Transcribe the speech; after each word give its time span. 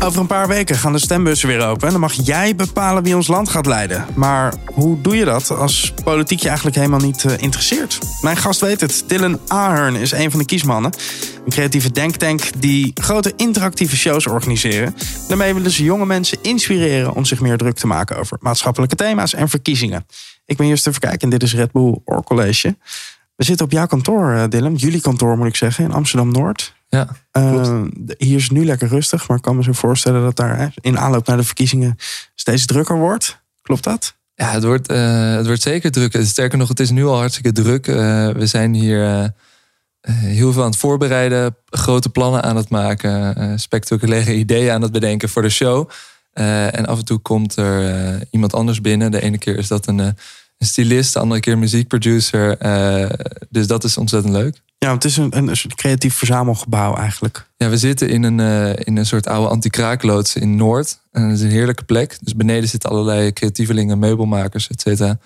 Over 0.00 0.20
een 0.20 0.26
paar 0.26 0.48
weken 0.48 0.76
gaan 0.76 0.92
de 0.92 0.98
stembussen 0.98 1.48
weer 1.48 1.66
open. 1.66 1.86
En 1.86 1.92
dan 1.92 2.00
mag 2.00 2.12
jij 2.12 2.54
bepalen 2.54 3.02
wie 3.02 3.16
ons 3.16 3.26
land 3.26 3.48
gaat 3.48 3.66
leiden. 3.66 4.06
Maar 4.14 4.54
hoe 4.64 5.00
doe 5.00 5.16
je 5.16 5.24
dat 5.24 5.50
als 5.50 5.92
politiek 6.04 6.40
je 6.40 6.46
eigenlijk 6.46 6.76
helemaal 6.76 7.00
niet 7.00 7.24
uh, 7.24 7.32
interesseert? 7.38 7.98
Mijn 8.20 8.36
gast 8.36 8.60
weet 8.60 8.80
het. 8.80 9.04
Dylan 9.06 9.40
Ahern 9.48 9.94
is 9.94 10.12
een 10.12 10.30
van 10.30 10.38
de 10.38 10.44
kiesmannen. 10.44 10.92
Een 11.44 11.50
creatieve 11.50 11.92
denktank 11.92 12.42
die 12.58 12.90
grote 12.94 13.32
interactieve 13.36 13.96
shows 13.96 14.26
organiseren. 14.26 14.94
Daarmee 15.28 15.54
willen 15.54 15.70
ze 15.70 15.84
jonge 15.84 16.06
mensen 16.06 16.38
inspireren 16.42 17.14
om 17.14 17.24
zich 17.24 17.40
meer 17.40 17.56
druk 17.56 17.76
te 17.76 17.86
maken 17.86 18.18
over 18.18 18.38
maatschappelijke 18.40 18.96
thema's 18.96 19.34
en 19.34 19.48
verkiezingen. 19.48 20.06
Ik 20.44 20.56
ben 20.56 20.66
Justin 20.66 20.92
Verkijk 20.92 21.22
en 21.22 21.30
dit 21.30 21.42
is 21.42 21.54
Red 21.54 21.72
Bull 21.72 22.00
Or 22.04 22.22
College. 22.22 22.76
We 23.36 23.44
zitten 23.44 23.66
op 23.66 23.72
jouw 23.72 23.86
kantoor, 23.86 24.32
uh, 24.32 24.44
Dylan. 24.48 24.74
Jullie 24.74 25.00
kantoor 25.00 25.38
moet 25.38 25.46
ik 25.46 25.56
zeggen, 25.56 25.84
in 25.84 25.92
Amsterdam-Noord. 25.92 26.76
Ja, 26.88 27.08
uh, 27.32 27.82
hier 28.18 28.36
is 28.36 28.50
nu 28.50 28.64
lekker 28.64 28.88
rustig, 28.88 29.28
maar 29.28 29.36
ik 29.36 29.42
kan 29.42 29.56
me 29.56 29.62
zo 29.62 29.72
voorstellen 29.72 30.22
dat 30.22 30.36
daar 30.36 30.58
hè, 30.58 30.66
in 30.80 30.98
aanloop 30.98 31.26
naar 31.26 31.36
de 31.36 31.42
verkiezingen 31.42 31.96
steeds 32.34 32.66
drukker 32.66 32.96
wordt. 32.96 33.40
Klopt 33.62 33.84
dat? 33.84 34.14
Ja, 34.34 34.50
het 34.50 34.64
wordt, 34.64 34.90
uh, 34.90 35.34
het 35.34 35.46
wordt 35.46 35.62
zeker 35.62 35.90
druk. 35.90 36.18
Sterker 36.22 36.58
nog, 36.58 36.68
het 36.68 36.80
is 36.80 36.90
nu 36.90 37.04
al 37.04 37.16
hartstikke 37.16 37.52
druk. 37.52 37.86
Uh, 37.86 37.96
we 38.30 38.46
zijn 38.46 38.74
hier 38.74 39.32
heel 40.08 40.52
veel 40.52 40.62
aan 40.62 40.70
het 40.70 40.78
voorbereiden, 40.78 41.56
grote 41.66 42.08
plannen 42.08 42.42
aan 42.42 42.56
het 42.56 42.68
maken, 42.68 43.58
spectaculaire 43.58 44.34
ideeën 44.44 44.72
aan 44.72 44.82
het 44.82 44.92
bedenken 44.92 45.28
voor 45.28 45.42
de 45.42 45.48
show. 45.48 45.90
en 46.32 46.86
af 46.86 46.98
en 46.98 47.04
toe 47.04 47.18
komt 47.18 47.56
er 47.56 48.22
iemand 48.30 48.54
anders 48.54 48.80
binnen. 48.80 49.10
De 49.10 49.22
ene 49.22 49.38
keer 49.38 49.56
is 49.56 49.68
dat 49.68 49.86
een, 49.86 49.98
een 49.98 50.16
stylist, 50.58 51.12
de 51.12 51.18
andere 51.18 51.40
keer 51.40 51.58
muziekproducer. 51.58 52.58
dus 53.50 53.66
dat 53.66 53.84
is 53.84 53.96
ontzettend 53.96 54.32
leuk. 54.32 54.62
Ja, 54.78 54.92
het 54.92 55.04
is 55.04 55.16
een, 55.16 55.36
een, 55.36 55.56
creatief 55.74 56.14
verzamelgebouw 56.14 56.94
eigenlijk. 56.94 57.46
Ja, 57.56 57.68
we 57.68 57.76
zitten 57.76 58.08
in 58.08 58.22
een, 58.22 58.38
uh, 58.38 58.86
in 58.86 58.96
een 58.96 59.06
soort 59.06 59.26
oude 59.26 59.48
anti-kraakloods 59.48 60.36
in 60.36 60.56
Noord. 60.56 60.98
En 61.12 61.28
dat 61.28 61.38
is 61.38 61.44
een 61.44 61.50
heerlijke 61.50 61.84
plek. 61.84 62.18
Dus 62.20 62.36
beneden 62.36 62.68
zitten 62.68 62.90
allerlei 62.90 63.32
creatievelingen, 63.32 63.98
meubelmakers, 63.98 64.68
et 64.68 64.80
cetera. 64.80 65.18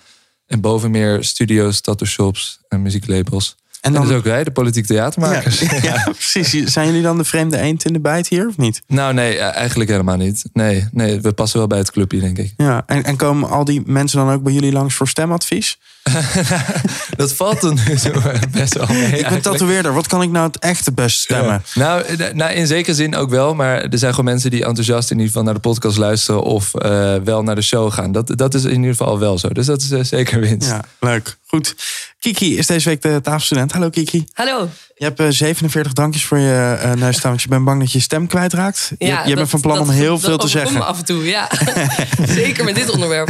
En 0.45 0.61
boven 0.61 0.91
meer 0.91 1.23
studio's, 1.23 1.81
tattoo 1.81 2.07
shops 2.07 2.59
en 2.67 2.81
muzieklabels. 2.81 3.55
En, 3.83 3.93
dan... 3.93 4.01
en 4.01 4.07
dus 4.07 4.17
ook 4.17 4.23
wij, 4.23 4.43
de 4.43 4.51
politiek 4.51 4.85
theatermakers. 4.85 5.59
Ja, 5.59 5.79
ja, 5.81 6.03
precies. 6.29 6.71
Zijn 6.71 6.87
jullie 6.87 7.01
dan 7.01 7.17
de 7.17 7.23
vreemde 7.23 7.57
eend 7.57 7.85
in 7.85 7.93
de 7.93 7.99
bijt 7.99 8.27
hier 8.27 8.47
of 8.47 8.57
niet? 8.57 8.81
Nou, 8.87 9.13
nee, 9.13 9.37
eigenlijk 9.37 9.89
helemaal 9.89 10.17
niet. 10.17 10.49
Nee, 10.53 10.87
nee 10.91 11.21
we 11.21 11.33
passen 11.33 11.59
wel 11.59 11.67
bij 11.67 11.77
het 11.77 11.91
clubje, 11.91 12.19
denk 12.19 12.37
ik. 12.37 12.53
Ja, 12.57 12.83
en, 12.85 13.03
en 13.03 13.15
komen 13.15 13.49
al 13.49 13.65
die 13.65 13.81
mensen 13.85 14.19
dan 14.19 14.29
ook 14.29 14.43
bij 14.43 14.53
jullie 14.53 14.71
langs 14.71 14.95
voor 14.95 15.07
stemadvies? 15.07 15.79
dat 17.17 17.33
valt 17.33 17.63
er 17.63 17.73
nu 17.73 17.97
zo 17.97 18.11
best 18.51 18.73
wel 18.73 18.87
mee. 18.87 19.19
Ik 19.19 19.27
ben 19.27 19.41
tatoeëerder. 19.41 19.93
Wat 19.93 20.07
kan 20.07 20.21
ik 20.21 20.29
nou 20.29 20.47
het 20.47 20.59
echt 20.59 20.85
het 20.85 20.95
best 20.95 21.19
stemmen? 21.19 21.63
Nou, 21.73 22.03
nou, 22.33 22.51
in 22.51 22.67
zekere 22.67 22.95
zin 22.95 23.15
ook 23.15 23.29
wel. 23.29 23.55
Maar 23.55 23.81
er 23.81 23.97
zijn 23.97 24.11
gewoon 24.13 24.31
mensen 24.31 24.51
die 24.51 24.65
enthousiast 24.65 25.11
in 25.11 25.15
ieder 25.15 25.31
geval 25.31 25.43
naar 25.43 25.53
de 25.53 25.59
podcast 25.59 25.97
luisteren. 25.97 26.41
Of 26.41 26.71
uh, 26.75 27.15
wel 27.15 27.43
naar 27.43 27.55
de 27.55 27.61
show 27.61 27.93
gaan. 27.93 28.11
Dat, 28.11 28.37
dat 28.37 28.53
is 28.53 28.63
in 28.63 28.75
ieder 28.75 28.89
geval 28.89 29.19
wel 29.19 29.37
zo. 29.37 29.49
Dus 29.49 29.65
dat 29.65 29.81
is 29.81 29.91
uh, 29.91 30.03
zeker 30.03 30.39
winst. 30.39 30.69
Ja, 30.69 30.83
leuk. 30.99 31.37
Goed. 31.47 31.75
Kiki 32.19 32.57
is 32.57 32.67
deze 32.67 32.89
week 32.89 33.01
de 33.01 33.19
tafelstudent. 33.21 33.71
Hallo 33.71 33.89
Kiki. 33.89 34.25
Hallo. 34.33 34.69
Je 34.95 35.05
hebt 35.05 35.19
uh, 35.19 35.27
47 35.29 35.93
dankjes 35.93 36.25
voor 36.25 36.37
je 36.37 36.79
uh, 36.83 36.91
neus 36.91 37.17
staan, 37.17 37.29
want 37.29 37.41
je 37.41 37.47
bent 37.47 37.65
bang 37.65 37.79
dat 37.79 37.91
je 37.91 37.99
stem 37.99 38.27
kwijtraakt. 38.27 38.91
Ja, 38.97 39.07
je, 39.07 39.11
je 39.11 39.27
dat, 39.27 39.35
bent 39.35 39.49
van 39.49 39.61
plan 39.61 39.77
dat, 39.77 39.87
om 39.87 39.93
heel 39.93 40.11
dat, 40.11 40.21
veel 40.21 40.37
te 40.37 40.47
zeggen. 40.47 40.85
af 40.85 40.97
en 40.97 41.05
toe, 41.05 41.25
ja. 41.25 41.49
Zeker 42.27 42.63
met 42.63 42.75
dit 42.75 42.89
onderwerp. 42.89 43.29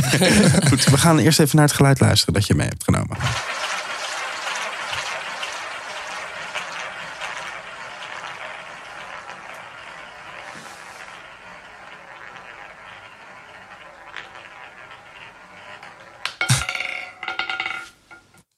Goed, 0.68 0.84
we 0.84 0.98
gaan 0.98 1.18
eerst 1.18 1.40
even 1.40 1.56
naar 1.56 1.66
het 1.66 1.76
geluid 1.76 2.00
luisteren 2.00 2.34
dat 2.34 2.48
je 2.48 2.56
mee 2.64 2.72
hebt 2.72 2.84
genomen. 2.84 3.18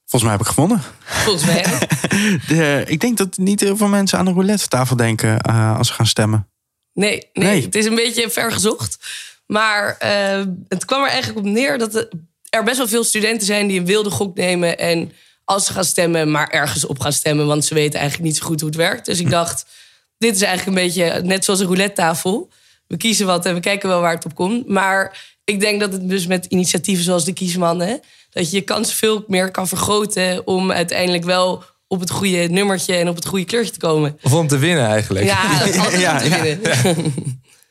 Volgens 0.06 0.24
mij 0.24 0.32
heb 0.32 0.42
ik 0.42 0.54
gewonnen. 0.54 0.82
Volgens 1.04 1.46
mij. 1.46 1.64
De, 2.48 2.84
ik 2.88 3.00
denk 3.00 3.18
dat 3.18 3.38
niet 3.38 3.60
heel 3.60 3.78
veel 3.78 3.88
mensen 3.88 4.18
aan 4.18 4.26
de 4.26 4.32
roulette 4.32 4.68
tafel 4.68 4.96
denken 4.96 5.50
uh, 5.50 5.78
als 5.78 5.88
ze 5.88 5.94
gaan 5.94 6.08
stemmen. 6.08 6.50
Nee, 6.94 7.30
nee, 7.34 7.48
nee, 7.48 7.62
het 7.62 7.76
is 7.76 7.86
een 7.86 7.96
beetje 7.96 8.30
ver 8.30 8.52
gezocht. 8.52 8.98
Maar 9.46 9.98
uh, 10.04 10.46
het 10.68 10.86
kwam 10.86 11.04
er 11.04 11.10
eigenlijk 11.10 11.46
op 11.46 11.52
neer 11.54 11.78
dat 11.78 12.08
er 12.56 12.64
best 12.64 12.78
wel 12.78 12.88
veel 12.88 13.04
studenten 13.04 13.46
zijn 13.46 13.68
die 13.68 13.80
een 13.80 13.86
wilde 13.86 14.10
gok 14.10 14.36
nemen. 14.36 14.78
En 14.78 15.12
als 15.44 15.66
ze 15.66 15.74
gaan 15.74 15.84
stemmen, 15.84 16.32
maar 16.32 16.50
ergens 16.50 16.86
op 16.86 17.00
gaan 17.00 17.14
stemmen. 17.14 17.48
Want 17.48 17.66
ze 17.66 17.74
weten 17.74 18.00
eigenlijk 18.00 18.30
niet 18.30 18.38
zo 18.38 18.46
goed 18.46 18.60
hoe 18.60 18.70
het 18.70 18.78
werkt. 18.78 19.06
Dus 19.06 19.20
ik 19.20 19.30
dacht, 19.30 19.66
dit 20.18 20.36
is 20.36 20.42
eigenlijk 20.42 20.78
een 20.78 20.84
beetje 20.84 21.22
net 21.22 21.46
zoals 21.46 21.60
een 21.60 21.66
roulette 21.66 21.96
tafel. 21.96 22.50
We 22.88 22.98
kiezen 22.98 23.26
wat 23.26 23.46
en 23.46 23.54
we 23.54 23.60
kijken 23.60 23.90
wel 23.90 24.02
waar 24.02 24.14
het 24.14 24.26
op 24.26 24.36
komt. 24.36 24.68
Maar 24.68 25.26
ik 25.44 25.60
denk 25.60 25.80
dat 25.80 25.92
het 25.92 26.10
dus 26.10 26.28
met 26.28 26.46
initiatieven 26.46 27.04
zoals 27.04 27.26
de 27.26 27.34
Kiesmannen... 27.34 28.00
dat 28.30 28.50
je 28.52 28.56
je 28.56 28.64
kans 28.64 28.94
veel 28.94 29.24
meer 29.28 29.52
kan 29.52 29.68
vergroten... 29.68 30.48
om 30.48 30.72
uiteindelijk 30.72 31.24
wel 31.24 31.64
op 31.88 32.00
het 32.00 32.10
goede 32.10 32.48
nummertje 32.50 32.96
en 32.96 33.10
op 33.10 33.16
het 33.16 33.26
goede 33.26 33.46
kleurtje 33.46 33.74
te 33.74 33.80
komen. 33.80 34.18
Of 34.22 34.34
om 34.34 34.48
te 34.48 34.58
winnen 34.58 34.86
eigenlijk. 34.86 35.26
Ja, 35.26 35.66
ja, 35.98 36.14
om 36.14 36.20
te 36.20 36.30
winnen. 36.42 36.60
Ja. 36.62 36.94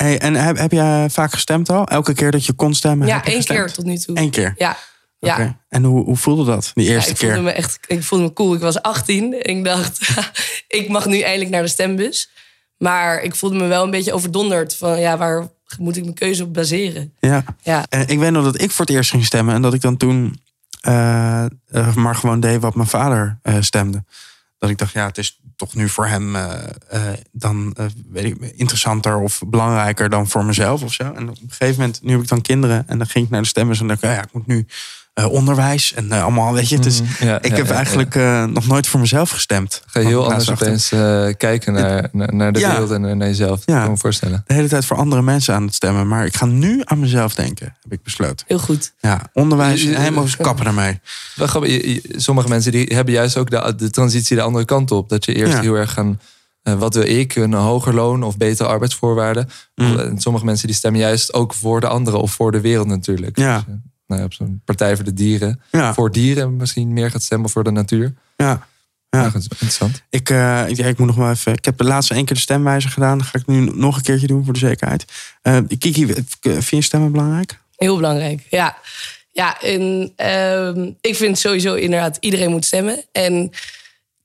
Hey, 0.04 0.18
en 0.18 0.34
heb, 0.34 0.58
heb 0.58 0.72
je 0.72 1.06
vaak 1.10 1.32
gestemd 1.32 1.70
al? 1.70 1.86
Elke 1.86 2.12
keer 2.12 2.30
dat 2.30 2.46
je 2.46 2.52
kon 2.52 2.74
stemmen? 2.74 3.06
Ja, 3.06 3.24
één 3.24 3.44
keer 3.44 3.72
tot 3.72 3.84
nu 3.84 3.96
toe. 3.96 4.18
Eén 4.18 4.30
keer? 4.30 4.54
Ja. 4.56 4.76
Ja. 5.18 5.34
Okay. 5.34 5.56
En 5.68 5.84
hoe, 5.84 6.04
hoe 6.04 6.16
voelde 6.16 6.44
dat, 6.44 6.70
die 6.74 6.88
eerste 6.88 7.08
ja, 7.08 7.14
ik 7.14 7.20
keer? 7.20 7.32
Voelde 7.32 7.44
me 7.44 7.52
echt, 7.52 7.78
ik 7.86 8.02
voelde 8.02 8.24
me 8.24 8.32
cool. 8.32 8.54
Ik 8.54 8.60
was 8.60 8.82
18 8.82 9.42
en 9.42 9.56
ik 9.56 9.64
dacht, 9.64 9.98
ik 10.68 10.88
mag 10.88 11.06
nu 11.06 11.20
eindelijk 11.20 11.50
naar 11.50 11.62
de 11.62 11.68
stembus. 11.68 12.30
Maar 12.76 13.22
ik 13.22 13.34
voelde 13.34 13.56
me 13.56 13.66
wel 13.66 13.84
een 13.84 13.90
beetje 13.90 14.12
overdonderd. 14.12 14.76
Van 14.76 15.00
ja, 15.00 15.16
waar 15.16 15.48
moet 15.78 15.96
ik 15.96 16.02
mijn 16.02 16.14
keuze 16.14 16.42
op 16.42 16.54
baseren? 16.54 17.12
Ja. 17.20 17.44
ja. 17.62 17.86
En 17.88 18.08
ik 18.08 18.18
weet 18.18 18.30
nog 18.30 18.44
dat 18.44 18.60
ik 18.60 18.70
voor 18.70 18.84
het 18.84 18.94
eerst 18.94 19.10
ging 19.10 19.24
stemmen. 19.24 19.54
En 19.54 19.62
dat 19.62 19.74
ik 19.74 19.80
dan 19.80 19.96
toen 19.96 20.40
uh, 20.88 21.44
uh, 21.72 21.94
maar 21.94 22.14
gewoon 22.14 22.40
deed 22.40 22.60
wat 22.60 22.74
mijn 22.74 22.88
vader 22.88 23.38
uh, 23.42 23.56
stemde. 23.60 24.04
Dat 24.64 24.72
ik 24.72 24.78
dacht, 24.78 24.92
ja, 24.92 25.06
het 25.06 25.18
is 25.18 25.40
toch 25.56 25.74
nu 25.74 25.88
voor 25.88 26.06
hem 26.06 26.36
dan 27.32 27.76
weet 28.10 28.24
ik, 28.24 28.52
interessanter 28.56 29.16
of 29.16 29.42
belangrijker 29.46 30.10
dan 30.10 30.28
voor 30.28 30.44
mezelf 30.44 30.82
of 30.82 30.92
zo. 30.92 31.12
En 31.12 31.28
op 31.28 31.36
een 31.42 31.50
gegeven 31.50 31.80
moment, 31.80 32.02
nu 32.02 32.12
heb 32.12 32.22
ik 32.22 32.28
dan 32.28 32.40
kinderen 32.40 32.88
en 32.88 32.98
dan 32.98 33.06
ging 33.06 33.24
ik 33.24 33.30
naar 33.30 33.42
de 33.42 33.48
stemmers 33.48 33.80
en 33.80 33.86
dacht 33.86 34.02
ik, 34.02 34.10
ja, 34.10 34.22
ik 34.22 34.32
moet 34.32 34.46
nu 34.46 34.66
uh, 35.20 35.30
onderwijs 35.30 35.92
en 35.92 36.06
uh, 36.06 36.22
allemaal, 36.22 36.52
weet 36.52 36.68
je. 36.68 36.78
Dus 36.78 37.00
mm, 37.00 37.08
ja, 37.20 37.42
ik 37.42 37.50
ja, 37.50 37.56
heb 37.56 37.66
ja, 37.66 37.74
eigenlijk 37.74 38.14
uh, 38.14 38.44
nog 38.44 38.66
nooit 38.66 38.86
voor 38.86 39.00
mezelf 39.00 39.30
gestemd. 39.30 39.82
Ga 39.86 40.00
je 40.00 40.06
heel 40.06 40.24
anders 40.24 40.50
opeens 40.50 40.88
kijken 41.36 41.72
naar, 41.72 42.08
naar 42.12 42.52
de 42.52 42.60
wereld 42.60 42.90
en 42.90 43.00
naar 43.00 43.28
jezelf. 43.28 43.62
Ja, 43.64 43.80
kan 43.80 43.90
me 43.90 43.96
voorstellen. 43.96 44.44
De 44.46 44.54
hele 44.54 44.68
tijd 44.68 44.84
voor 44.84 44.96
andere 44.96 45.22
mensen 45.22 45.54
aan 45.54 45.64
het 45.64 45.74
stemmen. 45.74 46.08
Maar 46.08 46.26
ik 46.26 46.36
ga 46.36 46.46
nu 46.46 46.80
aan 46.84 47.00
mezelf 47.00 47.34
denken, 47.34 47.76
heb 47.82 47.92
ik 47.92 48.02
besloten. 48.02 48.46
Heel 48.48 48.58
goed. 48.58 48.92
Ja, 49.00 49.22
onderwijs, 49.32 49.82
helemaal 49.82 50.26
kappen 50.38 50.66
ermee. 50.66 51.00
Sommige 52.16 52.48
mensen 52.48 52.72
die 52.72 52.90
hebben 52.94 53.14
juist 53.14 53.36
ook 53.36 53.50
de, 53.50 53.74
de 53.76 53.90
transitie 53.90 54.36
de 54.36 54.42
andere 54.42 54.64
kant 54.64 54.90
op. 54.90 55.08
Dat 55.08 55.24
je 55.24 55.34
eerst 55.34 55.58
heel 55.58 55.74
erg 55.74 55.92
gaan... 55.92 56.20
wat 56.62 56.94
wil 56.94 57.06
ik? 57.06 57.36
Een 57.36 57.52
hoger 57.52 57.94
loon 57.94 58.22
of 58.22 58.36
betere 58.36 58.68
arbeidsvoorwaarden? 58.68 59.48
Mm. 59.74 59.98
En 59.98 60.20
sommige 60.20 60.44
mensen 60.44 60.66
die 60.66 60.76
stemmen 60.76 61.00
juist 61.00 61.32
ook 61.32 61.54
voor 61.54 61.80
de 61.80 61.88
anderen 61.88 62.20
of 62.20 62.32
voor 62.32 62.52
de 62.52 62.60
wereld 62.60 62.86
natuurlijk. 62.86 63.38
Ja. 63.38 63.64
Dus, 63.66 63.74
nou, 64.14 64.26
op 64.26 64.32
zo'n 64.32 64.62
partij 64.64 64.96
voor 64.96 65.04
de 65.04 65.12
dieren. 65.12 65.60
Ja. 65.70 65.94
Voor 65.94 66.12
dieren 66.12 66.56
misschien 66.56 66.92
meer 66.92 67.10
gaat 67.10 67.22
stemmen 67.22 67.50
voor 67.50 67.64
de 67.64 67.70
natuur. 67.70 68.14
Ja. 68.36 68.66
Ja. 69.10 69.20
ja 69.22 69.30
interessant. 69.34 70.02
Ik, 70.10 70.30
uh, 70.30 70.36
ja, 70.68 70.86
ik 70.86 70.98
moet 70.98 71.06
nog 71.06 71.16
wel 71.16 71.30
even. 71.30 71.52
Ik 71.52 71.64
heb 71.64 71.78
de 71.78 71.84
laatste 71.84 72.14
één 72.14 72.24
keer 72.24 72.36
de 72.36 72.42
stemwijzer 72.42 72.90
gedaan. 72.90 73.18
Dat 73.18 73.26
ga 73.26 73.38
ik 73.38 73.46
nu 73.46 73.60
nog 73.74 73.96
een 73.96 74.02
keertje 74.02 74.26
doen 74.26 74.44
voor 74.44 74.52
de 74.52 74.58
zekerheid. 74.58 75.04
Uh, 75.42 75.58
Kiki, 75.78 76.06
vind 76.40 76.68
je 76.68 76.82
stemmen 76.82 77.12
belangrijk? 77.12 77.58
Heel 77.76 77.96
belangrijk, 77.96 78.46
ja. 78.50 78.76
Ja, 79.32 79.60
en 79.60 80.12
uh, 80.22 80.92
ik 81.00 81.16
vind 81.16 81.38
sowieso 81.38 81.74
inderdaad 81.74 82.16
iedereen 82.20 82.50
moet 82.50 82.64
stemmen. 82.64 83.04
En 83.12 83.50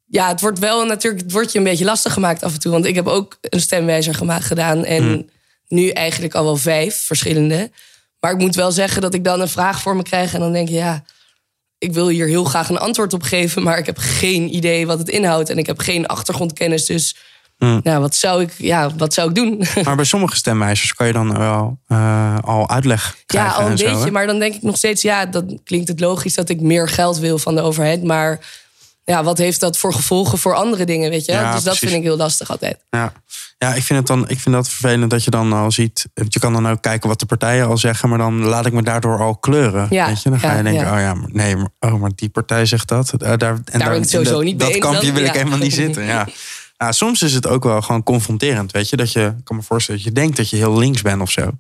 ja, 0.06 0.28
het 0.28 0.42
wordt 0.42 0.60
wel 0.60 0.86
natuurlijk, 0.86 1.24
het 1.24 1.32
wordt 1.32 1.52
je 1.52 1.58
een 1.58 1.64
beetje 1.64 1.86
lastig 1.86 2.14
gemaakt 2.14 2.44
af 2.44 2.54
en 2.54 2.60
toe. 2.60 2.72
Want 2.72 2.86
ik 2.86 2.96
heb 2.96 3.08
ook 3.08 3.38
een 3.42 3.62
stemwijzer 3.62 4.16
gemaakt 4.16 4.46
gedaan. 4.46 4.86
En 4.86 5.04
hmm. 5.04 5.30
nu 5.68 5.90
eigenlijk 5.90 6.36
al 6.36 6.44
wel 6.44 6.56
vijf 6.56 6.96
verschillende. 7.06 7.72
Maar 8.20 8.32
ik 8.32 8.38
moet 8.38 8.56
wel 8.56 8.72
zeggen 8.72 9.02
dat 9.02 9.14
ik 9.14 9.24
dan 9.24 9.42
een 9.42 9.50
vraag 9.50 9.82
voor 9.82 9.96
me 9.96 10.04
krijg 10.04 10.34
en 10.34 10.40
dan 10.40 10.52
denk 10.52 10.68
je, 10.68 10.76
ja, 10.76 11.04
ik 11.78 11.94
wil 11.94 12.08
hier 12.08 12.28
heel 12.28 12.44
graag 12.44 12.70
een 12.70 12.78
antwoord 12.78 13.14
op 13.14 13.24
geven, 13.24 13.64
maar 13.64 13.78
ik 13.78 13.86
heb 13.86 13.98
geen 13.98 14.56
idee 14.56 14.88
wat 14.88 15.00
het 15.00 15.10
inhoudt 15.10 15.50
en 15.50 15.58
ik 15.58 15.66
heb 15.66 15.80
geen 15.80 16.06
achtergrondkennis. 16.06 16.86
Dus 16.86 17.16
nou, 17.60 18.00
wat, 18.00 18.16
zou 18.16 18.42
ik, 18.42 18.54
ja, 18.58 18.96
wat 18.96 19.14
zou 19.14 19.30
ik 19.30 19.36
doen? 19.36 19.64
Maar 19.84 19.96
bij 19.96 20.06
sommige 20.06 20.36
stemwijzers 20.36 20.94
kan 20.94 21.08
je 21.08 21.14
dan 21.14 21.38
wel 21.38 21.80
uh, 21.88 22.38
al 22.42 22.70
uitleg 22.70 23.16
krijgen. 23.26 23.52
Ja, 23.52 23.58
al 23.58 23.66
een 23.66 23.72
en 23.72 23.78
beetje, 23.78 24.06
zo, 24.06 24.12
maar 24.12 24.28
dan 24.28 24.40
denk 24.40 24.56
ik 24.56 24.62
nog 24.62 24.78
steeds, 24.78 25.02
ja, 25.02 25.26
dan 25.26 25.60
klinkt 25.64 25.88
het 25.88 26.00
logisch 26.00 26.34
dat 26.34 26.50
ik 26.50 26.62
meer 26.62 26.90
geld 26.90 27.18
wil 27.18 27.38
van 27.38 27.56
de 27.56 27.62
overheid, 27.62 28.04
maar 28.04 28.40
ja, 29.10 29.24
wat 29.24 29.38
heeft 29.38 29.60
dat 29.60 29.78
voor 29.78 29.94
gevolgen 29.94 30.38
voor 30.38 30.56
andere 30.56 30.86
dingen, 30.86 31.10
weet 31.10 31.26
je? 31.26 31.32
Ja, 31.32 31.44
dus 31.44 31.54
dat 31.54 31.64
precies. 31.64 31.80
vind 31.80 31.94
ik 31.94 32.04
heel 32.04 32.18
lastig 32.18 32.50
altijd. 32.50 32.78
Ja. 32.90 33.14
ja, 33.58 33.74
ik 33.74 33.84
vind 33.84 34.00
het 34.00 34.08
dan 34.08 34.30
ik 34.30 34.40
vind 34.40 34.56
dat 34.56 34.70
vervelend 34.70 35.12
dat 35.12 35.24
je 35.24 35.32
dan 35.32 35.54
al 35.54 35.72
ziet. 35.72 36.08
Je 36.28 36.40
kan 36.40 36.54
dan 36.54 36.68
ook 36.68 36.82
kijken 36.82 37.10
wat 37.10 37.20
de 37.20 37.26
partijen 37.26 37.68
al 37.68 37.78
zeggen, 37.78 38.10
maar 38.10 38.18
dan 38.18 38.44
laat 38.44 38.66
ik 38.66 38.74
me 38.74 38.84
daardoor 38.84 39.20
al 39.20 39.36
kleuren. 39.36 39.88
Ja, 39.90 40.08
weet 40.08 40.24
je? 40.24 40.30
Dan 40.30 40.40
ga 40.40 40.52
ja, 40.52 40.58
je 40.58 40.64
denken, 40.64 40.94
oh 40.94 41.00
ja, 41.00 41.14
maar 41.14 41.30
nee, 41.32 41.56
maar, 41.56 41.70
oh, 41.80 42.02
maar 42.02 42.12
die 42.16 42.30
partij 42.30 42.66
zegt 42.66 42.88
dat. 42.88 43.14
Uh, 43.18 43.34
daar, 43.38 43.58
en 43.66 43.80
ben 43.80 43.96
ik 43.96 44.10
sowieso 44.10 44.34
dat, 44.34 44.44
niet 44.44 44.60
dat 44.60 44.68
mee 44.68 44.76
eens 44.76 44.86
kampje 44.86 45.06
dan, 45.06 45.16
wil 45.16 45.26
ik 45.26 45.34
helemaal 45.34 45.58
niet 45.58 45.74
zitten. 45.74 46.04
Ja. 46.04 46.28
Ja, 46.82 46.92
soms 46.92 47.22
is 47.22 47.34
het 47.34 47.48
ook 47.48 47.64
wel 47.64 47.82
gewoon 47.82 48.04
confronterend, 48.04 48.72
weet 48.72 48.90
je. 48.90 48.96
Dat 48.96 49.12
je, 49.12 49.34
ik 49.38 49.44
kan 49.44 49.56
me 49.56 49.62
voorstellen 49.62 50.02
dat 50.02 50.10
je 50.10 50.16
denkt 50.20 50.38
dat 50.38 50.50
je 50.50 50.56
heel 50.56 50.78
links 50.78 51.02
bent 51.02 51.22
of 51.22 51.32
zo. 51.32 51.52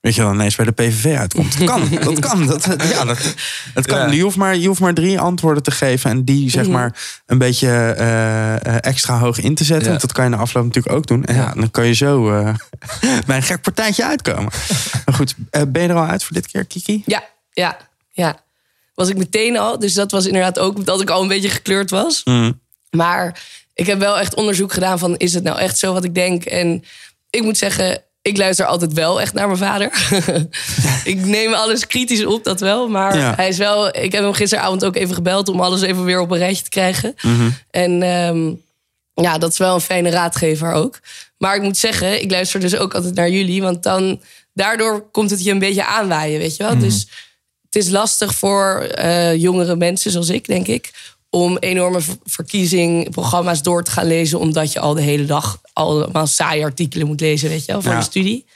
Weet 0.00 0.14
je 0.14 0.20
dan 0.20 0.34
ineens 0.34 0.56
bij 0.56 0.64
de 0.64 0.72
PVV 0.72 1.16
uitkomt. 1.16 1.58
Dat 1.58 1.68
kan, 1.72 1.88
dat 1.90 2.18
kan. 2.18 2.46
Dat, 2.46 2.64
ja, 2.64 3.04
dat, 3.04 3.34
dat 3.74 3.86
kan. 3.86 3.98
Ja. 3.98 4.12
Je, 4.12 4.22
hoeft 4.22 4.36
maar, 4.36 4.56
je 4.56 4.66
hoeft 4.66 4.80
maar 4.80 4.94
drie 4.94 5.20
antwoorden 5.20 5.62
te 5.62 5.70
geven 5.70 6.10
en 6.10 6.24
die 6.24 6.50
zeg 6.50 6.68
maar 6.68 7.20
een 7.26 7.38
beetje 7.38 7.68
eh, 7.68 8.54
eh, 8.54 8.76
extra 8.80 9.18
hoog 9.18 9.40
in 9.40 9.54
te 9.54 9.64
zetten. 9.64 9.84
Ja. 9.84 9.90
Want 9.90 10.00
dat 10.00 10.12
kan 10.12 10.24
je 10.24 10.30
na 10.30 10.36
afloop 10.36 10.64
natuurlijk 10.64 10.94
ook 10.94 11.06
doen. 11.06 11.24
En 11.24 11.34
ja, 11.34 11.52
dan 11.54 11.70
kan 11.70 11.86
je 11.86 11.92
zo 11.92 12.30
eh, 12.30 12.54
bij 13.26 13.36
een 13.36 13.42
gek 13.42 13.60
partijtje 13.60 14.04
uitkomen. 14.04 14.52
Maar 15.04 15.14
goed, 15.14 15.34
ben 15.68 15.82
je 15.82 15.88
er 15.88 15.94
al 15.94 16.06
uit 16.06 16.24
voor 16.24 16.34
dit 16.34 16.46
keer, 16.46 16.64
Kiki? 16.64 17.02
Ja, 17.06 17.24
ja, 17.52 17.76
ja. 18.10 18.40
Was 18.94 19.08
ik 19.08 19.16
meteen 19.16 19.58
al. 19.58 19.78
Dus 19.78 19.94
dat 19.94 20.10
was 20.10 20.26
inderdaad 20.26 20.58
ook 20.58 20.84
dat 20.84 21.00
ik 21.00 21.10
al 21.10 21.22
een 21.22 21.28
beetje 21.28 21.50
gekleurd 21.50 21.90
was. 21.90 22.20
Mm. 22.24 22.60
Maar 22.90 23.40
ik 23.74 23.86
heb 23.86 23.98
wel 23.98 24.18
echt 24.18 24.34
onderzoek 24.34 24.72
gedaan 24.72 24.98
van... 24.98 25.16
is 25.16 25.34
het 25.34 25.42
nou 25.42 25.58
echt 25.58 25.78
zo 25.78 25.92
wat 25.92 26.04
ik 26.04 26.14
denk? 26.14 26.44
En 26.44 26.84
ik 27.30 27.42
moet 27.42 27.58
zeggen, 27.58 28.02
ik 28.22 28.36
luister 28.36 28.66
altijd 28.66 28.92
wel 28.92 29.20
echt 29.20 29.34
naar 29.34 29.46
mijn 29.46 29.58
vader. 29.58 29.92
ik 31.12 31.24
neem 31.24 31.52
alles 31.52 31.86
kritisch 31.86 32.24
op, 32.24 32.44
dat 32.44 32.60
wel. 32.60 32.88
Maar 32.88 33.16
Ja. 33.18 33.34
hij 33.34 33.48
is 33.48 33.58
wel... 33.58 33.88
Ik 33.96 34.12
heb 34.12 34.22
hem 34.22 34.32
gisteravond 34.32 34.84
ook 34.84 34.96
even 34.96 35.14
gebeld... 35.14 35.48
om 35.48 35.60
alles 35.60 35.80
even 35.82 36.04
weer 36.04 36.20
op 36.20 36.30
een 36.30 36.38
rijtje 36.38 36.62
te 36.62 36.68
krijgen. 36.68 37.14
Mhm. 37.22 37.50
En 37.70 38.02
ehm, 38.02 38.52
ja, 39.24 39.38
dat 39.38 39.52
is 39.52 39.58
wel 39.58 39.74
een 39.74 39.80
fijne 39.80 40.10
raadgever 40.10 40.72
ook. 40.72 41.00
Maar 41.38 41.56
ik 41.56 41.62
moet 41.62 41.76
zeggen, 41.76 42.22
ik 42.22 42.30
luister 42.30 42.60
dus 42.60 42.76
ook 42.76 42.94
altijd 42.94 43.14
naar 43.14 43.30
jullie. 43.30 43.62
Want 43.62 43.82
dan, 43.82 44.20
daardoor 44.54 45.10
komt 45.10 45.30
het 45.30 45.44
je 45.44 45.50
een 45.50 45.58
beetje 45.58 45.84
aanwaaien, 45.86 46.38
weet 46.38 46.56
je 46.56 46.62
wel. 46.62 46.72
Mhm. 46.74 46.80
Dus 46.84 47.08
het 47.64 47.76
is 47.84 47.88
lastig 47.90 48.34
voor 48.34 48.80
eh, 48.80 49.34
jongere 49.34 49.76
mensen 49.76 50.10
zoals 50.10 50.28
ik, 50.28 50.46
denk 50.46 50.66
ik... 50.66 50.90
om 51.30 51.56
enorme 51.58 52.00
ver- 52.00 52.16
verkiezingprogramma's 52.24 53.62
door 53.62 53.82
te 53.84 53.90
gaan 53.90 54.06
lezen... 54.06 54.38
omdat 54.38 54.72
je 54.72 54.80
al 54.80 54.94
de 54.94 55.02
hele 55.02 55.24
dag 55.24 55.60
allemaal 55.72 56.26
saaie 56.26 56.64
artikelen 56.64 57.06
moet 57.06 57.20
lezen, 57.20 57.48
weet 57.48 57.64
je 57.64 57.72
wel, 57.72 57.82
voor 57.82 57.92
Ja. 57.92 57.98
de 57.98 58.04
studie. 58.04 58.46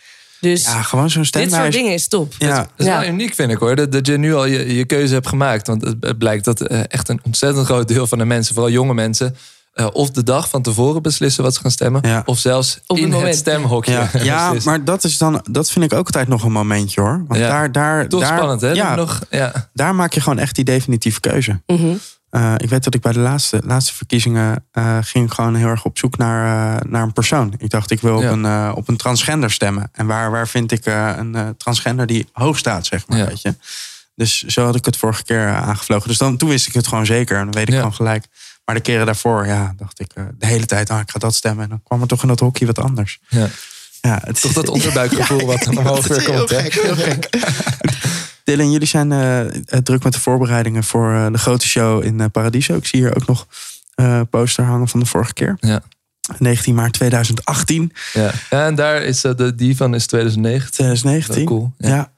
Dus 0.41 0.65
Ja, 0.65 0.83
gewoon 0.83 1.11
zo'n 1.11 1.27
dit 1.31 1.53
soort 1.53 1.73
dingen 1.73 1.93
is 1.93 2.09
top. 2.09 2.35
Ja. 2.39 2.57
Dat 2.57 2.69
is 2.77 2.87
Ja. 2.87 2.99
wel 3.01 3.09
uniek, 3.09 3.35
vind 3.35 3.51
ik 3.51 3.59
hoor. 3.59 3.77
Dat, 3.77 3.93
dat 3.93 4.07
je 4.07 4.17
nu 4.19 4.35
al 4.35 4.45
je, 4.45 4.75
je 4.77 4.85
keuze 4.85 5.15
hebt 5.15 5.29
gemaakt. 5.29 5.67
Want 5.67 5.83
het, 5.83 5.97
het 6.01 6.19
blijkt 6.19 6.45
dat 6.45 6.61
eh, 6.61 6.81
echt 6.89 7.09
een 7.09 7.21
ontzettend 7.25 7.67
groot 7.67 7.89
deel 7.89 8.07
van 8.07 8.19
de 8.19 8.25
mensen, 8.25 8.55
vooral 8.55 8.73
jonge 8.73 8.95
mensen, 8.95 9.37
eh, 9.73 9.87
of 9.93 10.11
de 10.11 10.23
dag 10.23 10.49
van 10.49 10.63
tevoren 10.63 11.03
beslissen 11.03 11.43
wat 11.43 11.55
ze 11.55 11.61
gaan 11.61 11.71
stemmen. 11.71 12.01
Ja. 12.09 12.23
Of 12.27 12.39
zelfs 12.39 12.75
Op 12.87 12.97
het 12.97 12.99
in 12.99 13.05
het 13.05 13.13
moment. 13.21 13.37
stemhokje. 13.37 14.09
Ja, 14.23 14.55
maar 14.65 14.85
dat 14.85 15.05
is 15.05 15.19
dan, 15.19 15.45
dat 15.51 15.71
vind 15.71 15.85
ik 15.85 15.93
ook 15.99 16.07
altijd 16.07 16.29
nog 16.29 16.43
een 16.43 16.53
momentje 16.53 17.01
hoor. 17.01 17.25
Want 17.29 17.41
Ja. 17.41 17.49
daar, 17.49 17.73
daar, 17.73 18.09
Toch 18.09 18.21
daar, 18.21 18.37
spannend, 18.37 18.61
hè? 18.61 18.71
Ja, 18.71 18.95
Nog, 18.95 19.21
ja. 19.31 19.69
daar 19.73 19.95
maak 19.95 20.13
je 20.13 20.21
gewoon 20.21 20.39
echt 20.39 20.55
die 20.55 20.65
definitieve 20.65 21.21
keuze. 21.21 21.61
Mhm. 21.67 21.95
Eh, 22.35 22.55
ik 22.57 22.69
weet 22.69 22.85
dat 22.85 22.95
ik 22.95 23.01
bij 23.01 23.13
de 23.13 23.19
laatste, 23.19 23.61
laatste 23.65 23.95
verkiezingen 23.95 24.65
eh, 24.73 24.99
ging 25.01 25.35
gewoon 25.35 25.55
heel 25.55 25.69
erg 25.69 25.85
op 25.85 25.99
zoek 25.99 26.17
naar, 26.17 26.77
eh, 26.77 26.81
naar 26.91 27.03
een 27.03 27.13
persoon. 27.13 27.55
Ik 27.59 27.71
dacht, 27.71 27.91
ik 27.91 28.01
wil 28.01 28.21
Ja. 28.21 28.27
op, 28.31 28.33
een, 28.37 28.73
op 28.73 28.89
een 28.89 28.97
transgender 28.97 29.51
stemmen. 29.51 29.89
En 29.93 30.07
waar, 30.07 30.31
waar 30.31 30.49
vind 30.49 30.73
ik 30.73 30.87
een 30.87 31.55
transgender 31.59 32.07
die 32.07 32.29
hoog 32.33 32.59
staat, 32.59 32.87
zeg 32.87 33.07
maar. 33.07 33.19
Ja. 33.19 33.27
Weet 33.27 33.43
je? 33.43 33.55
Dus 34.15 34.43
zo 34.43 34.65
had 34.65 34.75
ik 34.75 34.85
het 34.85 34.97
vorige 34.97 35.25
keer 35.25 35.49
aangevlogen. 35.55 36.09
Dus 36.09 36.19
dan, 36.19 36.37
toen 36.37 36.49
wist 36.49 36.67
ik 36.67 36.75
het 36.75 36.87
gewoon 36.87 37.07
zeker. 37.07 37.37
En 37.37 37.45
dan 37.45 37.53
weet 37.55 37.67
ik 37.69 37.73
Ja. 37.73 37.79
gewoon 37.79 37.95
gelijk. 37.95 38.25
Maar 38.65 38.75
de 38.75 38.81
keren 38.81 39.07
daarvoor, 39.07 39.47
ja, 39.47 39.75
dacht 39.77 40.01
ik 40.01 40.11
de 40.39 40.47
hele 40.47 40.67
tijd, 40.67 40.91
ah, 40.91 41.01
ik 41.01 41.11
ga 41.11 41.19
dat 41.19 41.35
stemmen. 41.35 41.65
En 41.65 41.71
dan 41.71 41.83
kwam 41.85 42.01
er 42.01 42.07
toch 42.07 42.23
in 42.23 42.29
dat 42.29 42.41
hockey 42.41 42.67
wat 42.67 42.79
anders. 42.79 43.19
Ja. 43.29 43.49
Ja, 44.01 44.19
het 44.25 44.41
Toch 44.41 44.53
dat 44.53 44.69
onderbuikgevoel 44.69 45.47
wat 45.57 45.67
omhoog 45.77 46.07
weer 46.07 46.23
komt. 46.23 46.51
Heel 46.51 46.61
gek, 46.61 46.73
heel 46.75 46.95
gek. 46.97 47.29
Dylan, 48.45 48.71
jullie 48.71 48.87
zijn 48.87 49.13
eh, 49.13 49.41
eh, 49.47 49.53
druk 49.83 50.03
met 50.05 50.13
de 50.13 50.21
voorbereidingen 50.21 50.85
voor 50.85 51.13
eh, 51.13 51.27
de 51.33 51.39
grote 51.39 51.67
show 51.67 52.05
in 52.05 52.31
Paradiso. 52.31 52.77
Ik 52.77 52.87
zie 52.87 53.01
hier 53.01 53.17
ook 53.17 53.27
nog 53.27 53.47
eh 53.95 54.21
poster 54.31 54.65
hangen 54.65 54.89
van 54.89 55.01
de 55.01 55.07
vorige 55.07 55.33
keer. 55.33 55.57
Ja. 55.61 55.83
19 56.39 56.75
maart 56.75 56.93
2018, 56.93 57.93
Ja. 58.13 58.31
ja, 58.51 58.67
en 58.67 58.75
daar 58.75 59.03
is 59.03 59.21
de, 59.21 59.55
die 59.55 59.77
van 59.77 59.95
is 59.95 60.07
2019. 60.07 60.71
2019. 60.71 61.35
Wel 61.35 61.45
cool, 61.45 61.73
Ja, 61.79 61.89
ja. 61.89 62.13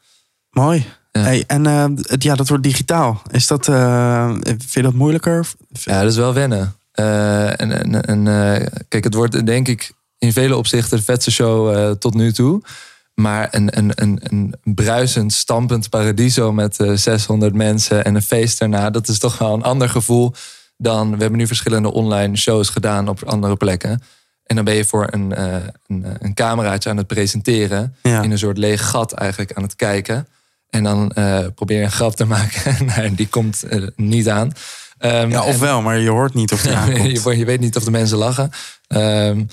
mooi. 0.50 0.86
Ja. 1.12 1.20
Hey, 1.20 1.44
en 1.46 1.64
het, 1.64 2.22
ja, 2.22 2.34
dat 2.34 2.48
wordt 2.48 2.62
digitaal. 2.62 3.22
Is 3.30 3.46
dat, 3.46 3.64
vind 3.64 4.72
je 4.72 4.82
dat 4.82 4.94
moeilijker? 4.94 5.46
Ja, 5.72 6.00
dat 6.00 6.10
is 6.10 6.16
wel 6.16 6.34
wennen. 6.34 6.74
En 6.92 7.92
en, 7.92 8.02
en 8.02 8.24
kijk, 8.88 9.04
het 9.04 9.14
wordt 9.14 9.46
denk 9.46 9.68
ik 9.68 9.92
in 10.18 10.32
vele 10.32 10.56
opzichten 10.56 10.98
de 10.98 11.04
vetste 11.04 11.30
show 11.30 11.94
tot 11.98 12.14
nu 12.14 12.32
toe. 12.32 12.62
Maar 13.20 13.48
een, 13.50 13.78
een, 13.78 13.92
een, 13.94 14.20
een 14.22 14.54
bruisend, 14.74 15.32
stampend 15.32 15.88
paradiso 15.88 16.52
met 16.52 16.80
eh, 16.80 16.92
600 16.94 17.54
mensen 17.54 18.04
en 18.04 18.14
een 18.14 18.22
feest 18.22 18.58
daarna, 18.58 18.90
dat 18.90 19.08
is 19.08 19.18
toch 19.18 19.38
wel 19.38 19.54
een 19.54 19.62
ander 19.62 19.88
gevoel 19.88 20.32
dan. 20.76 21.10
We 21.10 21.20
hebben 21.20 21.38
nu 21.38 21.46
verschillende 21.46 21.92
online 21.92 22.36
shows 22.36 22.68
gedaan 22.68 23.08
op 23.08 23.24
andere 23.24 23.56
plekken. 23.56 24.02
En 24.44 24.56
dan 24.56 24.64
ben 24.64 24.74
je 24.74 24.84
voor 24.84 25.08
een, 25.10 25.34
eh, 25.34 25.54
een, 25.86 26.04
eh, 26.04 26.10
een 26.18 26.34
cameraatje 26.34 26.90
aan 26.90 26.96
het 26.96 27.06
presenteren. 27.06 27.94
Ja. 28.02 28.22
In 28.22 28.30
een 28.30 28.38
soort 28.38 28.58
leeg 28.58 28.88
gat 28.90 29.12
eigenlijk 29.12 29.52
aan 29.52 29.62
het 29.62 29.76
kijken. 29.76 30.28
En 30.70 30.82
dan 30.82 31.10
eh, 31.10 31.38
probeer 31.54 31.78
je 31.78 31.84
een 31.84 31.90
grap 31.90 32.16
te 32.16 32.24
maken. 32.36 32.88
en 32.88 33.14
die 33.14 33.28
komt 33.28 33.62
eh, 33.62 33.86
niet 33.96 34.28
aan. 34.28 34.52
Ehm, 34.98 35.30
Ja, 35.30 35.44
ofwel, 35.44 35.82
maar 35.82 35.98
je 35.98 36.10
hoort 36.10 36.34
niet 36.34 36.52
of 36.52 36.62
die 36.62 36.74
aankomt. 36.76 37.22
je, 37.22 37.36
je 37.36 37.44
weet 37.44 37.60
niet 37.60 37.76
of 37.76 37.84
de 37.84 37.90
mensen 37.90 38.18
lachen. 38.18 38.50
Ehm, 38.86 39.44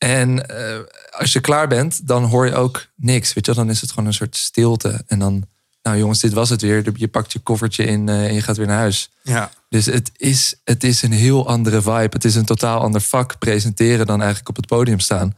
en 0.00 0.46
eh, 0.46 0.78
als 1.10 1.32
je 1.32 1.40
klaar 1.40 1.68
bent, 1.68 2.06
dan 2.06 2.24
hoor 2.24 2.46
je 2.46 2.54
ook 2.54 2.86
niks. 2.96 3.32
Weet 3.32 3.46
je, 3.46 3.54
dan 3.54 3.70
is 3.70 3.80
het 3.80 3.90
gewoon 3.90 4.06
een 4.06 4.14
soort 4.14 4.36
stilte. 4.36 5.02
En 5.06 5.18
dan, 5.18 5.46
nou 5.82 5.98
jongens, 5.98 6.20
dit 6.20 6.32
was 6.32 6.48
het 6.48 6.62
weer. 6.62 6.92
Je 6.94 7.08
pakt 7.08 7.32
je 7.32 7.38
koffertje 7.38 7.84
in 7.84 8.08
eh, 8.08 8.26
en 8.26 8.34
je 8.34 8.40
gaat 8.40 8.56
weer 8.56 8.66
naar 8.66 8.78
huis. 8.78 9.10
Ja. 9.22 9.50
Dus 9.68 9.86
het 9.86 10.10
is, 10.16 10.54
het 10.64 10.84
is 10.84 11.02
een 11.02 11.12
heel 11.12 11.48
andere 11.48 11.82
vibe. 11.82 12.08
Het 12.10 12.24
is 12.24 12.34
een 12.34 12.44
totaal 12.44 12.80
ander 12.80 13.00
vak 13.00 13.38
presenteren 13.38 14.06
dan 14.06 14.18
eigenlijk 14.18 14.48
op 14.48 14.56
het 14.56 14.66
podium 14.66 15.00
staan. 15.00 15.36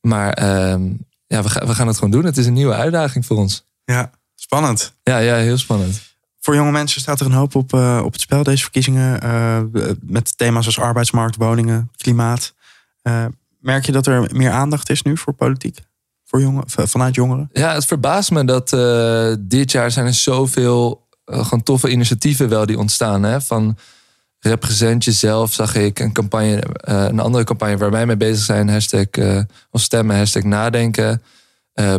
Maar 0.00 0.32
ehm, 0.32 0.82
ja, 1.26 1.42
we, 1.42 1.48
gaan 1.48 1.66
we 1.66 1.74
gaan 1.74 1.86
het 1.86 1.96
gewoon 1.96 2.10
doen. 2.10 2.24
Het 2.24 2.36
is 2.36 2.46
een 2.46 2.52
nieuwe 2.52 2.74
uitdaging 2.74 3.26
voor 3.26 3.36
ons. 3.36 3.64
ja, 3.84 4.10
spannend. 4.34 4.92
Ja, 5.02 5.18
ja 5.18 5.36
heel 5.36 5.58
spannend. 5.58 6.00
Voor 6.40 6.54
jonge 6.54 6.70
mensen 6.70 7.00
staat 7.00 7.20
er 7.20 7.26
een 7.26 7.32
hoop 7.32 7.54
op, 7.54 7.72
eh, 7.74 8.00
op 8.04 8.12
het 8.12 8.20
spel 8.20 8.42
deze 8.42 8.62
verkiezingen. 8.62 9.20
met 10.00 10.38
thema's 10.38 10.66
als 10.66 10.78
arbeidsmarkt, 10.78 11.36
woningen, 11.36 11.90
klimaat. 11.96 12.54
Merk 13.58 13.86
je 13.86 13.92
dat 13.92 14.06
er 14.06 14.28
meer 14.32 14.50
aandacht 14.50 14.90
is 14.90 15.02
nu 15.02 15.16
voor 15.16 15.32
politiek? 15.32 15.78
Voor 16.24 16.40
jongen, 16.40 16.64
vanuit 16.66 17.14
jongeren? 17.14 17.50
Ja, 17.52 17.74
het 17.74 17.84
verbaast 17.84 18.30
me 18.30 18.44
dat 18.44 18.72
eh, 18.72 19.32
dit 19.40 19.70
jaar 19.70 19.90
zijn 19.90 20.06
er 20.06 20.14
zoveel 20.14 21.06
eh, 21.24 21.42
gewoon 21.42 21.62
toffe 21.62 21.90
initiatieven 21.90 22.48
wel 22.48 22.66
die 22.66 22.78
ontstaan. 22.78 23.22
Hè? 23.22 23.40
Van 23.40 23.78
represent 24.38 25.04
jezelf 25.04 25.52
zag 25.52 25.74
ik 25.74 25.98
een 25.98 26.12
campagne, 26.12 26.60
eh, 26.60 27.04
een 27.04 27.20
andere 27.20 27.44
campagne 27.44 27.76
waar 27.76 27.90
wij 27.90 28.06
mee 28.06 28.16
bezig 28.16 28.44
zijn. 28.44 28.68
Hashtag 28.68 29.06
of 29.70 29.80
stemmen, 29.80 30.16
hashtag 30.16 30.42
nadenken. 30.42 31.22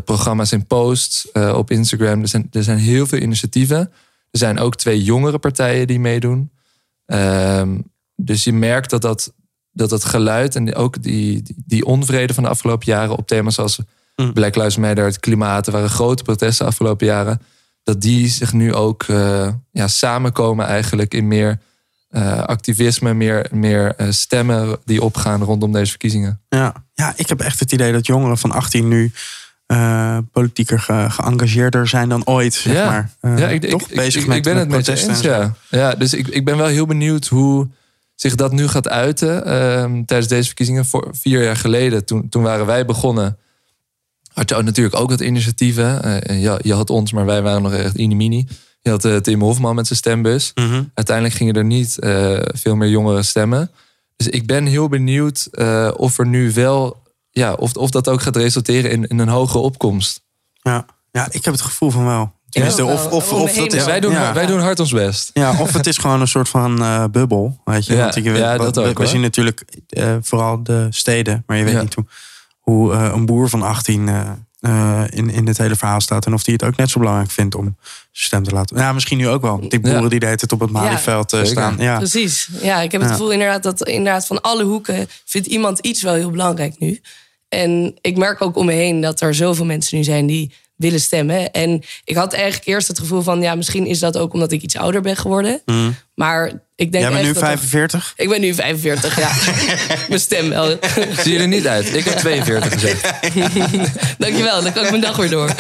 Programma's 0.06 0.52
in 0.52 0.68
post 0.68 1.32
op 1.34 1.72
Instagram. 1.72 2.22
Er 2.22 2.28
zijn, 2.28 2.48
er 2.52 2.64
zijn 2.64 2.78
heel 2.78 3.08
veel 3.08 3.20
initiatieven. 3.20 3.78
Er 4.32 4.40
zijn 4.40 4.60
ook 4.60 4.76
twee 4.76 5.04
jongere 5.04 5.40
partijen 5.40 5.88
die 5.88 6.00
meedoen. 6.00 6.52
Ehm, 7.06 7.80
dus 8.16 8.44
je 8.44 8.54
merkt 8.54 8.90
dat 8.90 9.02
dat, 9.02 9.34
dat 9.72 9.90
dat 9.90 10.06
geluid 10.06 10.56
en 10.56 10.76
ook 10.76 11.04
die, 11.04 11.44
die, 11.66 11.86
onvrede 11.86 12.34
van 12.34 12.44
de 12.44 12.50
afgelopen 12.50 12.88
jaren 12.88 13.18
op 13.18 13.28
thema's 13.28 13.60
als 13.60 13.80
Mm. 14.16 14.34
Black 14.34 14.56
Lives 14.56 14.78
Matter, 14.78 15.06
het 15.06 15.20
klimaat, 15.20 15.68
er 15.68 15.74
waren 15.74 15.90
grote 15.90 16.24
protesten 16.24 16.66
de 16.66 16.72
afgelopen 16.72 17.06
jaren. 17.08 17.42
Dat 17.84 18.02
die 18.02 18.28
zich 18.28 18.54
nu 18.54 18.74
ook 18.74 19.04
eh, 19.04 19.48
ja, 19.72 19.88
samenkomen 19.88 20.66
eigenlijk 20.66 21.14
in 21.14 21.28
meer 21.28 21.60
eh, 22.10 22.44
activisme, 22.44 23.14
meer, 23.14 23.48
meer 23.52 23.96
eh, 23.96 24.08
stemmen 24.10 24.78
die 24.86 25.02
opgaan 25.02 25.42
rondom 25.44 25.72
deze 25.72 25.90
verkiezingen. 25.90 26.42
Ja. 26.50 26.74
ja, 26.94 27.14
ik 27.16 27.30
heb 27.30 27.40
echt 27.42 27.60
het 27.60 27.72
idee 27.72 27.92
dat 27.92 28.06
jongeren 28.06 28.38
van 28.38 28.52
18 28.52 28.88
nu 28.88 29.12
politieker 30.32 30.80
ge- 30.80 31.08
geëngageerder 31.10 31.88
zijn 31.88 32.10
dan 32.10 32.26
ooit. 32.26 32.54
Zeg 32.54 32.74
Ja. 32.74 32.86
maar. 33.22 33.38
Ja, 33.40 33.48
ik, 33.48 33.70
toch 33.70 33.82
ik, 33.90 33.96
bezig 33.96 34.22
ik, 34.22 34.28
met, 34.28 34.38
ik 34.38 34.44
ben 34.44 34.54
met 34.54 34.62
het 34.64 34.72
met 34.72 34.86
je 35.00 35.08
eens. 35.08 35.22
Ja. 35.22 35.54
ja, 35.70 35.96
dus 35.96 36.14
ik, 36.14 36.28
ik 36.28 36.46
ben 36.46 36.58
wel 36.58 36.68
heel 36.68 36.86
benieuwd 36.86 37.28
hoe 37.28 37.68
zich 38.22 38.36
dat 38.36 38.52
nu 38.52 38.68
gaat 38.68 38.90
uiten 38.90 39.46
ehm, 39.46 40.04
tijdens 40.06 40.30
deze 40.30 40.46
verkiezingen. 40.46 40.86
Voor, 40.86 41.08
vier 41.12 41.44
jaar 41.44 41.56
geleden, 41.56 42.06
toen, 42.06 42.30
toen 42.30 42.44
waren 42.44 42.66
wij 42.66 42.86
begonnen, 42.86 43.38
had 44.34 44.50
je 44.50 44.56
ook 44.56 44.64
natuurlijk 44.64 44.96
ook 44.96 45.10
wat 45.10 45.22
initiatieven. 45.22 46.04
Eh, 46.04 46.42
je, 46.42 46.60
je 46.62 46.74
had 46.74 46.90
ons, 46.90 47.12
maar 47.12 47.26
wij 47.26 47.42
waren 47.42 47.62
nog 47.62 47.74
echt 47.74 47.98
mini. 47.98 48.48
Je 48.82 48.90
had 48.90 49.06
eh, 49.06 49.16
Tim 49.16 49.42
Hofman 49.42 49.76
met 49.76 49.88
zijn 49.88 50.00
stembus. 50.00 50.52
Mhm. 50.56 50.84
Uiteindelijk 50.94 51.36
gingen 51.36 51.56
er 51.56 51.66
niet 51.66 52.00
eh, 52.00 52.40
veel 52.44 52.76
meer 52.76 52.90
jongeren 52.90 53.26
stemmen. 53.26 53.72
Dus 54.16 54.28
ik 54.28 54.48
ben 54.48 54.66
heel 54.66 54.88
benieuwd 54.88 55.48
eh, 55.52 55.92
of 55.96 56.18
er 56.18 56.28
nu 56.28 56.54
wel, 56.54 57.04
ja, 57.32 57.54
of, 57.54 57.74
of 57.74 57.90
dat 57.90 58.10
ook 58.10 58.22
gaat 58.22 58.36
resulteren 58.36 58.92
in, 58.92 59.08
in 59.08 59.20
een 59.20 59.28
hogere 59.28 59.60
opkomst. 59.60 60.22
Ja. 60.62 60.86
ja, 61.12 61.28
ik 61.32 61.46
heb 61.46 61.54
het 61.54 61.64
gevoel 61.64 61.90
van 61.90 62.06
wel. 62.06 62.34
Tenminste, 62.50 62.82
ook 62.84 62.90
of, 62.90 63.06
of, 63.12 63.32
of 63.34 63.54
dat 63.54 63.74
is, 63.74 63.80
Ja, 63.80 63.86
wij, 63.86 64.00
doen, 64.00 64.12
ja. 64.12 64.34
wij 64.34 64.46
doen 64.46 64.60
hard 64.60 64.80
ons 64.80 64.92
best. 64.92 65.30
Ja, 65.34 65.54
of 65.60 65.74
het 65.74 65.88
is 65.88 65.98
gewoon 65.98 66.22
een 66.22 66.28
soort 66.28 66.50
van 66.50 66.82
eh, 66.84 67.04
bubbel. 67.12 67.60
Weet 67.64 67.86
je? 67.86 67.94
Ja, 67.96 68.02
Want 68.02 68.14
je 68.14 68.22
weet- 68.22 68.38
ja, 68.42 68.58
dat 68.58 68.76
we, 68.76 68.82
ook, 68.82 68.88
we 68.88 68.94
hoor. 68.98 69.08
zien 69.08 69.22
natuurlijk 69.22 69.64
eh, 69.90 70.16
vooral 70.22 70.64
de 70.64 70.88
steden, 70.90 71.44
maar 71.48 71.58
je 71.58 71.64
weet 71.64 71.74
Ja. 71.74 71.82
niet 71.82 71.94
hoe, 71.94 72.06
hoe 72.60 72.94
een 72.94 73.26
boer 73.26 73.50
van 73.50 73.62
18 73.62 74.10
in, 75.10 75.30
in 75.30 75.48
het 75.48 75.58
hele 75.58 75.76
verhaal 75.76 76.02
staat. 76.02 76.26
En 76.26 76.34
of 76.34 76.44
die 76.44 76.54
het 76.54 76.64
ook 76.64 76.76
net 76.76 76.90
zo 76.90 77.00
belangrijk 77.00 77.32
vindt 77.32 77.56
om 77.56 77.64
zijn 77.64 77.76
stem 78.12 78.44
te 78.44 78.52
laten. 78.52 78.78
Ja, 78.78 78.94
misschien 78.94 79.18
nu 79.18 79.28
ook 79.28 79.42
wel. 79.42 79.70
Die 79.70 79.80
boeren 79.80 80.10
die 80.10 80.20
deed 80.20 80.42
het 80.42 80.52
op 80.52 80.60
het 80.60 80.70
Malieveld 80.72 81.38
staan. 81.44 81.76
Ja. 81.80 81.98
Precies. 81.98 82.50
Ja, 82.62 82.82
ik 82.82 82.92
heb 82.92 83.02
het 83.02 83.12
gevoel 83.12 83.32
inderdaad 83.32 83.64
dat 83.64 83.88
inderdaad 83.88 84.26
van 84.28 84.42
alle 84.42 84.64
hoeken 84.64 85.08
vindt 85.26 85.48
iemand 85.48 85.80
iets 85.80 86.02
wel 86.02 86.14
heel 86.14 86.30
belangrijk 86.32 86.80
nu. 86.80 87.02
En 87.50 87.98
ik 88.02 88.18
merk 88.18 88.42
ook 88.42 88.56
om 88.56 88.66
me 88.66 88.72
heen 88.74 89.02
dat 89.02 89.22
er 89.22 89.36
zoveel 89.36 89.66
mensen 89.66 89.98
nu 89.98 90.04
zijn 90.04 90.26
die 90.26 90.54
willen 90.80 91.00
stemmen. 91.00 91.52
En 91.52 91.84
ik 92.04 92.16
had 92.16 92.34
eigenlijk 92.34 92.68
eerst 92.68 92.88
het 92.88 93.00
gevoel 93.00 93.22
van, 93.22 93.42
ja, 93.42 93.56
misschien 93.56 93.86
is 93.86 94.00
dat 94.00 94.18
ook 94.18 94.34
omdat 94.34 94.52
ik 94.52 94.62
iets 94.62 94.78
ouder 94.78 95.02
ben 95.02 95.16
geworden. 95.16 95.62
Mm. 95.66 95.96
Maar 96.16 96.52
ik 96.76 96.92
denk. 96.92 97.04
Jij 97.04 97.14
bent 97.14 97.24
nu 97.24 97.34
45? 97.34 98.14
ik 98.16 98.30
ben 98.30 98.42
nu 98.42 98.54
45, 98.54 99.20
ja. 99.20 99.32
mijn 100.10 100.20
stem 100.20 100.50
wel. 100.50 100.78
Zie 101.22 101.34
je 101.34 101.40
er 101.40 101.48
niet 101.48 101.68
uit? 101.68 101.96
Ik 101.96 102.06
heb 102.06 102.18
42 102.18 102.74
gezegd. 102.74 103.14
Dankjewel, 104.18 104.64
dan 104.64 104.74
kan 104.74 104.84
ik 104.84 104.90
mijn 104.90 105.02
dag 105.02 105.16
weer 105.16 105.30
door. 105.30 105.52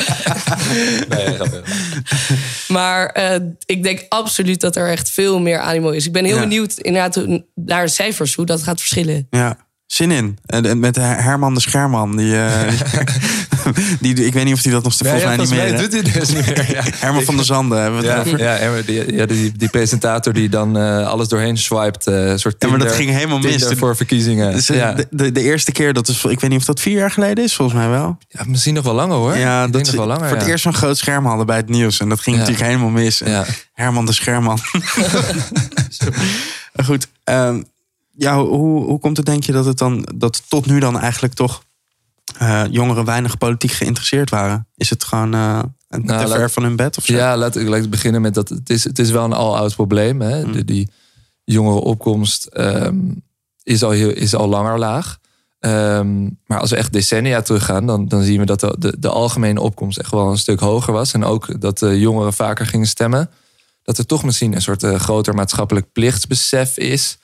nee, 1.10 1.38
maar 2.68 3.18
uh, 3.18 3.48
ik 3.66 3.84
denk 3.84 4.06
absoluut 4.10 4.62
dat 4.62 4.76
er 4.76 4.90
echt 4.90 5.10
veel 5.10 5.40
meer 5.40 5.60
animo 5.60 5.90
is. 5.90 6.06
Ik 6.06 6.12
ben 6.12 6.26
heel 6.26 6.40
benieuwd 6.40 6.78
inderdaad 6.78 7.26
naar 7.56 7.86
de 7.86 7.92
cijfers, 7.92 8.36
hoe 8.36 8.46
dat 8.46 8.64
gaat 8.64 8.80
verschillen. 8.80 9.28
Ja 9.30 9.58
zin 9.92 10.12
in. 10.12 10.38
En 10.46 10.80
met 10.80 10.96
Herman 10.96 11.54
de 11.54 11.60
Scherman. 11.60 12.18
Die, 12.18 12.34
uh, 12.34 12.68
die, 14.02 14.26
ik 14.26 14.34
weet 14.34 14.46
niet 14.46 14.54
of 14.54 14.64
hij 14.64 14.72
dat 14.72 14.84
nog 14.84 14.96
volgens 14.96 15.24
mij 15.24 15.38
niet 15.38 15.50
meer 15.50 15.78
doet 15.78 15.92
hij 15.92 16.02
dus 16.02 16.30
niet 16.30 16.46
meer. 16.46 16.96
Herman 17.00 17.24
van 17.24 17.36
der 17.36 17.46
Zanden 17.46 17.82
hebben 17.82 18.02
we 18.02 18.08
ja, 18.08 18.24
die, 18.86 19.16
ja 19.16 19.26
die, 19.26 19.52
die, 19.52 19.70
presentator 19.70 20.34
die 20.34 20.50
dan 20.50 20.78
uh, 20.78 21.08
alles 21.08 21.28
doorheen 21.28 21.58
swiped. 21.58 22.08
Uh, 22.08 22.34
soort 22.36 22.60
Tinder, 22.60 22.78
maar 22.78 22.88
dat 22.88 22.96
ging 22.96 23.12
helemaal 23.12 23.40
mis. 23.40 23.66
voor 23.78 23.96
verkiezingen. 23.96 24.52
Dus, 24.52 24.68
ja. 24.68 24.96
de, 25.10 25.32
de, 25.32 25.42
eerste 25.42 25.72
keer, 25.72 25.94
dat 25.94 26.08
is, 26.08 26.24
ik 26.24 26.40
weet 26.40 26.50
niet 26.50 26.60
of 26.60 26.66
dat 26.66 26.80
vier 26.80 26.98
jaar 26.98 27.12
geleden 27.12 27.44
is, 27.44 27.56
volgens 27.56 27.78
mij 27.78 27.90
wel. 27.90 28.18
Ja, 28.28 28.44
misschien 28.48 28.74
nog 28.74 28.84
wel 28.84 28.94
langer 28.94 29.16
hoor. 29.16 29.38
Ja, 29.38 29.68
dat 29.68 29.86
nog 29.86 29.96
wel 29.96 30.08
langer. 30.08 30.28
Voor 30.28 30.38
het 30.38 30.48
eerst 30.48 30.64
zo'n 30.64 30.74
groot 30.74 30.98
scherm 30.98 31.26
hadden 31.26 31.46
bij 31.46 31.58
het 31.58 31.70
nieuws. 31.70 32.00
En 32.00 32.10
dat 32.10 32.20
ging 32.20 32.38
natuurlijk 32.38 32.66
helemaal 32.66 32.90
mis. 32.90 33.22
Herman 33.74 34.06
de 34.06 34.14
Scherman. 34.14 34.60
Goed. 36.86 37.08
Um, 37.24 37.66
ja, 38.20 38.44
hoe, 38.44 38.84
hoe 38.84 39.00
komt 39.00 39.18
het 39.18 39.26
denk 39.26 39.44
je 39.44 39.52
dat 39.52 39.66
het 39.66 39.78
dan 39.78 40.08
dat 40.16 40.44
tot 40.48 40.66
nu 40.66 40.80
dan 40.80 41.00
eigenlijk 41.00 41.34
toch 41.34 41.64
uh, 42.42 42.64
jongeren 42.72 43.06
weinig 43.06 43.38
politiek 43.38 43.72
geïnteresseerd 43.72 44.30
waren? 44.30 44.68
Is 44.76 44.90
het 44.90 45.04
gewoon 45.04 45.36
uh, 45.36 45.60
te 45.90 45.98
nou, 45.98 46.28
ver 46.28 46.50
van 46.50 46.64
hun 46.64 46.76
bed? 46.76 46.98
Of 46.98 47.06
zo? 47.06 47.14
Ja, 47.14 47.38
laat 47.38 47.56
ik 47.56 47.90
beginnen 47.90 48.22
met 48.22 48.34
dat. 48.34 48.50
Het 48.50 48.70
is, 48.70 48.84
het 48.84 49.00
is 49.00 49.12
wel 49.12 49.24
een 49.24 49.34
al-oud 49.34 49.76
probleem. 49.76 50.22
Hè? 50.22 50.46
Mm. 50.46 50.52
De, 50.52 50.66
die 50.66 50.90
jongerenopkomst 51.44 52.50
um, 52.54 53.24
is, 53.64 53.84
al 53.84 53.92
heel, 53.92 54.10
is 54.10 54.36
al 54.36 54.48
langer 54.48 54.80
laag. 54.80 55.20
Um, 55.60 56.40
maar 56.46 56.60
als 56.60 56.70
we 56.70 56.76
echt 56.76 56.94
decennia 56.94 57.42
teruggaan, 57.42 57.86
dan, 57.86 58.08
dan 58.08 58.24
zien 58.24 58.40
we 58.40 58.46
dat 58.46 58.60
de, 58.60 58.76
de, 58.80 59.00
de, 59.00 59.10
algemene 59.10 59.62
opkomst 59.62 59.98
echt 59.98 60.12
wel 60.12 60.32
een 60.32 60.38
stuk 60.38 60.60
hoger 60.60 60.94
was. 60.94 61.14
En 61.14 61.24
ook 61.24 61.62
dat 61.62 61.80
de 61.80 62.00
jongeren 62.00 62.34
vaker 62.34 62.66
gingen 62.66 62.88
stemmen. 62.88 63.30
Dat 63.84 63.98
er 63.98 64.06
toch 64.06 64.24
misschien 64.24 64.56
een 64.56 64.62
soort 64.62 64.84
uh, 64.84 64.96
groter 64.96 65.34
maatschappelijk 65.34 65.92
plichtsbesef 65.92 66.78
is. 66.78 67.18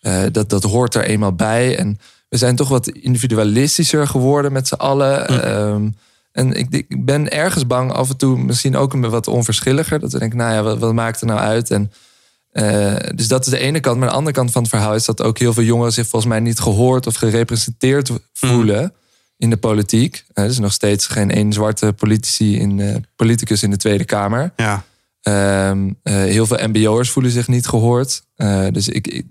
Uh, 0.00 0.22
dat, 0.32 0.48
dat 0.50 0.62
hoort 0.62 0.94
er 0.94 1.04
eenmaal 1.04 1.34
bij. 1.34 1.78
En 1.78 1.98
we 2.32 2.38
zijn 2.38 2.56
toch 2.56 2.68
wat 2.68 2.88
individualistischer 2.88 4.06
geworden 4.06 4.52
met 4.52 4.68
z'n 4.68 4.74
allen. 4.74 5.28
Ehm, 5.28 5.88
en 6.32 6.52
ik, 6.52 6.66
ik, 6.70 7.04
ben 7.04 7.30
ergens 7.30 7.66
bang 7.66 7.92
af 7.92 8.08
en 8.08 8.16
toe 8.16 8.38
misschien 8.38 8.76
ook 8.76 8.92
een 8.92 9.10
wat 9.10 9.26
onverschilliger. 9.26 9.98
Dat 10.00 10.12
we 10.12 10.18
denken, 10.18 10.38
nou 10.38 10.54
ja, 10.54 10.62
wat, 10.62 10.78
wat 10.78 10.92
maakt 10.92 11.20
er 11.20 11.26
nou 11.26 11.40
uit? 11.40 11.70
En, 11.70 11.92
uh, 12.52 12.96
dus 13.14 13.28
dat 13.28 13.46
is 13.46 13.52
de 13.52 13.58
ene 13.58 13.80
kant. 13.80 13.98
Maar 13.98 14.08
de 14.08 14.14
andere 14.14 14.36
kant 14.36 14.50
van 14.50 14.62
het 14.62 14.70
verhaal 14.70 14.94
is 14.94 15.04
dat 15.04 15.22
ook 15.22 15.38
heel 15.38 15.52
veel 15.52 15.62
jongeren 15.62 15.92
zich 15.92 16.06
volgens 16.06 16.32
mij 16.32 16.40
niet 16.40 16.60
gehoord 16.60 17.06
of 17.06 17.14
gerepresenteerd 17.14 18.10
voelen 18.32 18.92
in 19.36 19.50
de 19.50 19.56
politiek. 19.56 20.24
Uh, 20.34 20.44
er 20.44 20.50
is 20.50 20.58
nog 20.58 20.72
steeds 20.72 21.06
geen 21.06 21.30
één 21.30 21.52
zwarte 21.52 21.92
politici 21.92 22.58
in, 22.58 23.06
politicus 23.16 23.62
in 23.62 23.70
de 23.70 23.76
Tweede 23.76 24.04
Kamer. 24.04 24.52
Ja. 24.56 24.84
Um, 25.70 25.98
heel 26.02 26.46
veel 26.46 26.68
MBO'ers 26.68 27.10
voelen 27.10 27.32
zich 27.32 27.48
niet 27.48 27.66
gehoord. 27.66 28.22
dus 28.72 28.88
ik, 28.88 29.24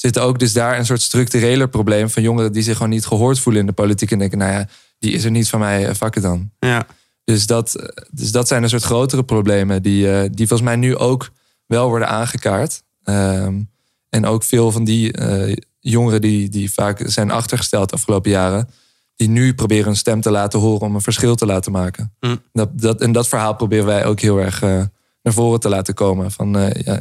zit 0.00 0.18
ook 0.18 0.38
dus 0.38 0.52
daar 0.52 0.78
een 0.78 0.86
soort 0.86 1.02
structureler 1.02 1.68
probleem 1.68 2.10
van 2.10 2.22
jongeren 2.22 2.52
die 2.52 2.62
zich 2.62 2.76
gewoon 2.76 2.92
niet 2.92 3.06
gehoord 3.06 3.38
voelen 3.38 3.60
in 3.60 3.66
de 3.66 3.72
politiek 3.72 4.10
en 4.10 4.18
denken, 4.18 4.38
nou 4.38 4.52
ja, 4.52 4.68
die 4.98 5.12
is 5.12 5.24
er 5.24 5.30
niet 5.30 5.48
van 5.48 5.60
mij, 5.60 5.94
vakken 5.94 6.22
eh, 6.22 6.28
dan. 6.28 6.50
Ja. 6.58 6.86
Dus 7.24 7.46
dat, 7.46 7.92
dus 8.10 8.32
dat 8.32 8.48
zijn 8.48 8.62
een 8.62 8.68
soort 8.68 8.82
grotere 8.82 9.24
problemen 9.24 9.82
die, 9.82 10.06
uh, 10.06 10.20
die 10.20 10.46
volgens 10.46 10.68
mij 10.68 10.76
nu 10.76 10.96
ook 10.96 11.30
wel 11.66 11.88
worden 11.88 12.08
aangekaart. 12.08 12.82
Um, 13.04 13.70
en 14.08 14.26
ook 14.26 14.44
veel 14.44 14.72
van 14.72 14.84
die 14.84 15.18
uh, 15.18 15.56
jongeren 15.80 16.20
die, 16.20 16.48
die 16.48 16.72
vaak 16.72 17.02
zijn 17.04 17.30
achtergesteld 17.30 17.90
de 17.90 17.96
afgelopen 17.96 18.30
jaren, 18.30 18.68
die 19.16 19.28
nu 19.28 19.54
proberen 19.54 19.84
hun 19.84 19.96
stem 19.96 20.20
te 20.20 20.30
laten 20.30 20.58
horen 20.58 20.86
om 20.86 20.94
een 20.94 21.00
verschil 21.00 21.34
te 21.34 21.46
laten 21.46 21.72
maken. 21.72 22.14
Mm. 22.20 22.42
Dat, 22.52 22.68
dat, 22.72 23.00
en 23.00 23.12
dat 23.12 23.28
verhaal 23.28 23.54
proberen 23.54 23.86
wij 23.86 24.04
ook 24.04 24.20
heel 24.20 24.38
erg 24.38 24.62
uh, 24.62 24.82
naar 25.22 25.32
voren 25.32 25.60
te 25.60 25.68
laten 25.68 25.94
komen. 25.94 26.30
Van, 26.30 26.72
ja, 26.84 27.00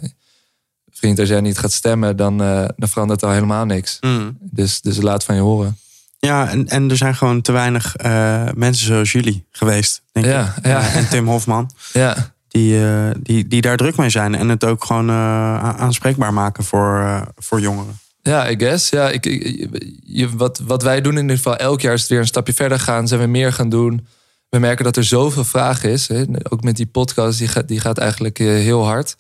vriend, 0.98 1.20
als 1.20 1.30
jij 1.30 1.42
niet 1.42 1.58
gaat 1.58 1.72
stemmen, 1.72 2.16
dan, 2.16 2.42
uh, 2.42 2.66
dan 2.76 2.90
verandert 2.90 3.22
er 3.22 3.32
helemaal 3.32 3.66
niks. 3.66 3.98
Mm. 4.00 4.38
Dus, 4.40 4.82
dus 4.82 5.02
laat 5.02 5.24
van 5.24 5.36
je 5.36 5.42
horen. 5.42 5.78
Ja, 6.20 6.50
en, 6.50 6.68
en 6.68 6.90
er 6.90 6.98
zijn 6.98 7.16
gewoon 7.16 7.42
te 7.42 7.52
weinig 7.52 7.96
uh, 8.06 8.44
mensen 8.56 8.86
zoals 8.86 9.12
jullie 9.12 9.46
geweest, 9.52 10.02
denk 10.12 10.26
ja, 10.26 10.54
ik. 10.58 10.66
Ja. 10.66 10.90
en 10.90 11.10
Tim 11.10 11.28
Hofman. 11.28 11.72
Ja. 11.94 12.36
Die, 12.48 12.80
uh, 12.80 13.10
die, 13.20 13.48
die 13.48 13.62
daar 13.62 13.78
druk 13.78 13.98
mee 13.98 14.10
zijn 14.10 14.36
en 14.36 14.50
het 14.50 14.64
ook 14.64 14.86
gewoon 14.86 15.12
aanspreekbaar 15.12 16.34
maken 16.34 16.64
voor, 16.64 17.24
voor 17.36 17.60
jongeren. 17.60 18.00
Ja, 18.22 18.50
I 18.50 18.56
guess. 18.58 18.90
Ja, 18.90 19.10
ik, 19.10 19.26
ik, 19.26 20.30
wat, 20.30 20.60
wat 20.60 20.84
wij 20.84 21.02
doen 21.02 21.16
in 21.16 21.22
ieder 21.22 21.38
geval, 21.38 21.56
elk 21.56 21.82
jaar 21.82 21.94
is 21.94 22.02
het 22.02 22.10
weer 22.10 22.20
een 22.20 22.28
stapje 22.28 22.54
verder 22.54 22.80
gaan. 22.80 23.08
Zijn 23.08 23.22
we 23.22 23.28
meer 23.28 23.54
gaan 23.54 23.70
doen. 23.70 24.08
We 24.50 24.60
merken 24.60 24.84
dat 24.84 24.98
er 24.98 25.04
zoveel 25.04 25.44
vraag 25.44 25.84
is. 25.84 26.08
Hè. 26.08 26.24
Ook 26.50 26.64
met 26.64 26.76
die 26.76 26.86
podcast, 26.86 27.38
die 27.38 27.48
gaat, 27.48 27.68
die 27.68 27.80
gaat 27.80 27.98
eigenlijk 27.98 28.38
heel 28.38 28.86
hard. 28.86 29.16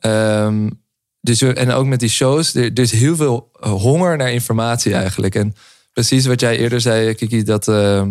Um, 0.00 0.80
dus, 1.20 1.42
en 1.42 1.70
ook 1.70 1.86
met 1.86 2.00
die 2.00 2.08
shows, 2.08 2.54
er, 2.54 2.78
is 2.78 2.92
heel 2.92 3.16
veel 3.16 3.50
eh, 3.60 3.70
honger 3.70 4.16
naar 4.16 4.32
informatie 4.32 4.94
eigenlijk. 4.94 5.34
En 5.34 5.54
precies 5.92 6.26
wat 6.26 6.40
jij 6.40 6.58
eerder 6.58 6.80
zei, 6.80 7.14
Kiki, 7.14 7.42
dat, 7.42 7.68
uh, 7.68 8.02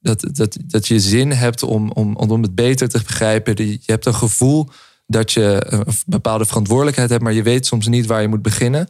dat, 0.00 0.28
dat, 0.32 0.56
dat 0.64 0.88
je 0.88 1.00
zin 1.00 1.32
hebt 1.32 1.62
om, 1.62 1.90
om, 1.90 2.16
om 2.16 2.42
het 2.42 2.54
beter 2.54 2.88
te 2.88 3.02
begrijpen. 3.06 3.66
Je 3.66 3.80
hebt 3.86 4.06
een 4.06 4.14
gevoel 4.14 4.68
dat 5.06 5.32
je 5.32 5.66
een 5.68 5.84
bepaalde 6.06 6.46
verantwoordelijkheid 6.46 7.10
hebt, 7.10 7.22
maar 7.22 7.32
je 7.32 7.42
weet 7.42 7.66
soms 7.66 7.86
niet 7.86 8.06
waar 8.06 8.22
je 8.22 8.28
moet 8.28 8.42
beginnen. 8.42 8.88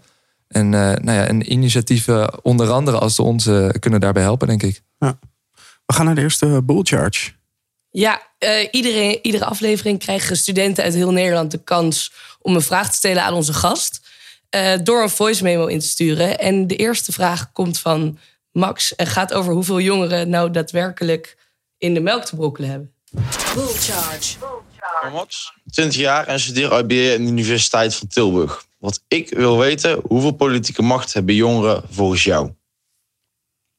En, 0.49 0.67
uh, 0.67 0.71
nou 0.73 1.13
ja, 1.13 1.27
en 1.27 1.53
initiatieven, 1.53 2.45
onder 2.45 2.71
andere 2.71 2.99
als 2.99 3.17
de 3.17 3.23
onze, 3.23 3.75
kunnen 3.79 4.01
daarbij 4.01 4.23
helpen, 4.23 4.49
denk 4.49 4.63
ik. 4.63 4.83
Ja. 4.99 5.19
We 5.87 5.95
gaan 5.95 6.05
naar 6.05 6.15
de 6.15 6.21
eerste 6.21 6.63
bull 6.65 6.81
charge. 6.83 7.31
Ja, 7.91 8.23
uh, 8.45 8.69
iedere, 8.71 9.21
iedere 9.23 9.45
aflevering 9.45 9.99
krijgen 9.99 10.37
studenten 10.37 10.85
uit 10.85 10.95
heel 10.95 11.13
Nederland 11.13 11.51
de 11.51 11.63
kans 11.65 12.13
om 12.47 12.55
een 12.55 12.63
vraag 12.63 12.91
te 12.91 12.97
stellen 12.97 13.23
aan 13.23 13.35
onze 13.35 13.53
gast. 13.53 14.01
Uh, 14.57 14.73
door 14.83 15.03
een 15.03 15.11
voice 15.11 15.43
memo 15.43 15.67
in 15.67 15.79
te 15.79 15.87
sturen. 15.87 16.39
En 16.39 16.67
de 16.67 16.77
eerste 16.77 17.13
vraag 17.13 17.53
komt 17.53 17.79
van 17.79 18.19
Max 18.53 18.95
en 18.95 19.07
gaat 19.07 19.33
over 19.33 19.53
hoeveel 19.53 19.81
jongeren 19.81 20.29
nou 20.29 20.51
daadwerkelijk 20.51 21.37
in 21.79 21.95
de 21.95 22.01
melk 22.01 22.25
te 22.25 22.37
brokkelen 22.37 22.71
hebben. 22.71 22.93
Bull 23.55 23.75
charge. 23.75 24.37
Max, 25.13 25.53
20 25.71 26.01
jaar 26.01 26.27
en 26.27 26.41
studeer 26.41 26.79
IBA 26.79 27.15
aan 27.15 27.25
de 27.25 27.31
Universiteit 27.31 27.95
van 27.95 28.09
Tilburg. 28.09 28.65
Wat 28.79 29.05
ik 29.09 29.29
wil 29.31 29.59
weten, 29.59 30.01
hoeveel 30.09 30.33
politieke 30.33 30.83
macht 30.83 31.13
hebben 31.13 31.35
jongeren 31.35 31.83
volgens 31.91 32.25
jou? 32.25 32.53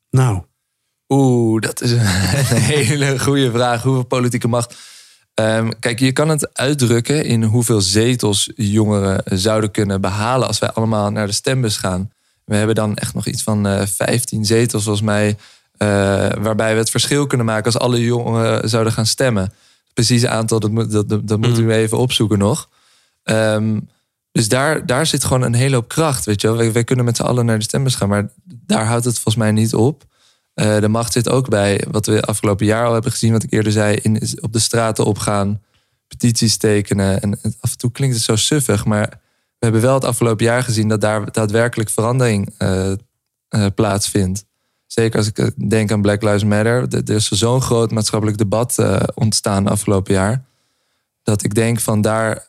Nou. 0.10 0.42
Oeh, 1.08 1.62
dat 1.62 1.82
is 1.82 1.92
een 1.92 2.62
hele 2.76 3.20
goede 3.20 3.52
vraag. 3.52 3.84
Hoeveel 3.84 4.06
politieke 4.06 4.48
macht? 4.48 4.76
Um, 5.42 5.80
kijk, 5.80 6.00
je 6.00 6.12
kan 6.12 6.30
het 6.30 6.54
uitdrukken 6.54 7.26
in 7.26 7.44
hoeveel 7.44 7.82
zetels 7.82 8.52
jongeren 8.56 9.40
zouden 9.40 9.72
kunnen 9.72 10.02
behalen 10.02 10.48
als 10.48 10.60
wij 10.60 10.72
allemaal 10.72 11.12
naar 11.12 11.28
de 11.28 11.34
stembus 11.34 11.78
gaan. 11.78 12.12
We 12.46 12.56
hebben 12.56 12.76
dan 12.76 12.96
echt 12.96 13.14
nog 13.14 13.26
iets 13.26 13.44
van 13.44 13.68
uh, 13.68 13.82
eh, 13.82 13.88
15 13.88 14.46
zetels, 14.46 14.84
volgens 14.84 15.06
mij, 15.06 15.28
uh, 15.28 15.38
waarbij 16.40 16.74
we 16.74 16.80
het 16.80 16.90
verschil 16.90 17.28
kunnen 17.28 17.46
maken 17.46 17.66
als 17.66 17.78
alle 17.78 18.04
jongeren 18.04 18.70
zouden 18.70 18.94
gaan 18.94 19.06
stemmen. 19.06 19.54
Precieze 19.94 20.30
aantal, 20.30 20.60
dat, 20.60 20.72
moet, 20.72 20.92
dat, 20.92 21.10
dat, 21.10 21.28
dat 21.28 21.40
moeten 21.40 21.66
we 21.66 21.74
mm. 21.74 21.80
even 21.80 21.98
opzoeken 21.98 22.38
nog. 22.38 22.70
Um, 23.24 23.90
dus 24.32 24.48
daar, 24.48 24.86
daar 24.86 25.06
zit 25.06 25.24
gewoon 25.24 25.42
een 25.42 25.54
hele 25.54 25.76
hoop 25.76 25.88
kracht. 25.88 26.26
Weet 26.26 26.42
je 26.42 26.48
wel. 26.48 26.58
Wij, 26.58 26.72
wij 26.72 26.84
kunnen 26.84 27.06
met 27.06 27.16
z'n 27.16 27.24
allen 27.24 27.46
naar 27.46 27.58
de 27.58 27.64
stembus 27.64 27.96
gaan, 27.96 28.10
maar 28.10 28.30
daar 28.44 28.86
houdt 28.86 29.06
het 29.06 29.14
volgens 29.14 29.36
mij 29.36 29.52
niet 29.52 29.74
op. 29.74 30.04
Uh, 30.60 30.80
de 30.80 30.88
macht 30.88 31.12
zit 31.12 31.30
ook 31.30 31.50
bij 31.50 31.86
wat 31.92 32.06
we 32.06 32.22
afgelopen 32.22 32.66
jaar 32.66 32.86
al 32.86 32.94
hebben 32.94 33.12
gezien, 33.12 33.32
wat 33.32 33.44
ik 33.44 33.54
eerder 33.54 33.72
zei, 33.72 33.96
in, 33.96 34.22
op 34.42 34.54
de 34.54 34.60
straten 34.60 35.06
opgaan, 35.06 35.62
petities 36.08 36.58
tekenen. 36.58 37.22
En 37.22 37.40
af 37.60 37.72
en 37.72 37.78
toe 37.78 37.92
klinkt 37.92 38.16
het 38.16 38.24
zo 38.24 38.36
suffig, 38.36 38.86
maar 38.86 39.10
we 39.60 39.66
hebben 39.66 39.82
wel 39.82 39.94
het 39.94 40.06
afgelopen 40.06 40.46
jaar 40.46 40.64
gezien 40.64 40.88
dat 40.88 41.02
daar 41.02 41.32
daadwerkelijk 41.32 41.90
verandering 41.90 42.56
uh, 42.60 42.92
uh, 43.50 43.66
plaatsvindt. 43.76 44.46
Zeker 44.86 45.18
als 45.18 45.28
ik 45.28 45.70
denk 45.70 45.92
aan 45.92 46.02
Black 46.02 46.22
Lives 46.22 46.44
Matter. 46.44 46.88
Er 46.90 47.16
is 47.16 47.32
zo'n 47.32 47.62
groot 47.62 47.92
maatschappelijk 47.92 48.38
debat 48.38 48.78
ontstaan 49.14 49.68
afgelopen 49.68 50.14
jaar. 50.14 50.46
Dat 51.24 51.44
ik 51.44 51.54
denk 51.54 51.80
van 51.80 52.02
daar, 52.02 52.48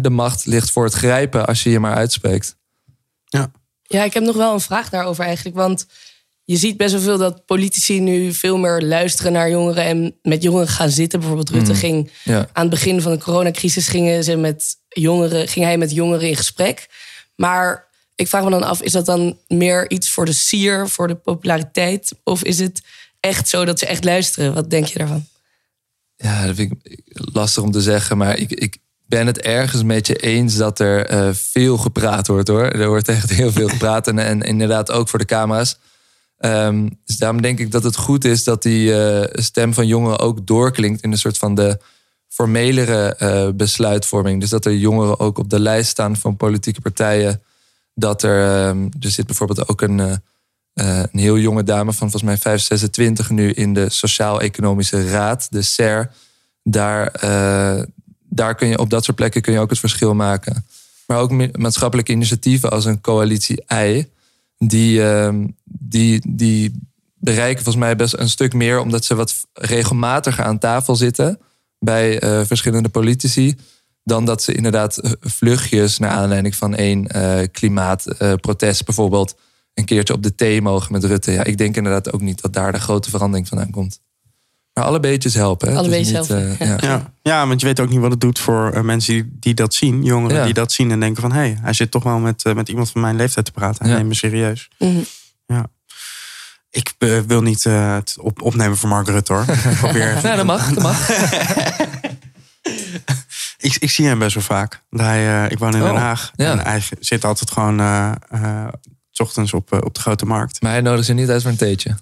de 0.00 0.10
macht 0.10 0.46
ligt 0.46 0.70
voor 0.70 0.84
het 0.84 0.94
grijpen 0.94 1.46
als 1.46 1.62
je 1.62 1.70
je 1.70 1.80
maar 1.80 1.94
uitspreekt. 1.94 2.56
Ja. 3.24 3.50
Ja, 3.82 4.04
ik 4.04 4.14
heb 4.14 4.22
nog 4.22 4.36
wel 4.36 4.52
een 4.52 4.60
vraag 4.60 4.88
daarover 4.88 5.24
eigenlijk. 5.24 5.56
Want 5.56 5.86
je 6.50 6.56
ziet 6.56 6.76
best 6.76 6.92
wel 6.92 7.00
veel 7.02 7.18
dat 7.18 7.46
politici 7.46 8.00
nu 8.00 8.32
veel 8.32 8.58
meer 8.58 8.82
luisteren 8.82 9.32
naar 9.32 9.50
jongeren 9.50 9.84
en 9.84 10.14
met 10.22 10.42
jongeren 10.42 10.68
gaan 10.68 10.90
zitten. 10.90 11.18
Bijvoorbeeld 11.18 11.50
Rutte 11.50 11.70
Mhm. 11.70 11.80
ging 11.80 12.10
Ja. 12.24 12.38
aan 12.52 12.62
het 12.62 12.70
begin 12.70 13.02
van 13.02 13.12
de 13.12 13.18
coronacrisis 13.18 13.88
gingen 13.88 14.24
ze 14.24 14.36
met 14.36 14.76
jongeren, 14.88 15.48
ging 15.48 15.64
hij 15.64 15.78
met 15.78 15.90
jongeren 15.90 16.28
in 16.28 16.36
gesprek. 16.36 16.88
Maar 17.36 17.86
ik 18.14 18.28
vraag 18.28 18.44
me 18.44 18.50
dan 18.50 18.62
af, 18.62 18.82
is 18.82 18.92
dat 18.92 19.06
dan 19.06 19.38
meer 19.48 19.90
iets 19.90 20.10
voor 20.10 20.24
de 20.24 20.32
sier, 20.32 20.88
voor 20.88 21.08
de 21.08 21.14
populariteit? 21.14 22.12
Of 22.24 22.42
is 22.44 22.58
het 22.58 22.82
echt 23.20 23.48
zo 23.48 23.64
dat 23.64 23.78
ze 23.78 23.86
echt 23.86 24.04
luisteren? 24.04 24.54
Wat 24.54 24.70
denk 24.70 24.86
je 24.86 24.98
daarvan? 24.98 25.26
Ja, 26.16 26.46
dat 26.46 26.56
vind 26.56 26.72
ik 26.82 27.00
lastig 27.32 27.62
om 27.62 27.70
te 27.70 27.80
zeggen. 27.80 28.16
Maar 28.16 28.38
ik, 28.38 28.50
ik 28.52 28.76
ben 29.06 29.26
het 29.26 29.38
ergens 29.40 29.82
met 29.82 30.06
je 30.06 30.16
eens 30.16 30.56
dat 30.56 30.78
er 30.78 31.06
eh, 31.06 31.28
veel 31.32 31.76
gepraat 31.76 32.26
wordt 32.26 32.48
hoor. 32.48 32.64
Er 32.64 32.88
wordt 32.88 33.08
echt 33.08 33.30
heel 33.30 33.52
veel 33.52 33.68
gepraat. 33.68 34.06
En, 34.06 34.18
en 34.18 34.40
inderdaad 34.42 34.90
ook 34.90 35.08
voor 35.08 35.18
de 35.18 35.24
camera's. 35.24 35.76
Ehm, 36.40 36.88
dus 37.04 37.16
daarom 37.16 37.42
denk 37.42 37.58
ik 37.58 37.70
dat 37.70 37.82
het 37.82 37.96
goed 37.96 38.24
is 38.24 38.44
dat 38.44 38.62
die 38.62 38.94
eh, 38.94 39.42
stem 39.42 39.74
van 39.74 39.86
jongeren 39.86 40.18
ook 40.18 40.46
doorklinkt 40.46 41.02
in 41.02 41.12
een 41.12 41.18
soort 41.18 41.38
van 41.38 41.54
de 41.54 41.78
formelere 42.28 43.14
eh, 43.14 43.48
besluitvorming. 43.54 44.40
Dus 44.40 44.50
dat 44.50 44.64
er 44.64 44.74
jongeren 44.74 45.18
ook 45.18 45.38
op 45.38 45.50
de 45.50 45.60
lijst 45.60 45.90
staan 45.90 46.16
van 46.16 46.36
politieke 46.36 46.80
partijen. 46.80 47.42
Dat 47.94 48.22
er, 48.22 48.38
er 49.00 49.10
zit 49.10 49.26
bijvoorbeeld 49.26 49.68
ook 49.68 49.80
een, 49.80 50.00
eh, 50.00 51.02
een 51.12 51.20
heel 51.20 51.38
jonge 51.38 51.62
dame 51.62 51.92
van 51.92 52.10
volgens 52.10 52.22
mij 52.22 52.36
5, 52.36 52.60
26 52.60 53.30
nu 53.30 53.50
in 53.50 53.74
de 53.74 53.90
Sociaal-Economische 53.90 55.10
Raad, 55.10 55.46
de 55.50 55.62
SER. 55.62 56.10
Daar, 56.62 57.12
daar 58.28 58.54
kun 58.54 58.68
je 58.68 58.78
op 58.78 58.90
dat 58.90 59.04
soort 59.04 59.16
plekken 59.16 59.42
kun 59.42 59.52
je 59.52 59.58
ook 59.58 59.70
het 59.70 59.78
verschil 59.78 60.14
maken. 60.14 60.66
Maar 61.06 61.18
ook 61.18 61.30
ma- 61.30 61.48
maatschappelijke 61.52 62.12
initiatieven 62.12 62.70
als 62.70 62.84
een 62.84 63.00
coalitie 63.00 63.64
I, 63.74 64.08
die, 64.66 65.02
ehm, 65.02 65.46
die, 65.64 66.22
die 66.28 66.88
bereiken 67.14 67.62
volgens 67.64 67.84
mij 67.84 67.96
best 67.96 68.14
een 68.16 68.28
stuk 68.28 68.52
meer, 68.52 68.80
omdat 68.80 69.04
ze 69.04 69.14
wat 69.14 69.46
regelmatiger 69.52 70.44
aan 70.44 70.58
tafel 70.58 70.96
zitten 70.96 71.38
bij 71.78 72.20
eh, 72.20 72.40
verschillende 72.44 72.88
politici. 72.88 73.56
Dan 74.04 74.24
dat 74.24 74.42
ze 74.42 74.54
inderdaad 74.54 74.96
eh, 74.96 75.10
vluchtjes 75.20 75.98
naar 75.98 76.10
aanleiding 76.10 76.56
van 76.56 76.74
één 76.74 77.06
eh, 77.06 77.46
klimaatprotest 77.52 78.84
bijvoorbeeld 78.84 79.36
een 79.74 79.84
keertje 79.84 80.14
op 80.14 80.22
de 80.22 80.34
thee 80.34 80.62
mogen 80.62 80.92
met 80.92 81.04
Rutte. 81.04 81.32
Ja, 81.32 81.44
ik 81.44 81.58
denk 81.58 81.76
inderdaad 81.76 82.12
ook 82.12 82.20
niet 82.20 82.40
dat 82.40 82.52
daar 82.52 82.72
de 82.72 82.80
grote 82.80 83.10
verandering 83.10 83.48
vandaan 83.48 83.70
komt. 83.70 84.00
Maar 84.74 84.84
alle 84.84 85.00
beetjes 85.00 85.34
helpen. 85.34 85.68
Hè? 85.68 85.76
Alle 85.76 85.88
beetjes 85.88 86.06
niet, 86.18 86.28
helpen, 86.28 86.58
eh, 86.58 86.68
ja. 86.68 86.76
Ja. 86.80 87.12
ja, 87.22 87.46
want 87.46 87.60
je 87.60 87.66
weet 87.66 87.80
ook 87.80 87.88
niet 87.88 88.00
wat 88.00 88.10
het 88.10 88.20
doet 88.20 88.38
voor 88.38 88.70
eh, 88.72 88.80
mensen 88.82 89.14
die, 89.14 89.36
die 89.40 89.54
dat 89.54 89.74
zien. 89.74 90.04
Jongeren 90.04 90.36
Ja. 90.36 90.44
die 90.44 90.54
dat 90.54 90.72
zien 90.72 90.90
en 90.90 91.00
denken 91.00 91.22
van... 91.22 91.32
hé, 91.32 91.38
hey, 91.38 91.58
hij 91.62 91.72
zit 91.72 91.90
toch 91.90 92.02
wel 92.02 92.18
met, 92.18 92.44
eh, 92.44 92.54
met 92.54 92.68
iemand 92.68 92.90
van 92.90 93.00
mijn 93.00 93.16
leeftijd 93.16 93.44
te 93.44 93.52
praten. 93.52 93.78
Hij 93.82 93.90
Ja. 93.90 93.96
neemt 93.96 94.08
me 94.08 94.14
serieus. 94.14 94.68
Mhm. 94.78 94.98
Ja. 95.46 95.66
Ik 96.70 96.94
wil 97.26 97.42
niet 97.42 97.66
eh, 97.66 97.94
het 97.94 98.16
op, 98.20 98.42
opnemen 98.42 98.76
voor 98.76 98.88
Mark 98.88 99.08
Rutte, 99.08 99.32
hoor. 99.32 99.42
Ik 99.48 99.76
probeer 99.78 100.10
even- 100.10 100.22
Nou, 100.30 100.36
dat 100.36 100.46
mag, 100.46 100.68
dat 100.72 100.82
mag. 100.82 101.08
ik, 103.58 103.76
ik 103.78 103.90
zie 103.90 104.06
hem 104.06 104.18
best 104.18 104.34
wel 104.34 104.42
vaak. 104.42 104.82
Hij, 104.90 105.44
eh, 105.44 105.50
ik 105.50 105.58
woon 105.58 105.74
in 105.74 105.80
Den 105.80 105.90
Oh, 105.90 105.96
Haag. 105.98 106.30
ja. 106.36 106.50
En 106.52 106.58
hij 106.58 106.82
zit 107.00 107.24
altijd 107.24 107.50
gewoon... 107.50 107.78
's 109.12 109.20
ochtends 109.20 109.52
op, 109.52 109.72
op 109.84 109.94
de 109.94 110.00
grote 110.00 110.26
markt. 110.26 110.62
Maar 110.62 110.70
hij 110.72 110.80
nodigt 110.80 111.06
ze 111.06 111.12
niet 111.12 111.28
uit 111.30 111.42
voor 111.42 111.50
een 111.50 111.56
theetje. 111.56 111.96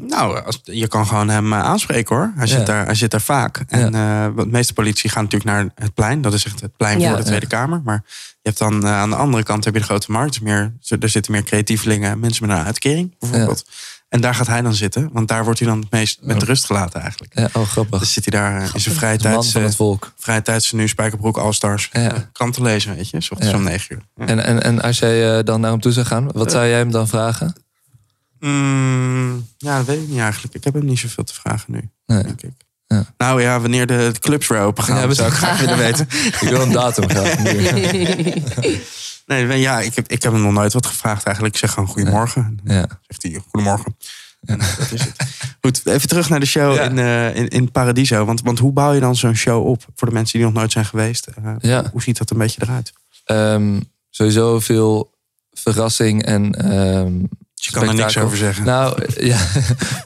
Nou, 0.00 0.44
als, 0.44 0.60
je 0.62 0.88
kan 0.88 1.06
gewoon 1.06 1.28
hem 1.28 1.52
eh, 1.52 1.58
aanspreken 1.62 2.16
hoor. 2.16 2.32
Hij, 2.36 2.46
Ja. 2.46 2.56
zit 2.56 2.66
daar, 2.66 2.84
hij 2.84 2.94
zit 2.94 3.10
daar 3.10 3.20
vaak. 3.20 3.64
En 3.68 3.94
eh, 3.94 4.22
want 4.24 4.36
de 4.36 4.46
meeste 4.46 4.72
politie 4.72 5.10
gaan 5.10 5.22
natuurlijk 5.22 5.50
naar 5.50 5.68
het 5.74 5.94
plein. 5.94 6.20
Dat 6.22 6.32
is 6.32 6.44
echt 6.44 6.60
het 6.60 6.76
plein 6.76 7.00
Ja. 7.00 7.08
voor 7.08 7.16
de 7.16 7.24
Tweede 7.24 7.46
Kamer. 7.46 7.80
Maar 7.84 8.02
je 8.06 8.38
hebt 8.42 8.58
dan 8.58 8.84
eh, 8.86 8.92
aan 8.92 9.10
de 9.10 9.16
andere 9.16 9.42
kant 9.42 9.64
heb 9.64 9.74
je 9.74 9.80
de 9.80 9.86
grote 9.86 10.10
markt. 10.12 10.40
Meer, 10.40 10.72
er 11.00 11.08
zitten 11.08 11.32
meer 11.32 11.42
creatievelingen, 11.42 12.20
mensen 12.20 12.46
met 12.46 12.56
een 12.58 12.64
uitkering 12.64 13.14
bijvoorbeeld. 13.18 13.64
En 14.08 14.20
daar 14.20 14.34
gaat 14.34 14.46
hij 14.46 14.62
dan 14.62 14.74
zitten. 14.74 15.08
Want 15.12 15.28
daar 15.28 15.44
wordt 15.44 15.58
hij 15.58 15.68
dan 15.68 15.80
het 15.80 15.90
meest 15.90 16.18
met 16.22 16.42
rust 16.42 16.64
gelaten 16.64 17.00
eigenlijk. 17.00 17.38
Ja, 17.38 17.48
oh, 17.52 17.62
grappig. 17.68 17.98
Dus 17.98 18.12
zit 18.12 18.24
hij 18.32 18.40
daar 18.40 18.70
in 18.74 18.80
zijn 18.80 18.94
vrije 18.94 19.18
tijd. 19.18 19.50
van 19.50 19.62
het 19.62 19.76
volk. 19.76 20.12
Vrije 20.16 20.42
tijd 20.42 20.72
nu 20.72 20.88
Spijkerbroek 20.88 21.36
All-Stars. 21.38 21.88
Ja. 21.92 22.28
Kranten 22.32 22.62
lezen, 22.62 22.94
weet 22.96 23.10
je. 23.10 23.20
S 23.20 23.30
ochtends 23.30 23.54
om 23.54 23.62
negen 23.62 23.94
uur. 23.96 24.26
En, 24.28 24.44
en, 24.44 24.62
en 24.62 24.82
als 24.82 24.98
jij 24.98 25.42
dan 25.42 25.60
naar 25.60 25.70
hem 25.70 25.80
toe 25.80 25.92
zou 25.92 26.06
gaan, 26.06 26.28
wat 26.32 26.50
zou 26.50 26.66
jij 26.66 26.78
hem 26.78 26.90
dan 26.90 27.08
vragen? 27.08 27.54
Mm, 28.46 29.46
ja, 29.58 29.76
dat 29.76 29.86
weet 29.86 30.02
ik 30.02 30.08
niet 30.08 30.18
eigenlijk. 30.18 30.54
Ik 30.54 30.64
heb 30.64 30.74
hem 30.74 30.84
niet 30.84 30.98
zoveel 30.98 31.24
te 31.24 31.34
vragen 31.34 31.72
nu, 31.72 31.90
Nee. 32.06 32.22
denk 32.22 32.42
ik. 32.42 32.52
Ja. 32.86 33.04
Nou 33.16 33.42
ja, 33.42 33.60
wanneer 33.60 33.86
de, 33.86 34.10
de 34.12 34.18
clubs 34.18 34.46
weer 34.46 34.60
open 34.60 34.84
gaan, 34.84 35.08
Ja, 35.08 35.14
zou 35.14 35.28
ik 35.28 35.34
graag 35.42 35.60
willen 35.60 35.76
weten. 35.78 36.06
Ik 36.40 36.48
wil 36.48 36.60
een 36.60 36.72
datum 36.72 37.08
graag. 37.10 37.36
Nee, 39.26 39.58
ja, 39.60 39.80
ik 39.80 39.94
heb, 39.94 40.08
ik 40.08 40.22
heb 40.22 40.32
hem 40.32 40.42
nog 40.42 40.52
nooit 40.52 40.72
wat 40.72 40.86
gevraagd 40.86 41.24
eigenlijk. 41.24 41.54
Ik 41.54 41.60
zeg 41.60 41.72
gewoon 41.72 41.88
goedemorgen. 41.88 42.60
En 42.64 42.74
Ja. 42.74 42.86
zegt 43.06 43.22
hij 43.22 43.42
goedemorgen. 43.50 43.96
En 44.44 44.58
dat 44.58 44.88
is 44.92 45.00
het. 45.04 45.12
Goed, 45.60 45.86
even 45.86 46.08
terug 46.08 46.28
naar 46.28 46.40
de 46.40 46.46
show 46.46 46.80
in, 46.82 46.98
eh, 46.98 47.36
in, 47.36 47.48
in 47.48 47.70
Paradiso. 47.70 48.24
Want, 48.24 48.40
want 48.42 48.58
hoe 48.58 48.72
bouw 48.72 48.92
je 48.92 49.00
dan 49.00 49.16
zo'n 49.16 49.34
show 49.34 49.66
op? 49.66 49.84
Voor 49.96 50.08
de 50.08 50.14
mensen 50.14 50.38
die 50.38 50.46
nog 50.46 50.56
nooit 50.56 50.72
zijn 50.72 50.84
geweest. 50.84 51.26
Eh, 51.26 51.54
Ja. 51.58 51.84
Hoe 51.92 52.02
ziet 52.02 52.18
dat 52.18 52.30
een 52.30 52.38
beetje 52.38 52.62
eruit? 52.62 52.92
Ehm, 53.24 53.80
sowieso 54.10 54.60
veel 54.60 55.14
verrassing 55.52 56.24
en. 56.24 56.52
ehm 56.52 57.12
Je 57.64 57.70
kan 57.70 57.88
er 57.88 57.94
niks 57.94 58.18
over 58.18 58.36
zeggen. 58.36 58.64
Nou, 58.64 59.02
ja. 59.18 59.38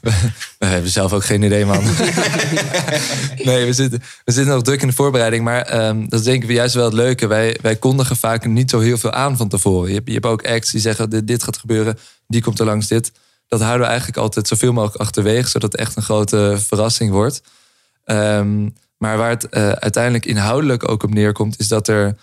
we, 0.59 0.67
hebben 0.67 0.91
zelf 0.91 1.13
ook 1.13 1.25
geen 1.25 1.43
idee, 1.43 1.65
man. 1.67 1.83
nee, 3.45 3.65
we 3.65 3.73
zitten, 3.73 4.03
we 4.25 4.33
zitten 4.33 4.55
nog 4.55 4.63
druk 4.63 4.83
in 4.83 4.89
de 4.89 4.95
voorbereiding. 4.95 5.45
Maar 5.45 5.63
ehm, 5.63 6.09
dat 6.09 6.19
is 6.21 6.25
denk 6.25 6.43
ik 6.43 6.51
juist 6.51 6.75
wel 6.75 6.85
het 6.85 6.93
leuke. 6.93 7.27
Wij, 7.27 7.59
wij 7.63 7.77
kondigen 7.77 8.17
vaak 8.17 8.47
niet 8.47 8.71
zo 8.71 8.79
heel 8.79 8.99
veel 8.99 9.13
aan 9.13 9.37
van 9.37 9.49
tevoren. 9.49 9.89
Je 9.89 9.95
hebt, 9.95 10.07
je 10.07 10.13
hebt 10.13 10.27
ook 10.27 10.47
acts 10.47 10.71
die 10.71 10.81
zeggen, 10.81 11.11
dit, 11.11 11.27
dit 11.27 11.43
gaat 11.43 11.57
gebeuren. 11.57 11.99
Die 12.27 12.43
komt 12.43 12.59
er 12.59 12.67
langs 12.67 12.87
dit. 12.87 13.13
Dat 13.49 13.61
houden 13.61 13.81
we 13.81 13.87
eigenlijk 13.87 14.19
altijd 14.19 14.49
zoveel 14.49 14.73
mogelijk 14.73 15.01
achterwege. 15.01 15.49
Zodat 15.49 15.73
het 15.73 15.81
echt 15.81 15.97
een 15.97 16.03
grote 16.03 16.57
verrassing 16.67 17.11
wordt. 17.11 17.43
Ehm, 18.05 18.69
maar 18.99 19.17
waar 19.17 19.31
het 19.31 19.49
eh, 19.49 19.69
uiteindelijk 19.69 20.27
inhoudelijk 20.27 20.89
ook 20.89 21.03
op 21.03 21.15
neerkomt... 21.15 21.59
is 21.59 21.69
dat 21.69 21.89
er 21.89 22.17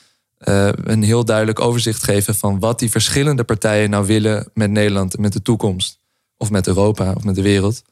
eh, 0.43 0.69
een 0.83 1.03
heel 1.03 1.25
duidelijk 1.25 1.59
overzicht 1.59 2.03
geven... 2.03 2.35
van 2.35 2.59
wat 2.59 2.79
die 2.79 2.91
verschillende 2.91 3.43
partijen 3.43 3.89
nou 3.89 4.05
willen 4.05 4.49
met 4.53 4.71
Nederland... 4.71 5.15
en 5.15 5.21
met 5.21 5.33
de 5.33 5.41
toekomst. 5.41 5.99
Of 6.37 6.49
met 6.49 6.67
Europa, 6.67 7.13
of 7.13 7.23
met 7.23 7.35
de 7.35 7.41
wereld. 7.41 7.83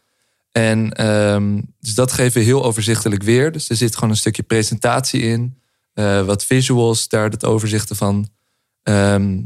En 0.52 0.92
ehm, 0.92 1.62
dus 1.80 1.96
dat 1.96 2.12
geven 2.12 2.40
we 2.40 2.46
heel 2.46 2.64
overzichtelijk 2.64 3.24
weer. 3.24 3.52
Dus 3.52 3.70
er 3.70 3.76
zit 3.76 3.96
gewoon 3.96 4.10
een 4.10 4.16
stukje 4.16 4.44
presentatie 4.44 5.22
in. 5.22 5.60
eh, 5.94 6.26
wat 6.26 6.46
visuals, 6.46 7.08
daar 7.08 7.30
het 7.30 7.46
overzichten 7.46 7.96
van. 7.96 8.30
Ehm, 8.84 9.40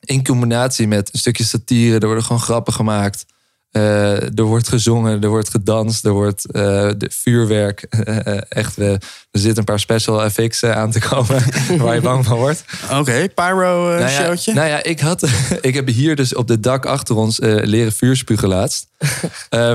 in 0.00 0.24
combinatie 0.24 0.86
met 0.86 1.12
een 1.12 1.18
stukje 1.18 1.44
satire. 1.44 1.98
Er 1.98 2.06
worden 2.06 2.24
gewoon 2.24 2.42
grappen 2.42 2.72
gemaakt. 2.72 3.26
Eh, 3.72 4.38
er 4.38 4.42
wordt 4.42 4.68
gezongen, 4.68 5.22
er 5.22 5.28
wordt 5.28 5.50
gedanst, 5.50 6.04
er 6.04 6.12
wordt 6.12 6.50
eh, 6.50 6.62
de 6.96 7.10
vuurwerk. 7.10 7.80
Eh, 8.12 8.40
echt, 8.48 8.78
er 8.78 9.00
zitten 9.30 9.58
een 9.58 9.64
paar 9.64 9.80
special 9.80 10.22
effects 10.22 10.64
aan 10.64 10.90
te 10.90 11.00
komen 11.00 11.42
waar 11.82 11.94
je 11.94 12.00
bang 12.00 12.24
van 12.24 12.36
wordt. 12.36 12.64
Oké, 12.90 13.28
pyro 13.34 13.90
eh, 13.90 13.98
Nou 13.98 14.10
ja, 14.10 14.52
nou 14.52 14.68
ja, 14.68 14.82
ik, 14.82 15.00
had, 15.00 15.28
ik 15.60 15.74
heb 15.74 15.86
hier 15.86 16.16
dus 16.16 16.34
op 16.34 16.48
het 16.48 16.62
dak 16.62 16.86
achter 16.86 17.16
ons 17.16 17.38
leren 17.40 17.92
vuurspugen 17.92 18.48
laatst. 18.48 18.86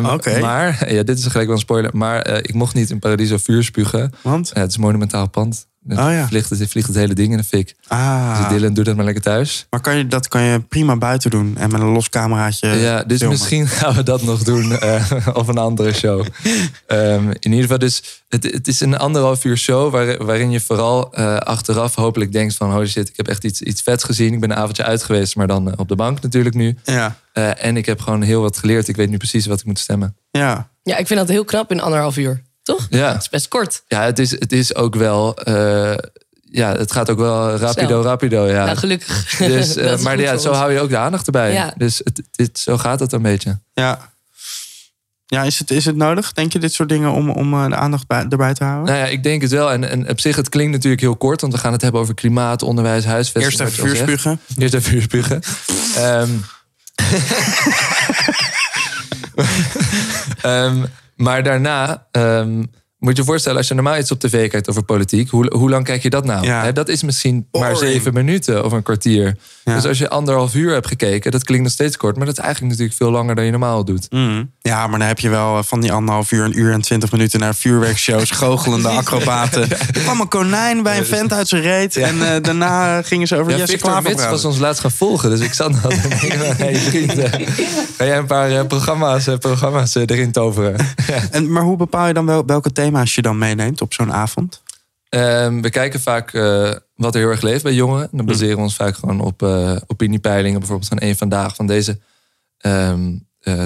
Oké. 0.04 0.40
Maar, 0.40 0.94
ja, 0.94 1.04
dit 1.04 1.18
is 1.18 1.26
gelijk 1.26 1.46
wel 1.46 1.56
een 1.56 1.62
spoiler. 1.62 1.90
Maar 1.94 2.42
ik 2.42 2.54
mocht 2.54 2.74
niet 2.74 2.90
in 2.90 3.00
Paradiso 3.00 3.38
vuur 3.38 3.64
spugen. 3.64 4.14
Want? 4.22 4.52
Het 4.54 4.70
is 4.70 4.76
een 4.76 4.82
monumentaal 4.82 5.30
pand. 5.30 5.68
Dan 5.88 6.06
Oh 6.08 6.12
ja. 6.12 6.28
vliegt, 6.28 6.50
het, 6.50 6.70
vliegt 6.70 6.88
het 6.88 6.96
hele 6.96 7.14
ding 7.14 7.32
in 7.32 7.38
de 7.38 7.44
fik. 7.44 7.76
Ah, 7.88 8.38
Dus 8.50 8.58
Dylan, 8.58 8.74
doe 8.74 8.84
dat 8.84 8.96
maar 8.96 9.06
lekker 9.06 9.24
thuis. 9.24 9.68
maar 9.70 9.82
kan 9.82 9.98
je, 9.98 10.08
dat 10.08 10.28
kan 10.28 10.42
je 10.42 10.60
prima 10.60 10.96
buiten 10.98 11.30
doen. 11.30 11.58
En 11.58 11.72
met 11.72 11.82
een 11.82 11.88
los 11.88 12.10
cameraatje 12.10 12.68
ja, 12.68 13.04
dus 13.04 13.18
filmen. 13.18 13.38
misschien 13.38 13.68
gaan 13.78 13.94
we 13.96 14.04
dat 14.04 14.22
nog 14.22 14.44
doen. 14.44 14.80
eh 14.80 15.12
of 15.34 15.48
een 15.48 15.58
andere 15.58 15.94
show. 15.94 16.26
Ehm, 16.88 17.30
in 17.30 17.38
ieder 17.52 17.62
geval, 17.62 17.78
dus 17.78 18.24
het, 18.28 18.44
het 18.44 18.68
is 18.68 18.80
een 18.80 18.98
anderhalf 18.98 19.44
uur 19.46 19.58
show... 19.58 19.92
Waar, 19.92 20.26
waarin 20.26 20.52
je 20.52 20.60
vooral 20.60 21.14
eh, 21.14 21.36
achteraf 21.38 21.96
hopelijk 21.96 22.32
denkt 22.32 22.56
van... 22.56 22.72
holy 22.72 22.88
shit, 22.88 23.10
ik 23.10 23.18
heb 23.18 23.28
echt 23.28 23.44
iets, 23.44 23.62
iets 23.62 23.82
vets 23.82 24.04
gezien. 24.04 24.34
Ik 24.34 24.40
ben 24.40 24.52
een 24.52 24.58
avondje 24.58 24.84
uit 24.84 25.04
geweest, 25.04 25.36
maar 25.36 25.48
dan 25.48 25.72
eh, 25.72 25.74
op 25.80 25.88
de 25.88 25.96
bank 25.96 26.22
natuurlijk 26.22 26.56
nu. 26.56 26.78
Ja, 26.84 27.16
Eh, 27.34 27.64
en 27.66 27.78
ik 27.78 27.86
heb 27.86 28.02
gewoon 28.02 28.22
heel 28.22 28.42
wat 28.42 28.58
geleerd. 28.58 28.88
Ik 28.88 28.96
weet 28.96 29.10
nu 29.10 29.18
precies 29.18 29.46
wat 29.46 29.60
ik 29.60 29.66
moet 29.66 29.80
stemmen. 29.80 30.16
ja. 30.32 30.70
Ja, 30.84 30.98
ik 30.98 31.08
vind 31.08 31.20
dat 31.20 31.30
heel 31.30 31.44
knap 31.46 31.72
in 31.72 31.82
anderhalf 31.82 32.18
uur. 32.18 32.42
Toch? 32.68 32.88
Ja, 32.90 33.12
Dat 33.14 33.22
is 33.22 33.30
best 33.30 33.48
kort. 33.48 33.84
ja 33.88 34.02
het, 34.04 34.20
is, 34.20 34.32
het 34.32 34.52
is 34.52 34.76
ook 34.76 34.96
wel... 34.96 35.36
eh, 35.36 35.96
ja, 36.52 36.76
het 36.76 36.92
gaat 36.92 37.10
ook 37.10 37.18
wel 37.18 37.56
rapido, 37.56 37.88
Snel. 37.88 38.04
rapido. 38.04 38.48
Ja. 38.48 38.66
Nou, 38.66 38.78
gelukkig. 38.78 39.38
dus, 39.38 39.76
eh, 39.78 39.98
maar 40.00 40.20
ja, 40.20 40.38
zo 40.38 40.50
ons. 40.50 40.58
hou 40.58 40.72
je 40.72 40.80
ook 40.80 40.90
de 40.90 40.98
aandacht 40.98 41.26
erbij. 41.26 41.54
Ja. 41.54 41.74
Dus 41.78 42.02
het, 42.04 42.22
dit, 42.32 42.60
zo 42.60 42.78
gaat 42.78 43.00
het 43.00 43.12
een 43.12 43.22
beetje. 43.22 43.60
Ja, 43.74 44.10
ja 45.26 45.44
is, 45.44 45.60
het, 45.60 45.72
is 45.72 45.86
het 45.86 45.96
nodig, 45.96 46.34
denk 46.34 46.54
je, 46.54 46.60
dit 46.60 46.74
soort 46.74 46.90
dingen 46.90 47.12
om, 47.12 47.30
om 47.30 47.54
eh, 47.54 47.68
de 47.68 47.76
aandacht 47.76 48.08
bij, 48.08 48.26
erbij 48.30 48.54
te 48.54 48.64
houden? 48.64 48.94
Nou 48.94 49.06
ja, 49.06 49.12
ik 49.12 49.24
denk 49.24 49.42
het 49.42 49.52
wel. 49.52 49.72
En, 49.72 49.90
en 49.90 50.10
op 50.10 50.20
zich, 50.20 50.36
het 50.36 50.50
klinkt 50.50 50.72
natuurlijk 50.72 51.02
heel 51.02 51.16
kort. 51.16 51.42
Want 51.42 51.54
we 51.54 51.60
gaan 51.60 51.72
het 51.72 51.82
hebben 51.82 52.02
over 52.02 52.14
klimaat, 52.14 52.62
onderwijs, 52.62 53.06
huisvesting. 53.06 53.60
Eerst 53.60 53.76
even 53.76 53.88
vuurspugen. 53.88 54.40
Eerst 54.58 54.74
even 54.74 54.90
vuurspugen. 54.92 55.42
Ehm 55.96 56.30
Ehm, 60.48 60.84
maar 61.16 61.44
daarna 61.44 62.08
ehm, 62.12 62.64
moet 63.08 63.16
je 63.16 63.22
je 63.22 63.28
voorstellen, 63.28 63.58
als 63.58 63.68
je 63.68 63.74
normaal 63.74 63.98
iets 63.98 64.12
op 64.12 64.20
tv 64.20 64.50
kijkt 64.50 64.70
over 64.70 64.84
politiek, 64.84 65.30
hoe, 65.30 65.54
hoe 65.56 65.70
lang 65.70 65.84
kijk 65.86 66.04
je 66.04 66.10
dat 66.10 66.26
nou? 66.26 66.46
Ja. 66.46 66.72
Dat 66.72 66.90
is 66.90 67.04
misschien 67.04 67.48
maar 67.52 67.76
zeven 67.76 68.14
minuten 68.14 68.66
of 68.66 68.72
een 68.72 68.84
kwartier. 68.84 69.38
Ja. 69.64 69.76
Dus 69.76 69.86
als 69.86 69.98
je 69.98 70.10
anderhalf 70.10 70.56
uur 70.56 70.74
hebt 70.74 70.88
gekeken, 70.88 71.32
dat 71.32 71.44
klinkt 71.44 71.64
nog 71.64 71.74
steeds 71.74 71.98
kort, 71.98 72.18
maar 72.18 72.26
dat 72.26 72.38
is 72.38 72.44
eigenlijk 72.44 72.72
natuurlijk 72.72 72.98
veel 72.98 73.12
langer 73.12 73.36
dan 73.36 73.46
je 73.46 73.52
normaal 73.52 73.86
doet. 73.86 74.08
Mm. 74.10 74.52
Ja, 74.60 74.88
maar 74.88 75.00
dan 75.00 75.08
heb 75.08 75.20
je 75.20 75.30
wel 75.30 75.58
eh, 75.58 75.64
van 75.64 75.82
die 75.82 75.92
anderhalf 75.92 76.32
uur, 76.32 76.44
een 76.44 76.60
uur 76.60 76.72
en 76.72 76.82
twintig 76.82 77.12
minuten 77.12 77.40
naar 77.40 77.56
vuurwerkshows, 77.56 78.32
goochelende 78.42 78.88
acrobaten. 78.88 79.72
Er 79.72 80.02
kwam 80.04 80.22
een 80.22 80.28
konijn 80.28 80.84
bij 80.84 80.98
een 80.98 81.06
vent 81.06 81.34
uit 81.34 81.48
zijn 81.48 81.62
reet. 81.62 81.96
En 81.96 82.34
eh, 82.34 82.42
daarna 82.42 83.02
gingen 83.02 83.28
ze 83.28 83.36
over 83.36 83.52
Ja, 83.52 83.58
Jesse 83.58 83.72
Victor 83.72 83.90
Klaver 83.90 84.10
Mits 84.10 84.22
praten. 84.22 84.42
was 84.42 84.46
ons 84.46 84.58
laatst 84.58 84.82
gaan 84.82 84.92
volgen, 84.92 85.30
dus 85.30 85.40
ik 85.40 85.54
zat 85.54 85.72
hey 86.58 86.76
vriend, 86.76 87.12
ga 87.98 88.06
jij 88.06 88.18
een 88.18 88.26
paar 88.26 88.52
eh, 88.52 88.66
programma's, 88.66 89.28
programma's 89.40 89.96
erin 89.96 90.32
toveren? 90.32 90.76
En, 91.32 91.52
maar 91.52 91.64
hoe 91.64 91.78
bepaal 91.78 92.08
je 92.08 92.14
dan 92.14 92.26
wel, 92.26 92.46
welke 92.46 92.72
thema's 92.72 92.97
je 93.06 93.22
dan 93.22 93.38
meeneemt 93.38 93.82
op 93.82 93.94
zo'n 93.94 94.14
avond? 94.14 94.62
Ehm, 95.10 95.62
we 95.62 95.70
kijken 95.70 96.02
vaak 96.02 96.34
eh, 96.34 96.72
wat 96.96 97.14
er 97.16 97.22
heel 97.22 97.30
erg 97.30 97.42
leeft 97.42 97.64
bij 97.64 97.74
jongeren. 97.74 98.04
En 98.04 98.18
dan 98.18 98.26
Hm. 98.26 98.32
baseren 98.32 98.56
we 98.56 98.62
ons 98.62 98.76
vaak 98.76 98.96
gewoon 98.96 99.20
op 99.20 99.44
eh, 99.44 99.76
opiniepeilingen. 99.88 100.60
Bijvoorbeeld 100.60 100.90
van 100.90 100.98
één 101.00 101.18
vandaag. 101.18 101.56
Van 101.56 101.68
deze 101.68 102.00
ehm, 102.58 103.16
eh, 103.40 103.64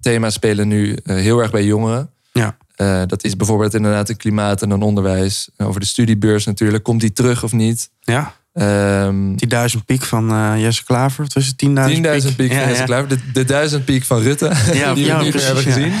thema's 0.00 0.34
spelen 0.34 0.68
nu 0.68 0.98
heel 1.04 1.38
erg 1.38 1.50
bij 1.50 1.64
jongeren. 1.64 2.10
Ja. 2.32 2.56
Dat 3.06 3.24
is 3.24 3.36
bijvoorbeeld 3.36 3.74
inderdaad 3.74 4.08
het 4.08 4.16
klimaat 4.16 4.62
en 4.62 4.68
dan 4.68 4.82
onderwijs. 4.82 5.48
Over 5.56 5.80
de 5.80 5.86
studiebeurs 5.86 6.44
natuurlijk. 6.44 6.82
Komt 6.82 7.00
die 7.00 7.12
terug 7.12 7.42
of 7.44 7.52
niet? 7.52 7.90
Ja, 8.00 8.34
Ehm 8.52 9.34
die 9.34 9.48
duizend 9.48 9.84
piek 9.84 10.02
van 10.02 10.30
eh, 10.30 10.52
Jesse 10.56 10.84
Klaver. 10.84 11.24
Het 11.24 11.32
was 11.32 11.46
het 11.46 11.56
10.000 11.56 12.30
10.000 12.30 12.36
piek 12.36 12.52
van 12.52 12.60
Ja, 12.60 12.66
Jesse 12.66 12.80
ja. 12.80 12.84
Klaver. 12.84 13.08
De, 13.08 13.18
de 13.32 13.44
1000 13.44 13.84
piek 13.84 14.04
van 14.04 14.18
Rutte. 14.22 14.52
Ja, 14.72 14.94
die 14.94 15.06
we 15.06 15.12
meer 15.12 15.44
hebben 15.44 15.62
gezien. 15.62 15.92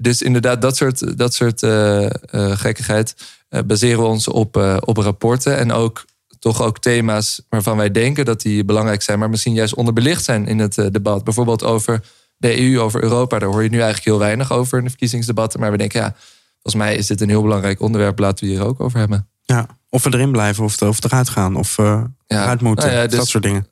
dus 0.00 0.22
inderdaad, 0.22 0.62
dat 0.62 0.76
soort, 0.76 1.18
dat 1.18 1.34
soort 1.34 1.62
eh, 1.62 2.04
eh, 2.04 2.10
gekkigheid 2.30 3.14
eh, 3.48 3.62
baseren 3.62 3.98
we 3.98 4.06
ons 4.06 4.28
op, 4.28 4.56
op 4.84 4.96
rapporten. 4.96 5.58
En 5.58 5.72
ook 5.72 6.04
toch 6.38 6.62
ook 6.62 6.78
thema's 6.78 7.42
waarvan 7.48 7.76
wij 7.76 7.90
denken 7.90 8.24
dat 8.24 8.40
die 8.40 8.64
belangrijk 8.64 9.02
zijn, 9.02 9.18
maar 9.18 9.30
misschien 9.30 9.54
juist 9.54 9.74
onderbelicht 9.74 10.24
zijn 10.24 10.46
in 10.46 10.58
het 10.58 10.74
debat. 10.74 11.24
Bijvoorbeeld 11.24 11.64
over 11.64 12.00
de 12.36 12.60
EU, 12.60 12.80
over 12.80 13.02
Europa. 13.02 13.38
Daar 13.38 13.48
hoor 13.48 13.62
je 13.62 13.68
nu 13.68 13.76
eigenlijk 13.76 14.04
heel 14.04 14.18
weinig 14.18 14.52
over 14.52 14.78
in 14.78 14.84
de 14.84 14.90
verkiezingsdebatten. 14.90 15.60
Maar 15.60 15.70
we 15.70 15.76
denken, 15.76 16.00
ja, 16.00 16.14
volgens 16.52 16.82
mij 16.82 16.96
is 16.96 17.06
dit 17.06 17.20
een 17.20 17.28
heel 17.28 17.42
belangrijk 17.42 17.80
onderwerp. 17.80 18.18
Laten 18.18 18.46
we 18.46 18.52
hier 18.52 18.64
ook 18.64 18.80
over 18.80 18.98
hebben. 18.98 19.28
Ja, 19.42 19.66
of 19.88 20.02
we 20.04 20.12
erin 20.12 20.32
blijven 20.32 20.64
of, 20.64 20.82
of 20.82 21.04
eruit 21.04 21.28
gaan 21.28 21.56
of 21.56 21.78
eh 21.78 22.02
Ja. 22.26 22.42
eruit 22.42 22.60
moeten. 22.60 22.86
Nou 22.86 22.98
ja, 22.98 23.06
dat 23.06 23.20
dus- 23.20 23.30
soort 23.30 23.44
dingen. 23.44 23.66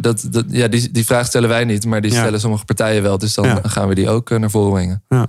Dat, 0.00 0.26
dat, 0.30 0.44
ja, 0.48 0.68
die, 0.68 0.90
die 0.90 1.04
vraag 1.04 1.26
stellen 1.26 1.48
wij 1.48 1.64
niet, 1.64 1.84
maar 1.86 2.00
die 2.00 2.12
Ja. 2.12 2.18
stellen 2.20 2.40
sommige 2.40 2.64
partijen 2.64 3.02
wel. 3.02 3.18
Dus 3.18 3.34
dan 3.34 3.44
Ja. 3.44 3.60
gaan 3.62 3.88
we 3.88 3.94
die 3.94 4.08
ook 4.08 4.30
eh, 4.30 4.38
naar 4.38 4.50
voren 4.50 4.72
brengen. 4.72 5.02
Ja. 5.08 5.28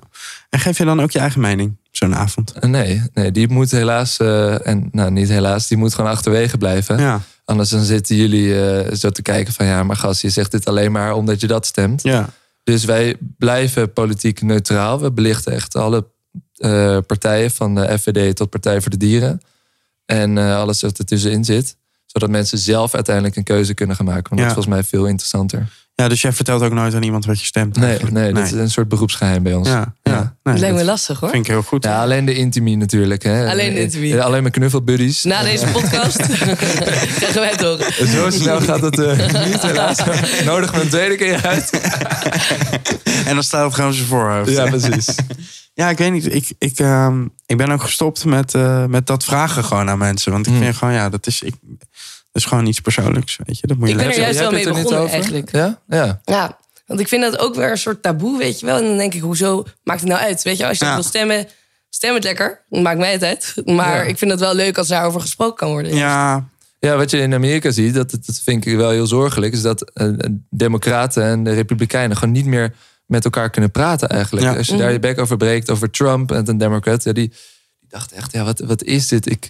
En 0.50 0.60
geef 0.60 0.78
je 0.78 0.86
dan 0.86 1.02
ook 1.02 1.12
je 1.12 1.20
eigen 1.20 1.42
mening 1.42 1.78
zo'n 1.92 2.16
avond? 2.16 2.52
Eh, 2.52 2.70
Nee, 2.70 3.02
nee, 3.14 3.32
die 3.32 3.48
moet 3.48 3.72
helaas, 3.72 4.18
eh, 4.18 4.68
en 4.68 4.90
nou 4.92 5.12
niet 5.12 5.30
helaas, 5.30 5.68
die 5.68 5.78
moet 5.78 5.94
gewoon 5.94 6.12
achterwege 6.12 6.58
blijven. 6.58 7.22
Anders 7.46 7.70
dan 7.70 7.84
zitten 7.84 8.16
jullie 8.16 8.96
zo 8.96 9.10
te 9.10 9.22
kijken 9.22 9.54
van 9.54 9.66
ja, 9.66 9.84
maar 9.84 9.96
gast, 9.96 10.22
je 10.22 10.30
zegt 10.30 10.52
dit 10.52 10.66
alleen 10.68 10.92
maar 10.92 11.14
omdat 11.14 11.42
je 11.42 11.48
dat 11.48 11.66
stemt. 11.66 12.04
ja. 12.04 12.30
Dus 12.64 12.86
wij 12.86 13.16
blijven 13.38 13.94
politiek 13.94 14.42
neutraal. 14.42 15.00
We 15.00 15.12
belichten 15.12 15.54
echt 15.54 15.76
alle 15.76 16.06
partijen, 17.08 17.52
van 17.52 17.76
de 17.76 17.98
FVD 18.00 18.36
tot 18.36 18.50
Partij 18.50 18.82
voor 18.82 18.92
de 18.92 18.98
Dieren. 18.98 19.42
En 20.06 20.38
alles 20.38 20.82
wat 20.82 20.98
er 20.98 21.06
tussenin 21.06 21.46
zit. 21.46 21.76
Zodat 22.12 22.30
mensen 22.30 22.58
zelf 22.58 22.94
uiteindelijk 22.94 23.36
een 23.36 23.44
keuze 23.44 23.74
kunnen 23.74 23.96
gaan 23.96 24.06
maken. 24.06 24.24
Want 24.30 24.42
Ja. 24.42 24.48
dat 24.48 24.58
is 24.58 24.64
volgens 24.64 24.76
mij 24.76 25.00
veel 25.00 25.08
interessanter. 25.08 25.68
ja, 25.96 26.08
dus 26.08 26.22
jij 26.22 26.34
vertelt 26.34 26.62
ook 26.62 26.74
nooit 26.74 26.94
aan 26.94 27.04
iemand 27.04 27.26
wat 27.26 27.40
je 27.40 27.46
stemt 27.46 27.76
Nee, 27.76 27.86
eigenlijk? 27.86 28.14
nee, 28.16 28.34
dat 28.34 28.44
is 28.46 28.52
een 28.52 28.70
soort 28.70 28.88
beroepsgeheim 28.88 29.44
bij 29.44 29.54
ons. 29.54 29.68
Ja, 29.68 29.94
ja. 30.04 30.12
Ja. 30.12 30.20
Nee, 30.44 30.54
dat 30.54 30.60
lijkt 30.60 30.76
me 30.76 30.84
lastig 30.84 31.20
hoor. 31.20 31.30
vind 31.30 31.46
ik 31.46 31.52
heel 31.52 31.62
goed. 31.62 31.84
Ja, 31.84 32.02
alleen 32.02 32.26
de 32.26 32.34
intimie 32.34 32.78
natuurlijk. 32.78 33.24
Hè. 33.24 33.50
Alleen 33.50 33.74
de 33.74 33.80
intimie. 33.82 34.18
Eh, 34.18 34.24
Alleen 34.26 34.42
mijn 34.42 34.54
knuffelbuddies. 34.54 35.24
Na 35.24 35.44
deze 35.44 35.66
podcast 35.66 36.16
krijgen 37.20 37.42
wij 37.42 37.50
het 37.52 37.62
horen. 37.62 38.08
Zo 38.08 38.30
snel 38.30 38.62
gaat 38.62 38.82
het 38.82 39.00
eh, 39.00 39.46
niet 39.46 39.62
helaas. 39.62 39.98
Nodig 40.46 40.74
me 40.74 40.82
een 40.82 40.90
tweede 40.90 41.16
keer 41.16 41.46
uit. 41.46 41.70
En 43.26 43.34
dan 43.34 43.44
staat 43.44 43.66
het 43.66 43.74
gewoon 43.74 43.94
zijn 43.94 44.08
voorhoofd. 44.08 44.50
Ja, 44.52 44.66
precies. 44.70 45.08
Ja, 45.74 45.90
ik 45.90 45.98
weet 45.98 46.12
niet. 46.12 46.34
Ik, 46.36 46.52
ik, 46.58 46.80
ehm, 46.80 47.26
ik 47.46 47.58
ben 47.58 47.72
ook 47.72 47.82
gestopt 47.82 48.26
met, 48.26 48.54
eh, 48.56 48.86
met 48.86 49.08
dat 49.08 49.24
vragen 49.24 49.64
gewoon 49.64 49.90
aan 49.90 49.98
mensen. 49.98 50.32
Want 50.32 50.46
ik 50.48 50.54
Hmm. 50.54 50.62
vind 50.62 50.76
gewoon, 50.76 50.94
ja, 50.94 51.10
dat 51.10 51.28
is, 51.28 51.42
ik, 51.42 51.56
dat 51.70 51.88
is 52.42 52.46
gewoon 52.46 52.66
iets 52.66 52.80
persoonlijks. 52.80 53.40
Weet 53.46 53.60
je, 53.60 53.68
dat 53.68 53.78
moet 53.78 53.88
je 53.88 53.94
Ik 53.94 54.00
ben 54.00 54.10
er 54.10 54.18
juist 54.20 54.34
Jij 54.34 54.42
wel 54.44 54.52
mee 54.52 54.66
er 54.66 54.74
begonnen 54.74 55.00
over? 55.00 55.14
eigenlijk. 55.14 55.52
Ja? 55.52 55.80
Ja. 55.88 56.22
Ja, 56.26 56.58
want 56.88 57.00
ik 57.00 57.08
vind 57.08 57.22
dat 57.22 57.40
ook 57.40 57.56
weer 57.56 57.72
een 57.72 57.78
soort 57.78 58.02
taboe, 58.02 58.38
weet 58.38 58.60
je 58.60 58.66
wel. 58.66 58.78
En 58.78 58.84
dan 58.84 58.98
denk 58.98 59.14
ik, 59.14 59.22
hoezo 59.22 59.64
maakt 59.84 60.00
het 60.00 60.10
nou 60.10 60.22
uit? 60.22 60.42
Weet 60.42 60.58
je, 60.58 60.68
als 60.68 60.78
je 60.78 60.86
Ja. 60.86 60.94
wil 60.94 61.04
stemmen, 61.04 61.48
stem 61.90 62.14
het 62.14 62.24
lekker. 62.24 62.62
Maakt 62.70 63.00
mij 63.00 63.12
het 63.12 63.24
uit. 63.24 63.54
Maar 63.66 63.96
Ja. 63.98 64.02
ik 64.02 64.18
vind 64.18 64.32
het 64.32 64.40
wel 64.40 64.56
leuk 64.56 64.78
als 64.78 64.88
daarover 64.88 65.22
gesproken 65.22 65.56
kan 65.58 65.70
worden. 65.70 65.96
Ja, 65.96 66.50
Ja, 66.80 66.96
wat 66.98 67.12
je 67.12 67.18
in 67.18 67.34
Amerika 67.34 67.72
ziet, 67.72 67.94
dat, 67.94 68.12
dat 68.12 68.42
vind 68.44 68.66
ik 68.66 68.76
wel 68.78 68.90
heel 68.90 69.08
zorgelijk, 69.08 69.54
is 69.54 69.62
dat 69.62 69.92
eh, 69.92 70.08
democraten 70.50 71.24
en 71.24 71.44
de 71.44 71.54
republikeinen 71.54 72.18
gewoon 72.18 72.34
niet 72.34 72.46
meer 72.46 72.74
met 73.12 73.24
elkaar 73.26 73.50
kunnen 73.50 73.72
praten 73.72 74.10
eigenlijk. 74.10 74.46
Ja. 74.46 74.56
Als 74.58 74.68
je 74.68 74.78
daar 74.78 74.92
je 74.92 75.00
bek 75.00 75.20
over 75.20 75.38
breekt, 75.38 75.70
over 75.70 75.90
Trump 75.90 76.32
en 76.32 76.50
een 76.50 76.58
democrat, 76.58 77.04
ja, 77.04 77.12
die, 77.12 77.28
die 77.80 77.90
dacht 77.90 78.12
echt, 78.12 78.32
ja, 78.32 78.44
wat, 78.44 78.60
wat 78.60 78.84
is 78.84 79.08
dit? 79.08 79.30
Ik, 79.32 79.50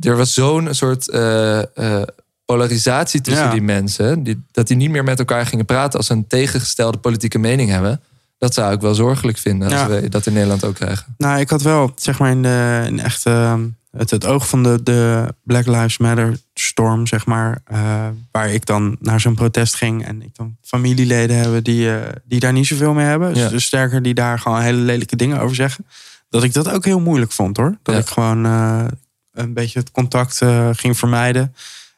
er 0.00 0.16
was 0.16 0.34
zo'n 0.34 0.74
soort 0.74 1.08
eh, 1.08 1.58
eh, 1.76 2.02
polarisatie 2.44 3.20
tussen 3.20 3.44
Ja. 3.44 3.50
die 3.50 3.60
mensen, 3.62 4.22
die, 4.22 4.42
dat 4.52 4.66
die 4.66 4.76
niet 4.76 4.90
meer 4.90 5.04
met 5.04 5.18
elkaar 5.18 5.46
gingen 5.46 5.64
praten 5.64 5.98
als 5.98 6.06
ze 6.06 6.12
een 6.12 6.26
tegengestelde 6.26 6.98
politieke 6.98 7.38
mening 7.38 7.70
hebben. 7.70 8.00
Dat 8.38 8.54
zou 8.54 8.72
ik 8.74 8.80
wel 8.80 8.94
zorgelijk 8.94 9.38
vinden 9.38 9.68
als 9.68 9.80
Ja. 9.80 9.88
we 9.88 10.08
dat 10.08 10.26
in 10.26 10.32
Nederland 10.32 10.64
ook 10.64 10.74
krijgen. 10.74 11.14
nou, 11.18 11.40
ik 11.40 11.50
had 11.50 11.62
wel, 11.62 11.92
zeg 11.96 12.18
maar, 12.18 12.30
in, 12.30 12.42
de, 12.42 12.82
in 12.86 13.00
echt 13.00 13.26
ehm, 13.26 13.64
het, 13.96 14.10
het 14.10 14.24
oog 14.26 14.48
van 14.48 14.62
de, 14.62 14.82
de 14.82 15.34
Black 15.42 15.66
Lives 15.66 15.98
Matter 15.98 16.38
storm, 16.54 17.06
zeg 17.06 17.26
maar. 17.26 17.58
eh, 17.64 18.06
waar 18.30 18.50
ik 18.50 18.66
dan 18.66 18.96
naar 19.00 19.20
zo'n 19.20 19.34
protest 19.34 19.74
ging 19.74 20.04
en 20.04 20.22
ik 20.22 20.34
dan 20.36 20.56
familieleden 20.62 21.36
hebben 21.36 21.64
die, 21.64 21.94
eh, 21.94 22.12
die 22.24 22.40
daar 22.40 22.52
niet 22.52 22.66
zoveel 22.66 22.92
mee 22.92 23.06
hebben. 23.06 23.34
Ja. 23.34 23.48
Dus 23.48 23.64
sterker, 23.64 24.02
die 24.02 24.14
daar 24.14 24.38
gewoon 24.38 24.60
hele 24.60 24.78
lelijke 24.80 25.16
dingen 25.16 25.40
over 25.40 25.56
zeggen. 25.56 25.86
Dat 26.28 26.42
ik 26.42 26.52
dat 26.52 26.70
ook 26.70 26.84
heel 26.84 27.00
moeilijk 27.00 27.32
vond 27.32 27.56
hoor. 27.56 27.76
Dat 27.82 27.94
Ja. 27.94 28.00
ik 28.00 28.06
gewoon 28.06 28.44
eh, 28.46 28.84
een 29.32 29.52
beetje 29.54 29.78
het 29.78 29.90
contact 29.90 30.42
ging 30.72 30.98
vermijden. 30.98 31.54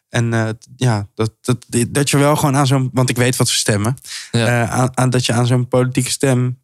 En 0.09 0.59
ja, 0.77 1.07
dat, 1.15 1.33
dat, 1.41 1.67
dat 1.89 2.11
je 2.11 2.19
wel 2.19 2.37
gewoon 2.37 2.57
aan 2.57 2.67
zo'n. 2.67 2.91
Want 2.93 3.11
ik 3.11 3.17
weet 3.17 3.37
wat 3.37 3.49
ze 3.49 3.55
stemmen. 3.55 3.97
Ja. 4.33 4.69
Aan, 4.69 4.91
aan 4.95 5.11
dat 5.11 5.27
je 5.27 5.33
aan 5.33 5.47
zo'n 5.47 5.69
politieke 5.69 6.11
stem. 6.11 6.59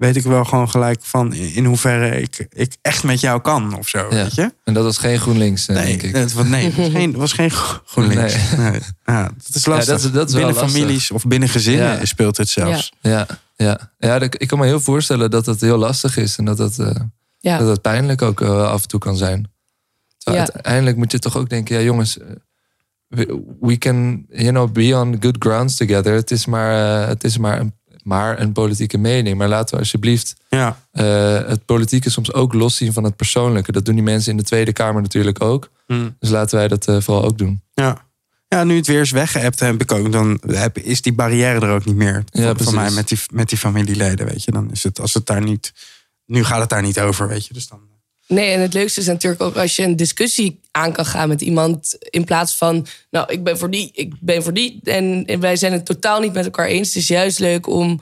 Weet 0.00 0.16
ik 0.16 0.22
wel 0.22 0.44
gewoon 0.44 0.70
gelijk 0.70 0.98
van 1.02 1.32
in, 1.34 1.64
hoeverre 1.64 2.20
ik, 2.20 2.46
ik 2.50 2.76
echt 2.82 3.04
met 3.04 3.20
jou 3.20 3.40
kan 3.40 3.76
of 3.78 3.88
zo. 3.88 3.98
Ja. 3.98 4.08
Weet 4.08 4.34
je? 4.34 4.52
En 4.64 4.74
dat 4.74 4.84
was 4.84 4.98
geen 4.98 5.18
GroenLinks, 5.18 5.66
eh, 5.68 5.76
Nee, 5.76 5.86
denk 5.86 6.02
ik. 6.02 6.14
het 6.14 6.32
was, 6.32 6.46
nee, 6.46 6.64
het 6.64 6.76
was 6.76 6.88
geen, 6.98 7.08
het 7.08 7.16
was 7.16 7.32
geen 7.32 7.50
gro- 7.50 7.80
GroenLinks. 7.86 8.34
Nee. 8.56 8.80
Ja, 9.04 9.22
dat 9.46 9.54
is 9.54 9.66
lastig. 9.66 9.86
dat 9.94 10.04
is- 10.04 10.10
dat 10.12 10.28
is 10.28 10.34
wel 10.34 10.44
binnen 10.44 10.62
lastig. 10.62 10.80
families 10.80 11.10
of 11.10 11.24
binnen 11.26 11.48
gezinnen 11.48 11.98
Ja. 11.98 12.04
speelt 12.04 12.36
het 12.36 12.48
zelfs. 12.48 12.92
Ja, 13.00 13.26
ja. 13.56 13.92
ja 13.98 14.20
ik 14.20 14.48
kan 14.48 14.58
me 14.58 14.66
heel 14.66 14.80
voorstellen 14.80 15.30
dat 15.30 15.46
het 15.46 15.60
heel 15.60 15.78
lastig 15.78 16.16
is 16.16 16.36
en 16.36 16.44
dat 16.44 16.58
het, 16.58 16.78
eh, 16.78 16.94
Ja. 17.38 17.58
dat 17.58 17.68
het 17.68 17.80
pijnlijk 17.82 18.22
ook 18.22 18.40
eh, 18.40 18.62
af 18.70 18.82
en 18.82 18.88
toe 18.88 19.00
kan 19.00 19.16
zijn. 19.16 19.50
Terwijl 20.18 20.44
Ja. 20.44 20.52
Uiteindelijk 20.52 20.96
moet 20.96 21.12
je 21.12 21.18
toch 21.18 21.36
ook 21.36 21.48
denken, 21.48 21.76
ja 21.76 21.82
jongens, 21.82 22.18
we, 23.06 23.42
we 23.60 23.78
can 23.78 24.26
you 24.28 24.48
know, 24.50 24.72
be 24.72 24.96
on 24.96 25.16
good 25.20 25.36
grounds 25.38 25.76
together. 25.76 26.12
Het 26.14 26.30
is 26.30 26.46
maar, 26.46 26.72
het 27.08 27.24
is 27.24 27.38
maar, 27.38 27.60
een, 27.60 27.74
maar 28.04 28.40
een 28.40 28.52
politieke 28.52 28.98
mening. 28.98 29.38
Maar 29.38 29.48
laten 29.48 29.74
we 29.74 29.80
alsjeblieft 29.80 30.34
Ja. 30.48 30.80
eh, 30.92 31.04
het 31.46 31.64
politieke 31.64 32.10
soms 32.10 32.32
ook 32.32 32.52
loszien 32.52 32.92
van 32.92 33.04
het 33.04 33.16
persoonlijke. 33.16 33.72
Dat 33.72 33.84
doen 33.84 33.94
die 33.94 34.04
mensen 34.04 34.30
in 34.30 34.36
de 34.36 34.42
Tweede 34.42 34.72
Kamer 34.72 35.02
natuurlijk 35.02 35.42
ook. 35.42 35.70
Hm. 35.86 36.08
Dus 36.18 36.30
laten 36.30 36.58
wij 36.58 36.68
dat 36.68 36.86
eh, 36.88 37.00
vooral 37.00 37.24
ook 37.24 37.38
doen. 37.38 37.62
Ja. 37.74 38.08
Ja, 38.48 38.64
nu 38.64 38.76
het 38.76 38.86
weer 38.86 39.00
is 39.00 39.10
weggeëpt 39.10 39.60
heb 39.60 39.80
ik 39.80 39.92
ook, 39.92 40.12
dan 40.12 40.40
heb, 40.46 40.78
is 40.78 41.02
die 41.02 41.12
barrière 41.12 41.66
er 41.66 41.72
ook 41.72 41.84
niet 41.84 41.96
meer. 41.96 42.24
Ja, 42.26 42.54
voor, 42.56 42.74
mij 42.74 42.90
met 42.90 43.08
die, 43.08 43.18
met 43.32 43.48
die 43.48 43.58
familieleden, 43.58 44.26
weet 44.26 44.44
je. 44.44 44.50
Dan 44.50 44.70
is 44.70 44.82
het, 44.82 45.00
als 45.00 45.14
het 45.14 45.26
daar 45.26 45.42
niet, 45.42 45.72
nu 46.26 46.44
gaat 46.44 46.60
het 46.60 46.68
daar 46.68 46.82
niet 46.82 47.00
over, 47.00 47.28
weet 47.28 47.46
je. 47.46 47.54
Dus 47.54 47.68
dan, 47.68 47.80
Nee, 48.30 48.50
en 48.50 48.60
het 48.60 48.74
leukste 48.74 49.00
is 49.00 49.06
natuurlijk 49.06 49.42
ook 49.42 49.56
als 49.56 49.76
je 49.76 49.82
een 49.82 49.96
discussie 49.96 50.60
aan 50.70 50.92
kan 50.92 51.04
gaan 51.04 51.28
met 51.28 51.40
iemand. 51.40 51.96
In 52.10 52.24
plaats 52.24 52.56
van, 52.56 52.86
nou, 53.10 53.32
ik 53.32 53.44
ben 53.44 53.58
voor 53.58 53.70
die, 53.70 53.90
ik 53.92 54.14
ben 54.20 54.42
voor 54.42 54.52
die. 54.52 54.80
En, 54.84 55.40
wij 55.40 55.56
zijn 55.56 55.72
het 55.72 55.86
totaal 55.86 56.20
niet 56.20 56.32
met 56.32 56.44
elkaar 56.44 56.66
eens. 56.66 56.88
Het 56.88 56.96
is 56.96 57.08
juist 57.08 57.38
leuk 57.38 57.66
om 57.66 58.00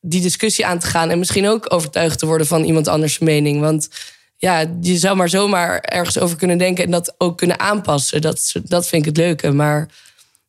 die 0.00 0.20
discussie 0.20 0.66
aan 0.66 0.78
te 0.78 0.86
gaan. 0.86 1.10
En 1.10 1.18
misschien 1.18 1.48
ook 1.48 1.72
overtuigd 1.72 2.18
te 2.18 2.26
worden 2.26 2.46
van 2.46 2.64
iemand 2.64 2.88
anders 2.88 3.18
mening. 3.18 3.60
Want 3.60 3.88
ja, 4.36 4.64
je 4.80 4.96
zou 4.96 5.16
maar 5.16 5.28
zomaar 5.28 5.80
ergens 5.80 6.18
over 6.18 6.36
kunnen 6.36 6.58
denken 6.58 6.84
en 6.84 6.90
dat 6.90 7.14
ook 7.18 7.38
kunnen 7.38 7.60
aanpassen. 7.60 8.20
Dat, 8.20 8.52
dat 8.64 8.88
vind 8.88 9.02
ik 9.02 9.08
het 9.08 9.16
leuke. 9.16 9.52
Maar 9.52 9.88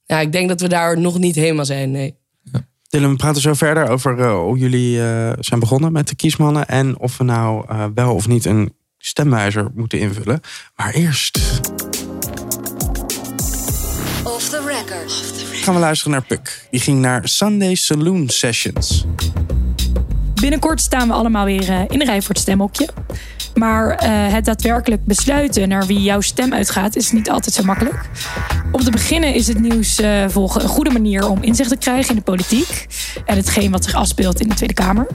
ja, 0.05 0.19
ik 0.19 0.31
denk 0.31 0.49
dat 0.49 0.61
we 0.61 0.67
daar 0.67 0.99
nog 0.99 1.17
niet 1.17 1.35
helemaal 1.35 1.65
zijn. 1.65 1.91
Nee. 1.91 2.15
Dylan, 2.89 3.09
we 3.09 3.15
praten 3.15 3.41
zo 3.41 3.53
verder 3.53 3.89
over 3.89 4.19
eh, 4.19 4.39
hoe 4.39 4.57
jullie 4.57 5.01
eh, 5.01 5.33
zijn 5.39 5.59
begonnen 5.59 5.91
met 5.91 6.07
de 6.07 6.15
kiesmannen. 6.15 6.67
En 6.67 6.99
of 6.99 7.17
we 7.17 7.23
nou 7.23 7.65
eh, 7.67 7.85
wel 7.95 8.13
of 8.13 8.27
niet 8.27 8.45
een 8.45 8.73
stemwijzer 8.97 9.71
moeten 9.75 9.99
invullen. 9.99 10.41
Maar 10.75 10.93
eerst 10.93 11.37
Off 14.23 14.49
the 14.49 14.61
record. 14.65 15.11
gaan 15.63 15.73
we 15.73 15.79
luisteren 15.79 16.13
naar 16.13 16.25
Puk. 16.25 16.67
Die 16.71 16.79
ging 16.79 16.99
naar 16.99 17.27
Sunday 17.27 17.75
Saloon 17.75 18.29
Sessions. 18.29 19.05
Binnenkort 20.41 20.81
staan 20.81 21.07
we 21.07 21.13
allemaal 21.13 21.45
weer 21.45 21.69
uh, 21.69 21.81
in 21.87 21.99
de 21.99 22.05
rij 22.05 22.21
voor 22.21 22.29
het 22.29 22.43
stemhokje. 22.43 22.89
Maar 23.53 24.03
uh, 24.03 24.33
het 24.33 24.45
daadwerkelijk 24.45 25.05
besluiten 25.05 25.69
naar 25.69 25.85
wie 25.85 26.01
jouw 26.01 26.21
stem 26.21 26.53
uitgaat, 26.53 26.95
is 26.95 27.11
niet 27.11 27.29
altijd 27.29 27.55
zo 27.55 27.63
makkelijk. 27.63 28.09
Om 28.71 28.83
te 28.83 28.91
beginnen 28.91 29.33
is 29.33 29.47
het 29.47 29.59
nieuws 29.59 29.99
uh, 29.99 30.25
volgen 30.27 30.63
een 30.63 30.69
goede 30.69 30.91
manier 30.91 31.27
om 31.27 31.43
inzicht 31.43 31.69
te 31.69 31.77
krijgen 31.77 32.09
in 32.09 32.15
de 32.15 32.21
politiek 32.21 32.87
en 33.25 33.37
hetgeen 33.37 33.71
wat 33.71 33.83
zich 33.83 33.93
afspeelt 33.93 34.39
in 34.39 34.49
de 34.49 34.55
Tweede 34.55 34.73
Kamer. 34.73 35.07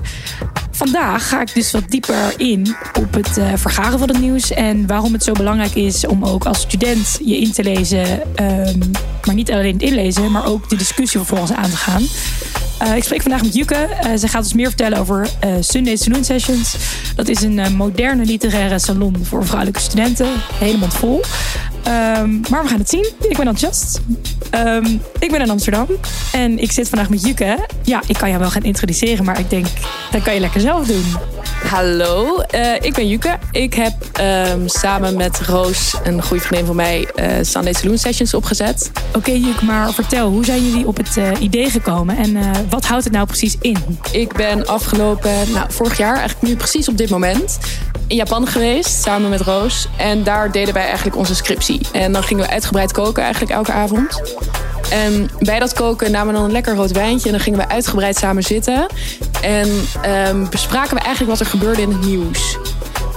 Vandaag 0.83 1.29
ga 1.29 1.41
ik 1.41 1.55
dus 1.55 1.71
wat 1.71 1.83
dieper 1.89 2.35
in 2.37 2.77
op 2.99 3.15
het 3.15 3.39
uh, 3.39 3.53
vergaren 3.55 3.99
van 3.99 4.09
het 4.09 4.21
nieuws 4.21 4.51
en 4.51 4.87
waarom 4.87 5.13
het 5.13 5.25
zo 5.25 5.33
belangrijk 5.33 5.75
is 5.75 6.07
om 6.07 6.25
ook 6.25 6.45
als 6.45 6.61
student 6.61 7.19
je 7.25 7.39
in 7.39 7.53
te 7.53 7.63
lezen, 7.63 8.21
um, 8.41 8.91
maar 9.27 9.35
niet 9.35 9.51
alleen 9.51 9.73
het 9.73 9.83
inlezen, 9.83 10.31
maar 10.31 10.47
ook 10.47 10.69
de 10.69 10.77
discussie 10.77 11.21
vervolgens 11.21 11.53
aan 11.53 11.71
te 11.71 11.77
gaan. 11.77 12.03
Uh, 12.83 12.97
ik 12.97 13.05
spreek 13.05 13.23
vandaag 13.23 13.43
met 13.43 13.55
Juke. 13.55 13.89
Uh, 14.05 14.11
zij 14.15 14.29
gaat 14.29 14.43
ons 14.43 14.55
meer 14.55 14.69
vertellen 14.69 14.99
over 14.99 15.29
uh, 15.45 15.55
Sunday 15.61 15.97
Saloon 15.97 16.25
Sessions. 16.25 16.77
Dat 17.15 17.29
is 17.29 17.41
een 17.41 17.77
moderne 17.77 18.25
literaire 18.25 18.79
salon 18.79 19.17
voor 19.23 19.47
vrouwelijke 19.47 19.81
studenten. 19.81 20.29
Helemaal 20.55 20.91
vol. 20.91 21.23
Um, 21.87 22.41
maar 22.51 22.63
we 22.63 22.69
gaan 22.69 22.79
het 22.79 22.89
zien. 22.89 23.07
Ik 23.29 23.37
ben 23.37 23.47
enthousiast. 23.47 24.01
Um, 24.55 25.01
ik 25.19 25.31
ben 25.31 25.41
in 25.41 25.51
Amsterdam. 25.51 25.87
En 26.33 26.59
ik 26.59 26.73
zit 26.73 26.89
vandaag 26.89 27.09
met 27.09 27.27
Juke. 27.27 27.69
Ja, 27.83 28.03
ik 28.07 28.17
kan 28.17 28.29
jou 28.29 28.41
wel 28.41 28.51
gaan 28.51 28.63
introduceren, 28.63 29.25
maar 29.25 29.39
ik 29.39 29.51
denk, 29.51 29.67
dat 30.11 30.23
kan 30.23 30.35
je 30.35 30.41
lekker 30.41 30.61
zelf 30.61 30.72
doen. 30.81 31.17
Hallo, 31.69 32.43
uh, 32.55 32.75
ik 32.75 32.95
ben 32.95 33.09
Juke. 33.09 33.39
Ik 33.51 33.75
heb 33.75 33.93
um, 34.53 34.69
samen 34.69 35.17
met 35.17 35.41
Roos, 35.41 35.95
een 36.05 36.23
goede 36.23 36.43
vriendin 36.43 36.67
van 36.67 36.77
mij, 36.77 37.09
uh, 37.17 37.27
Sunday 37.43 37.73
Saloon 37.73 37.99
Sessions 37.99 38.35
opgezet. 38.35 38.91
Oké, 39.09 39.19
okay, 39.19 39.37
Juke, 39.37 39.65
maar 39.65 39.93
vertel, 39.93 40.29
hoe 40.29 40.45
zijn 40.45 40.65
jullie 40.65 40.87
op 40.87 40.97
het 40.97 41.17
uh, 41.17 41.29
idee 41.41 41.71
gekomen 41.71 42.17
en 42.17 42.39
wat 42.69 42.87
houdt 42.87 43.05
het 43.05 43.13
nou 43.13 43.27
precies 43.27 43.57
in? 43.61 43.99
Ik 44.11 44.33
ben 44.33 44.67
afgelopen, 44.67 45.53
nou, 45.53 45.67
vorig 45.73 45.97
jaar, 45.97 46.17
eigenlijk 46.17 46.43
nu 46.49 46.57
precies 46.57 46.89
op 46.89 46.97
dit 46.97 47.11
moment, 47.11 47.59
in 48.07 48.17
Japan 48.17 48.47
geweest, 48.47 49.03
samen 49.03 49.31
met 49.31 49.41
Roos. 49.41 49.89
En 49.97 50.23
daar 50.23 50.53
deden 50.53 50.75
wij 50.75 50.85
eigenlijk 50.85 51.17
onze 51.17 51.35
scriptie. 51.35 51.81
En 51.93 52.13
dan 52.13 52.23
gingen 52.23 52.45
we 52.45 52.51
uitgebreid 52.51 52.93
koken, 52.93 53.23
eigenlijk 53.23 53.53
elke 53.53 53.73
avond. 53.73 54.23
En 54.93 55.31
bij 55.39 55.59
dat 55.59 55.73
koken 55.73 56.11
namen 56.11 56.33
we 56.33 56.39
dan 56.39 56.45
een 56.45 56.53
lekker 56.53 56.75
rood 56.75 56.93
wijntje. 56.93 57.27
En 57.27 57.33
dan 57.33 57.41
gingen 57.41 57.59
we 57.59 57.69
uitgebreid 57.69 58.17
samen 58.17 58.43
zitten. 58.43 58.87
En 59.43 59.69
um, 60.29 60.51
bespraken 60.51 60.97
we 60.97 61.03
eigenlijk 61.03 61.31
wat 61.31 61.41
er 61.41 61.47
gebeurde 61.53 61.83
in 61.83 61.93
het 61.93 62.05
nieuws. 62.05 62.59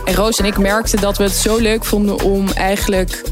En 0.06 0.14
Roos 0.14 0.40
en 0.40 0.46
ik 0.46 0.58
merkten 0.58 1.02
dat 1.02 1.18
we 1.18 1.24
het 1.24 1.34
zo 1.34 1.58
leuk 1.58 1.86
vonden 1.86 2.22
om 2.22 2.50
eigenlijk 2.50 3.24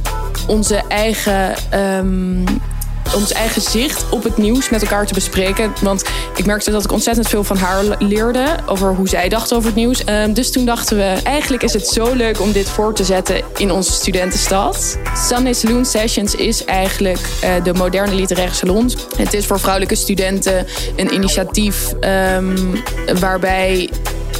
onze 0.47 0.81
eigen 0.87 1.55
um, 1.73 2.43
ons 3.15 3.31
eigen 3.31 3.61
zicht 3.61 4.09
op 4.09 4.23
het 4.23 4.37
nieuws 4.37 4.69
met 4.69 4.81
elkaar 4.81 5.05
te 5.05 5.13
bespreken. 5.13 5.73
Want 5.81 6.03
ik 6.35 6.45
merkte 6.45 6.71
dat 6.71 6.83
ik 6.83 6.91
ontzettend 6.91 7.27
veel 7.27 7.43
van 7.43 7.57
haar 7.57 7.83
leerde 7.99 8.45
over 8.65 8.95
hoe 8.95 9.07
zij 9.07 9.29
dacht 9.29 9.53
over 9.53 9.65
het 9.65 9.75
nieuws. 9.75 10.07
Um, 10.07 10.33
dus 10.33 10.51
toen 10.51 10.65
dachten 10.65 10.97
we, 10.97 11.17
eigenlijk 11.23 11.63
is 11.63 11.73
het 11.73 11.87
zo 11.87 12.13
leuk 12.13 12.41
om 12.41 12.51
dit 12.51 12.69
voor 12.69 12.93
te 12.93 13.03
zetten 13.03 13.41
in 13.57 13.71
onze 13.71 13.91
studentenstad. 13.91 14.97
Sunday 15.27 15.53
Saloon 15.53 15.85
Sessions 15.85 16.35
is 16.35 16.65
eigenlijk 16.65 17.19
uh, 17.43 17.63
de 17.63 17.73
moderne 17.73 18.15
literaire 18.15 18.55
salon. 18.55 18.91
Het 19.17 19.33
is 19.33 19.45
voor 19.45 19.59
vrouwelijke 19.59 19.95
studenten 19.95 20.67
een 20.95 21.13
initiatief 21.13 21.93
um, 22.35 22.83
waarbij 23.19 23.89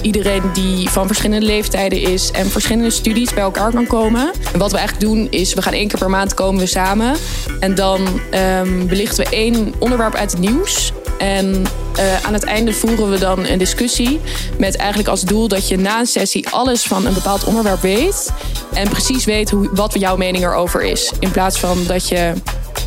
iedereen 0.01 0.41
die 0.53 0.89
van 0.89 1.07
verschillende 1.07 1.45
leeftijden 1.45 2.01
is 2.01 2.31
en 2.31 2.49
verschillende 2.49 2.89
studies 2.89 3.33
bij 3.33 3.43
elkaar 3.43 3.71
kan 3.71 3.87
komen. 3.87 4.31
En 4.53 4.59
wat 4.59 4.71
we 4.71 4.77
eigenlijk 4.77 5.07
doen 5.07 5.27
is, 5.29 5.53
we 5.53 5.61
gaan 5.61 5.73
één 5.73 5.87
keer 5.87 5.99
per 5.99 6.09
maand 6.09 6.33
komen 6.33 6.61
we 6.61 6.67
samen. 6.67 7.15
En 7.59 7.75
dan 7.75 8.21
um, 8.59 8.87
belichten 8.87 9.23
we 9.23 9.29
één 9.29 9.73
onderwerp 9.79 10.15
uit 10.15 10.31
het 10.31 10.39
nieuws. 10.39 10.91
En 11.17 11.63
uh, 11.99 12.25
aan 12.25 12.33
het 12.33 12.43
einde 12.43 12.73
voeren 12.73 13.09
we 13.09 13.19
dan 13.19 13.45
een 13.45 13.57
discussie 13.57 14.21
met 14.57 14.75
eigenlijk 14.75 15.09
als 15.09 15.21
doel 15.21 15.47
dat 15.47 15.67
je 15.67 15.77
na 15.77 15.99
een 15.99 16.05
sessie 16.05 16.49
alles 16.49 16.83
van 16.83 17.05
een 17.05 17.13
bepaald 17.13 17.43
onderwerp 17.43 17.81
weet. 17.81 18.33
En 18.73 18.89
precies 18.89 19.25
weet 19.25 19.49
hoe, 19.49 19.69
wat 19.73 19.99
jouw 19.99 20.17
mening 20.17 20.43
erover 20.43 20.83
is. 20.83 21.11
In 21.19 21.31
plaats 21.31 21.59
van 21.59 21.77
dat 21.87 22.07
je 22.07 22.33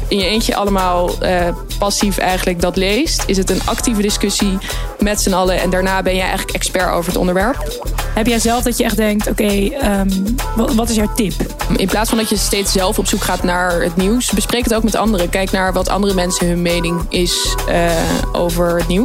in 0.09 0.19
je 0.19 0.27
eentje 0.27 0.57
allemaal 0.57 1.11
uh, 1.23 1.49
passief 1.79 2.19
eigenlijk 2.19 2.61
dat 2.61 2.77
leest, 2.77 3.23
is 3.27 3.37
het 3.37 3.51
een 3.51 3.61
actieve 3.64 4.03
discussie 4.03 4.59
met 4.99 5.21
z'n 5.21 5.33
allen. 5.33 5.61
En 5.61 5.71
daarna 5.71 6.03
ben 6.03 6.14
je 6.14 6.21
eigenlijk 6.21 6.51
expert 6.51 6.90
over 6.90 7.11
het 7.11 7.21
onderwerp. 7.21 7.85
Heb 8.14 8.27
jij 8.27 8.38
zelf 8.38 8.62
dat 8.62 8.77
je 8.77 8.85
echt 8.85 8.97
denkt, 8.97 9.29
oké, 9.29 9.42
okay, 9.42 10.01
um, 10.01 10.37
wat 10.77 10.88
is 10.88 10.97
jouw 10.97 11.12
tip? 11.14 11.33
In 11.77 11.87
plaats 11.87 12.09
van 12.09 12.19
dat 12.19 12.29
je 12.29 12.37
steeds 12.37 12.73
zelf 12.73 12.99
op 12.99 13.07
zoek 13.07 13.23
gaat 13.23 13.42
naar 13.42 13.83
het 13.83 13.97
nieuws, 13.97 14.31
bespreek 14.31 14.64
het 14.64 14.75
ook 14.75 14.83
met 14.83 14.95
anderen. 14.95 15.29
Kijk 15.29 15.51
naar 15.51 15.73
wat 15.73 15.88
andere 15.88 16.14
mensen 16.14 16.47
hun 16.47 16.62
mening 16.62 17.07
is 17.09 17.55
uh, 17.69 17.90
over 18.33 18.77
het 18.77 18.88
nieuws. 18.88 18.95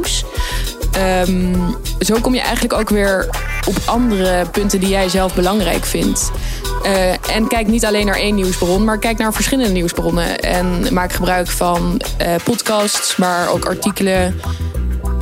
Um, 1.27 1.75
zo 1.99 2.17
kom 2.21 2.33
je 2.33 2.41
eigenlijk 2.41 2.73
ook 2.73 2.89
weer 2.89 3.29
op 3.67 3.75
andere 3.85 4.45
punten 4.51 4.79
die 4.79 4.89
jij 4.89 5.09
zelf 5.09 5.35
belangrijk 5.35 5.85
vindt. 5.85 6.31
Uh, 6.85 7.35
en 7.35 7.47
kijk 7.47 7.67
niet 7.67 7.85
alleen 7.85 8.05
naar 8.05 8.15
één 8.15 8.35
nieuwsbron, 8.35 8.83
maar 8.83 8.97
kijk 8.97 9.17
naar 9.17 9.33
verschillende 9.33 9.71
nieuwsbronnen. 9.71 10.39
En 10.39 10.93
maak 10.93 11.13
gebruik 11.13 11.47
van 11.47 12.01
uh, 12.21 12.35
podcasts, 12.43 13.15
maar 13.15 13.49
ook 13.49 13.65
artikelen. 13.65 14.39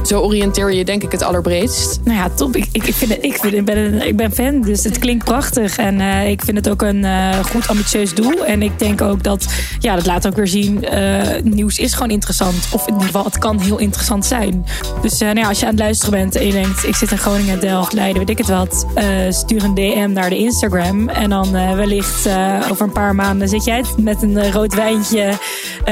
Zo 0.09 0.19
oriënteer 0.19 0.73
je 0.73 0.85
denk 0.85 1.03
ik 1.03 1.11
het 1.11 1.23
allerbreedst. 1.23 1.99
Nou 2.03 2.17
ja, 2.17 2.29
top. 2.29 2.55
Ik, 2.55 2.67
ik, 2.71 2.83
ik, 2.83 2.93
vind 2.93 3.11
het, 3.11 3.23
ik, 3.23 3.37
vind, 3.37 3.53
ik, 3.53 3.65
ben, 3.65 4.07
ik 4.07 4.15
ben 4.17 4.31
fan, 4.31 4.61
dus 4.61 4.83
het 4.83 4.99
klinkt 4.99 5.25
prachtig. 5.25 5.77
En 5.77 5.99
uh, 5.99 6.29
ik 6.29 6.41
vind 6.41 6.57
het 6.57 6.69
ook 6.69 6.81
een 6.81 7.03
uh, 7.03 7.43
goed 7.43 7.67
ambitieus 7.67 8.13
doel. 8.13 8.45
En 8.45 8.61
ik 8.61 8.79
denk 8.79 9.01
ook 9.01 9.23
dat, 9.23 9.45
ja, 9.79 9.95
dat 9.95 10.05
laat 10.05 10.27
ook 10.27 10.35
weer 10.35 10.47
zien, 10.47 10.85
uh, 10.93 11.21
nieuws 11.43 11.77
is 11.77 11.93
gewoon 11.93 12.09
interessant. 12.09 12.67
Of 12.73 12.87
in 12.87 12.93
ieder 12.93 13.05
geval, 13.05 13.23
het 13.23 13.37
kan 13.37 13.59
heel 13.59 13.77
interessant 13.77 14.25
zijn. 14.25 14.65
Dus 15.01 15.19
nou 15.19 15.37
ja, 15.37 15.47
als 15.47 15.59
je 15.59 15.65
aan 15.65 15.71
het 15.71 15.79
luisteren 15.79 16.13
bent 16.13 16.35
en 16.35 16.45
je 16.45 16.51
denkt, 16.51 16.87
ik 16.87 16.95
zit 16.95 17.11
in 17.11 17.17
Groningen, 17.17 17.59
Delft, 17.59 17.93
Leiden, 17.93 18.19
weet 18.19 18.29
ik 18.29 18.37
het 18.37 18.47
wat. 18.47 18.85
stuur 19.29 19.63
een 19.63 19.73
DM 19.73 20.11
naar 20.13 20.29
de 20.29 20.37
Instagram. 20.37 21.09
En 21.09 21.29
dan 21.29 21.51
wellicht 21.51 22.29
over 22.71 22.85
een 22.85 22.91
paar 22.91 23.15
maanden 23.15 23.49
zit 23.49 23.63
jij 23.63 23.83
met 23.97 24.21
een 24.21 24.51
rood 24.51 24.75
wijntje 24.75 25.37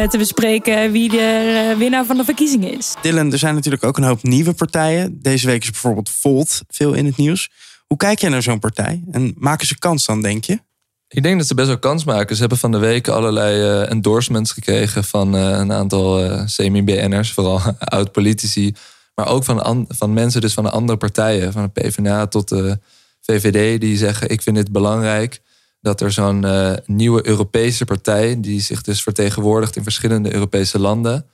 te 0.10 0.18
bespreken 0.18 0.92
wie 0.92 1.10
de 1.10 1.76
winnaar 1.78 2.06
van 2.06 2.18
de 2.18 2.24
verkiezingen 2.24 2.78
is. 2.78 2.94
Dylan, 3.02 3.32
er 3.32 3.38
zijn 3.38 3.56
natuurlijk 3.56 3.84
ook 3.84 3.98
een 3.98 4.07
hoop 4.08 4.24
nieuwe 4.24 4.54
partijen. 4.54 5.22
Deze 5.22 5.48
week 5.48 5.64
is 5.64 5.72
bijvoorbeeld 5.72 6.10
Volt 6.10 6.62
veel 6.68 6.94
in 6.94 7.06
het 7.06 7.18
nieuws. 7.18 7.50
Hoe 7.88 7.98
kijk 7.98 8.20
jij 8.20 8.30
naar 8.30 8.44
zo'n 8.44 8.60
partij? 8.60 9.04
En 9.12 9.34
maken 9.38 9.68
ze 9.68 9.78
kans 9.78 10.06
dan, 10.06 10.22
denk 10.22 10.44
je? 10.44 10.60
Ik 11.08 11.24
denk 11.24 11.38
dat 11.38 11.48
ze 11.48 11.56
best 11.56 11.68
wel 11.68 11.80
kans 11.80 12.04
maken. 12.04 12.36
Ze 12.36 12.42
hebben 12.42 12.58
van 12.58 12.72
de 12.72 12.78
week 12.78 13.08
allerlei 13.08 13.62
uh, 13.62 13.92
endorsements 13.92 14.52
gekregen 14.52 15.04
van 15.04 15.36
uh, 15.36 15.42
een 15.42 15.72
aantal 15.72 16.24
uh, 16.24 16.42
semi-BN'ers, 16.46 17.34
vooral 17.34 17.62
oud-politici. 17.80 18.76
Maar 19.16 19.28
ook 19.28 19.44
van, 19.44 19.86
van 19.90 20.14
mensen 20.14 20.42
dus 20.42 20.54
van 20.54 20.64
de 20.64 20.70
andere 20.70 20.98
partijen, 20.98 21.52
van 21.52 21.64
de 21.74 21.82
PvdA 21.82 22.28
tot 22.28 22.48
de 22.48 22.80
VVD, 23.22 23.82
die 23.82 23.98
zeggen: 23.98 24.30
Ik 24.30 24.42
vind 24.42 24.58
het 24.58 24.72
belangrijk 24.72 25.42
dat 25.82 26.02
er 26.02 26.12
zo'n 26.12 26.46
nieuwe 26.86 27.28
Europese 27.28 27.86
partij, 27.86 28.40
die 28.40 28.62
zich 28.62 28.82
dus 28.82 29.04
vertegenwoordigt 29.04 29.76
in 29.76 29.84
verschillende 29.84 30.34
Europese 30.34 30.80
landen, 30.80 31.26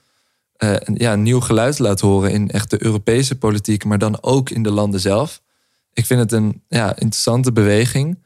uh, 0.57 0.75
ja, 0.93 1.13
een 1.13 1.21
nieuw 1.21 1.39
geluid 1.39 1.79
laat 1.79 1.99
horen 1.99 2.31
in 2.31 2.49
echt 2.49 2.69
de 2.69 2.83
Europese 2.83 3.37
politiek, 3.37 3.85
maar 3.85 3.97
dan 3.97 4.17
ook 4.21 4.49
in 4.49 4.63
de 4.63 4.71
landen 4.71 4.99
zelf. 4.99 5.41
Ik 5.93 6.05
vind 6.05 6.19
het 6.19 6.31
een 6.31 6.61
ja, 6.67 6.89
interessante 6.89 7.51
beweging. 7.51 8.19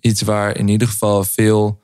Iets 0.00 0.22
waar 0.22 0.56
in 0.56 0.68
ieder 0.68 0.88
geval 0.88 1.24
veel 1.24 1.80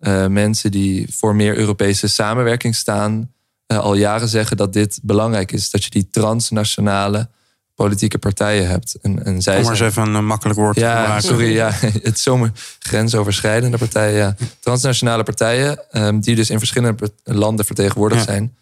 uh, 0.00 0.26
mensen 0.26 0.70
die 0.70 1.06
voor 1.10 1.34
meer 1.34 1.56
Europese 1.56 2.08
samenwerking 2.08 2.74
staan, 2.74 3.32
uh, 3.66 3.78
al 3.78 3.94
jaren 3.94 4.28
zeggen 4.28 4.56
dat 4.56 4.72
dit 4.72 4.98
belangrijk 5.02 5.52
is. 5.52 5.70
Dat 5.70 5.84
je 5.84 5.90
die 5.90 6.08
transnationale 6.10 7.28
politieke 7.74 8.18
partijen 8.18 8.68
hebt. 8.68 8.98
En, 9.02 9.24
en 9.24 9.42
zij 9.42 9.56
Om 9.56 9.62
maar 9.62 9.70
eens 9.70 9.80
even 9.80 10.14
een 10.14 10.26
makkelijk 10.26 10.58
woord 10.58 10.76
ja, 10.76 11.02
te 11.02 11.08
maken. 11.08 11.22
Sorry, 11.22 11.54
ja, 11.54 11.70
het 12.02 12.18
zomer 12.18 12.52
grensoverschrijdende 12.78 13.78
partijen. 13.78 14.16
Ja. 14.16 14.36
Transnationale 14.60 15.22
partijen, 15.22 15.84
um, 15.92 16.20
die 16.20 16.34
dus 16.34 16.50
in 16.50 16.58
verschillende 16.58 17.12
landen 17.24 17.64
vertegenwoordigd 17.64 18.24
ja. 18.24 18.32
zijn. 18.32 18.56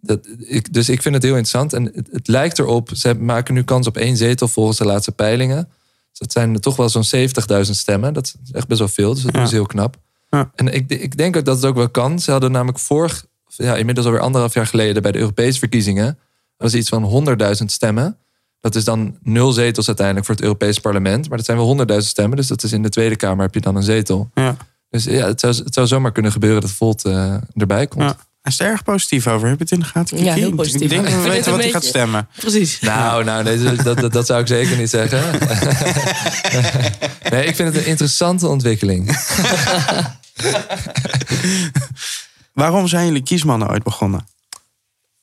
Dat, 0.00 0.28
ik, 0.38 0.72
dus 0.72 0.88
ik 0.88 1.02
vind 1.02 1.14
het 1.14 1.24
heel 1.24 1.36
interessant. 1.36 1.72
En 1.72 1.84
het, 1.84 2.08
het, 2.12 2.28
lijkt 2.28 2.58
erop, 2.58 2.90
ze 2.94 3.14
maken 3.14 3.54
nu 3.54 3.62
kans 3.62 3.86
op 3.86 3.96
één 3.96 4.16
zetel 4.16 4.48
volgens 4.48 4.78
de 4.78 4.84
laatste 4.84 5.12
peilingen. 5.12 5.68
Dus 6.10 6.18
dat 6.18 6.32
zijn 6.32 6.54
er 6.54 6.60
toch 6.60 6.76
wel 6.76 6.88
zo'n 6.88 7.28
70.000 7.64 7.70
stemmen. 7.70 8.14
Dat 8.14 8.36
is 8.44 8.52
echt 8.52 8.66
best 8.68 8.78
wel 8.78 8.88
veel, 8.88 9.14
dus 9.14 9.22
dat 9.22 9.34
ja. 9.34 9.42
is 9.42 9.50
heel 9.50 9.66
knap. 9.66 9.96
Ja. 10.30 10.50
En 10.54 10.74
ik, 10.74 10.90
ik 10.90 11.16
denk 11.16 11.36
ook 11.36 11.44
dat 11.44 11.56
het 11.56 11.64
ook 11.64 11.76
wel 11.76 11.88
kan. 11.88 12.20
Ze 12.20 12.30
hadden 12.30 12.52
namelijk 12.52 12.78
vorig, 12.78 13.26
ja, 13.46 13.76
inmiddels 13.76 14.06
alweer 14.06 14.22
anderhalf 14.22 14.54
jaar 14.54 14.66
geleden 14.66 15.02
bij 15.02 15.12
de 15.12 15.18
Europese 15.18 15.58
verkiezingen. 15.58 16.06
Dat 16.56 16.72
was 16.72 16.74
iets 16.74 16.88
van 16.88 17.26
100.000 17.60 17.64
stemmen. 17.64 18.18
Dat 18.60 18.74
is 18.74 18.84
dan 18.84 19.16
nul 19.22 19.52
zetels 19.52 19.86
uiteindelijk 19.86 20.26
voor 20.26 20.34
het 20.34 20.44
Europees 20.44 20.78
parlement. 20.78 21.28
Maar 21.28 21.36
dat 21.36 21.46
zijn 21.46 21.58
wel 21.58 21.86
100.000 21.90 21.96
stemmen. 21.96 22.36
Dus 22.36 22.46
dat 22.46 22.62
is 22.62 22.72
in 22.72 22.82
de 22.82 22.88
Tweede 22.88 23.16
Kamer 23.16 23.44
heb 23.44 23.54
je 23.54 23.60
dan 23.60 23.76
een 23.76 23.82
zetel. 23.82 24.30
Ja. 24.34 24.56
Dus 24.90 25.04
ja, 25.04 25.26
het 25.26 25.40
zou, 25.40 25.54
het 25.54 25.74
zou 25.74 25.86
zomaar 25.86 26.12
kunnen 26.12 26.32
gebeuren 26.32 26.60
dat 26.60 26.70
Volt 26.70 27.06
uh, 27.06 27.34
erbij 27.54 27.86
komt. 27.86 28.02
Ja. 28.02 28.16
Hij 28.46 28.54
is 28.54 28.60
er 28.60 28.70
erg 28.70 28.82
positief 28.82 29.26
over. 29.26 29.48
Heb 29.48 29.58
je 29.58 29.62
het 29.62 29.72
in 29.72 29.78
de 29.78 29.84
gaten? 29.84 30.24
Ja, 30.24 30.34
heel 30.34 30.54
positief. 30.54 30.80
Ik 30.80 30.88
denk 30.88 31.04
dat 31.04 31.12
we 31.12 31.28
weten 31.36 31.50
wat 31.50 31.60
hij 31.60 31.70
gaat 31.70 31.84
stemmen. 31.84 32.28
Precies. 32.36 32.80
Nou, 32.80 33.24
nou 33.24 33.42
nee, 33.42 33.82
dat, 33.82 33.98
dat, 33.98 34.12
dat 34.12 34.26
zou 34.26 34.40
ik 34.40 34.46
zeker 34.46 34.76
niet 34.76 34.90
zeggen. 34.90 35.20
nee, 37.32 37.46
ik 37.46 37.56
vind 37.56 37.74
het 37.74 37.76
een 37.76 37.86
interessante 37.86 38.48
ontwikkeling. 38.48 39.04
Waarom 42.52 42.88
zijn 42.88 43.06
jullie 43.06 43.22
kiesmannen 43.22 43.70
ooit 43.70 43.82
begonnen? 43.82 44.26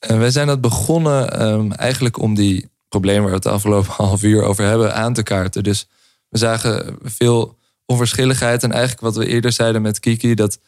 Uh, 0.07 0.17
wij 0.17 0.31
zijn 0.31 0.47
dat 0.47 0.61
begonnen 0.61 1.47
um, 1.47 1.71
eigenlijk 1.71 2.19
om 2.19 2.35
die 2.35 2.69
probleem 2.89 3.19
waar 3.19 3.29
we 3.29 3.33
het 3.33 3.43
de 3.43 3.49
afgelopen 3.49 3.93
half 3.93 4.23
uur 4.23 4.43
over 4.43 4.65
hebben 4.65 4.95
aan 4.95 5.13
te 5.13 5.23
kaarten. 5.23 5.63
Dus 5.63 5.87
we 6.29 6.37
zagen 6.37 6.97
veel 7.03 7.57
onverschilligheid. 7.85 8.63
En 8.63 8.71
eigenlijk 8.71 9.01
wat 9.01 9.15
we 9.15 9.27
eerder 9.27 9.51
zeiden 9.51 9.81
met 9.81 9.99
Kiki, 9.99 10.33
dat 10.33 10.59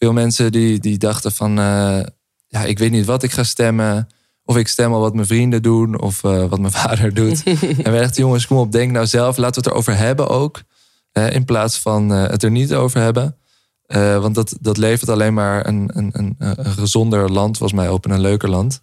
veel 0.00 0.12
mensen 0.12 0.52
die, 0.52 0.78
die 0.78 0.98
dachten 0.98 1.32
van 1.32 1.58
uh, 1.58 2.00
ja, 2.46 2.64
ik 2.64 2.78
weet 2.78 2.90
niet 2.90 3.06
wat 3.06 3.22
ik 3.22 3.32
ga 3.32 3.42
stemmen. 3.42 4.08
Of 4.44 4.56
ik 4.56 4.68
stem 4.68 4.92
al 4.92 5.00
wat 5.00 5.14
mijn 5.14 5.26
vrienden 5.26 5.62
doen 5.62 6.00
of 6.00 6.22
uh, 6.22 6.46
wat 6.46 6.60
mijn 6.60 6.72
vader 6.82 7.14
doet. 7.14 7.42
en 7.84 7.92
we 7.92 7.98
dachten, 7.98 8.22
jongens, 8.22 8.46
kom 8.46 8.56
op, 8.56 8.72
denk 8.72 8.92
nou 8.92 9.06
zelf. 9.06 9.36
Laten 9.36 9.62
we 9.62 9.68
het 9.68 9.70
erover 9.70 9.96
hebben 9.96 10.28
ook. 10.28 10.62
In 11.12 11.44
plaats 11.44 11.78
van 11.78 12.08
het 12.08 12.42
er 12.42 12.50
niet 12.50 12.74
over 12.74 13.00
hebben. 13.00 13.36
want 14.20 14.34
dat, 14.34 14.56
dat 14.60 14.76
levert 14.76 15.10
alleen 15.10 15.34
maar 15.34 15.66
een, 15.66 15.90
een, 15.92 16.10
een, 16.12 16.34
een 16.38 16.64
gezonder 16.64 17.30
land, 17.30 17.58
volgens 17.58 17.80
mij, 17.80 17.88
op 17.88 18.04
en 18.04 18.10
een 18.10 18.20
leuker 18.20 18.48
land. 18.48 18.80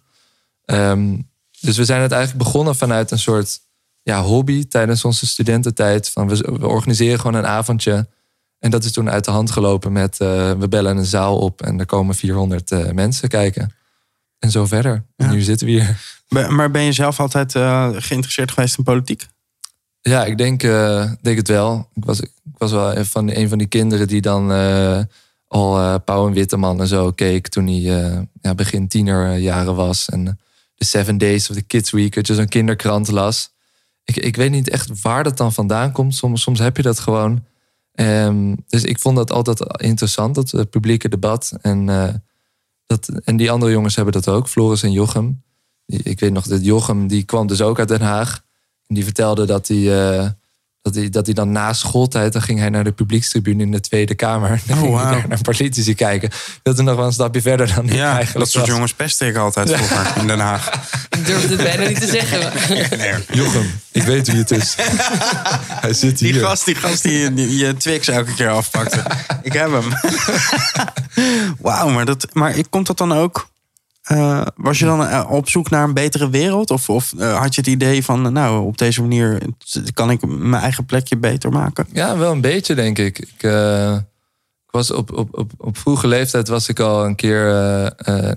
Um, 0.64 1.28
dus 1.60 1.76
we 1.76 1.84
zijn 1.84 2.02
het 2.02 2.12
eigenlijk 2.12 2.44
begonnen 2.44 2.76
vanuit 2.76 3.10
een 3.10 3.18
soort 3.18 3.60
ja, 4.02 4.22
hobby 4.22 4.68
tijdens 4.68 5.04
onze 5.04 5.26
studententijd. 5.26 6.08
Van 6.08 6.28
we, 6.28 6.36
we 6.36 6.66
organiseren 6.66 7.20
gewoon 7.20 7.34
een 7.34 7.46
avondje. 7.46 8.08
En 8.58 8.70
dat 8.70 8.84
is 8.84 8.92
toen 8.92 9.10
uit 9.10 9.24
de 9.24 9.30
hand 9.30 9.50
gelopen 9.50 9.92
met 9.92 10.20
uh, 10.20 10.52
we 10.52 10.68
bellen 10.68 10.96
een 10.96 11.04
zaal 11.04 11.38
op 11.38 11.62
en 11.62 11.78
er 11.78 11.86
komen 11.86 12.14
400 12.14 12.70
uh, 12.70 12.90
mensen 12.90 13.28
kijken. 13.28 13.72
En 14.38 14.50
zo 14.50 14.66
verder. 14.66 15.04
Ja. 15.16 15.26
En 15.26 15.30
nu 15.30 15.40
zitten 15.40 15.66
we 15.66 15.72
hier. 15.72 16.16
Maar 16.28 16.70
ben 16.70 16.82
je 16.82 16.92
zelf 16.92 17.20
altijd 17.20 17.54
uh, 17.54 17.88
geïnteresseerd 17.90 18.50
geweest 18.50 18.78
in 18.78 18.84
politiek? 18.84 19.26
Ja, 20.00 20.24
ik 20.24 20.38
denk, 20.38 20.60
denk 21.20 21.36
het 21.36 21.48
wel. 21.48 21.88
Ik 21.94 22.04
was, 22.04 22.20
ik 22.20 22.30
was 22.58 22.72
wel 22.72 23.04
van 23.04 23.30
een 23.30 23.48
van 23.48 23.58
die 23.58 23.66
kinderen 23.66 24.08
die 24.08 24.20
dan 24.20 24.50
al 25.48 26.00
Pauw 26.00 26.26
en 26.26 26.32
Witteman 26.32 26.80
en 26.80 26.86
zo 26.86 27.10
keek 27.10 27.48
toen 27.48 27.66
hij 27.66 28.26
ja, 28.42 28.54
begin 28.54 28.88
tienerjaren 28.88 29.74
was. 29.74 30.08
En 30.08 30.38
de 30.78 30.84
Seven 30.84 31.18
Days 31.18 31.50
of 31.50 31.56
the 31.56 31.62
Kids 31.62 31.90
Week, 31.90 32.14
dat 32.14 32.26
je 32.26 32.34
zo'n 32.34 32.48
kinderkrant 32.48 33.10
las. 33.10 33.50
Ik, 34.04 34.16
ik 34.16 34.36
weet 34.36 34.50
niet 34.50 34.68
echt 34.68 35.02
waar 35.02 35.24
dat 35.24 35.36
dan 35.36 35.52
vandaan 35.52 35.92
komt. 35.92 36.14
Soms, 36.14 36.42
soms 36.42 36.58
heb 36.58 36.76
je 36.76 36.82
dat 36.82 36.98
gewoon. 36.98 37.44
Um, 38.00 38.56
dus 38.66 38.84
ik 38.84 38.98
vond 38.98 39.16
dat 39.16 39.30
altijd 39.30 39.82
interessant, 39.82 40.34
dat 40.34 40.52
uh, 40.52 40.62
publieke 40.70 41.08
debat. 41.08 41.52
En, 41.60 41.88
uh, 41.88 42.14
dat, 42.86 43.08
en 43.24 43.36
die 43.36 43.50
andere 43.50 43.72
jongens 43.72 43.96
hebben 43.96 44.14
dat 44.14 44.28
ook, 44.28 44.48
Floris 44.48 44.82
en 44.82 44.92
Jochem. 44.92 45.42
Ik 45.86 46.20
weet 46.20 46.32
nog 46.32 46.46
dat 46.46 46.64
Jochem, 46.64 47.06
die 47.06 47.22
kwam 47.22 47.46
dus 47.46 47.60
ook 47.60 47.78
uit 47.78 47.88
Den 47.88 48.00
Haag. 48.00 48.44
En 48.86 48.94
die 48.94 49.04
vertelde 49.04 49.46
dat 49.46 49.68
hij... 49.68 50.36
Dat 50.88 50.96
hij, 50.96 51.10
dat 51.10 51.26
hij 51.26 51.34
dan 51.34 51.52
na 51.52 51.72
schooltijd, 51.72 52.32
dan 52.32 52.42
ging 52.42 52.58
hij 52.58 52.68
naar 52.68 52.84
de 52.84 52.92
publiekstribune 52.92 53.62
in 53.62 53.70
de 53.70 53.80
Tweede 53.80 54.14
Kamer. 54.14 54.60
Dan 54.66 54.76
oh, 54.76 54.82
ging 54.82 54.94
wow. 54.94 55.10
naar, 55.10 55.24
naar 55.28 55.40
politici 55.42 55.94
kijken. 55.94 56.30
Dat 56.62 56.78
is 56.78 56.84
nog 56.84 56.96
wel 56.96 57.06
een 57.06 57.12
stapje 57.12 57.40
verder 57.40 57.74
dan 57.74 57.86
ja, 57.86 58.14
eigenlijk 58.14 58.38
dat 58.38 58.50
soort 58.50 58.66
jongens 58.66 58.94
pestte 58.94 59.26
ik 59.26 59.36
altijd 59.36 59.70
vroeger 59.70 60.12
in 60.20 60.26
Den 60.26 60.38
Haag. 60.38 60.70
Ik 61.10 61.26
durfde 61.26 61.48
het 61.48 61.62
bijna 61.62 61.88
niet 61.88 62.00
te 62.00 62.06
zeggen. 62.06 62.52
Nee. 62.98 63.14
Jochem, 63.32 63.80
ik 63.92 64.02
weet 64.02 64.26
wie 64.26 64.38
het 64.38 64.50
is. 64.50 64.74
hij 65.84 65.92
zit 65.92 66.20
hier. 66.20 66.32
Die 66.32 66.42
gast, 66.42 66.64
die, 66.64 66.74
gast 66.74 67.02
die, 67.02 67.34
die 67.34 67.56
je 67.56 67.76
Twix 67.76 68.08
elke 68.08 68.34
keer 68.34 68.48
afpakte. 68.48 69.02
ik 69.42 69.52
heb 69.52 69.70
hem. 69.70 69.92
Wauw, 71.58 71.88
maar, 71.88 72.04
dat, 72.04 72.26
maar 72.32 72.54
komt 72.70 72.86
dat 72.86 72.98
dan 72.98 73.12
ook 73.12 73.47
uh, 74.08 74.46
was 74.56 74.78
je 74.78 74.84
dan 74.84 75.00
uh, 75.00 75.26
op 75.30 75.48
zoek 75.48 75.70
naar 75.70 75.84
een 75.84 75.94
betere 75.94 76.30
wereld? 76.30 76.70
Of, 76.70 76.88
of 76.88 77.12
uh, 77.16 77.38
had 77.38 77.54
je 77.54 77.60
het 77.60 77.70
idee 77.70 78.04
van, 78.04 78.32
nou, 78.32 78.66
op 78.66 78.78
deze 78.78 79.00
manier 79.00 79.42
kan 79.94 80.10
ik 80.10 80.26
mijn 80.26 80.62
eigen 80.62 80.84
plekje 80.84 81.16
beter 81.16 81.50
maken? 81.50 81.86
Ja, 81.92 82.16
wel 82.16 82.32
een 82.32 82.40
beetje, 82.40 82.74
denk 82.74 82.98
ik. 82.98 83.18
Ik, 83.18 83.42
ik 84.66 84.70
was 84.70 84.90
op, 84.90 85.12
op, 85.12 85.38
op, 85.38 85.52
op 85.56 85.78
vroege 85.78 86.06
leeftijd 86.06 86.48
was 86.48 86.68
ik 86.68 86.80
al 86.80 87.04
een 87.04 87.14
keer 87.14 87.44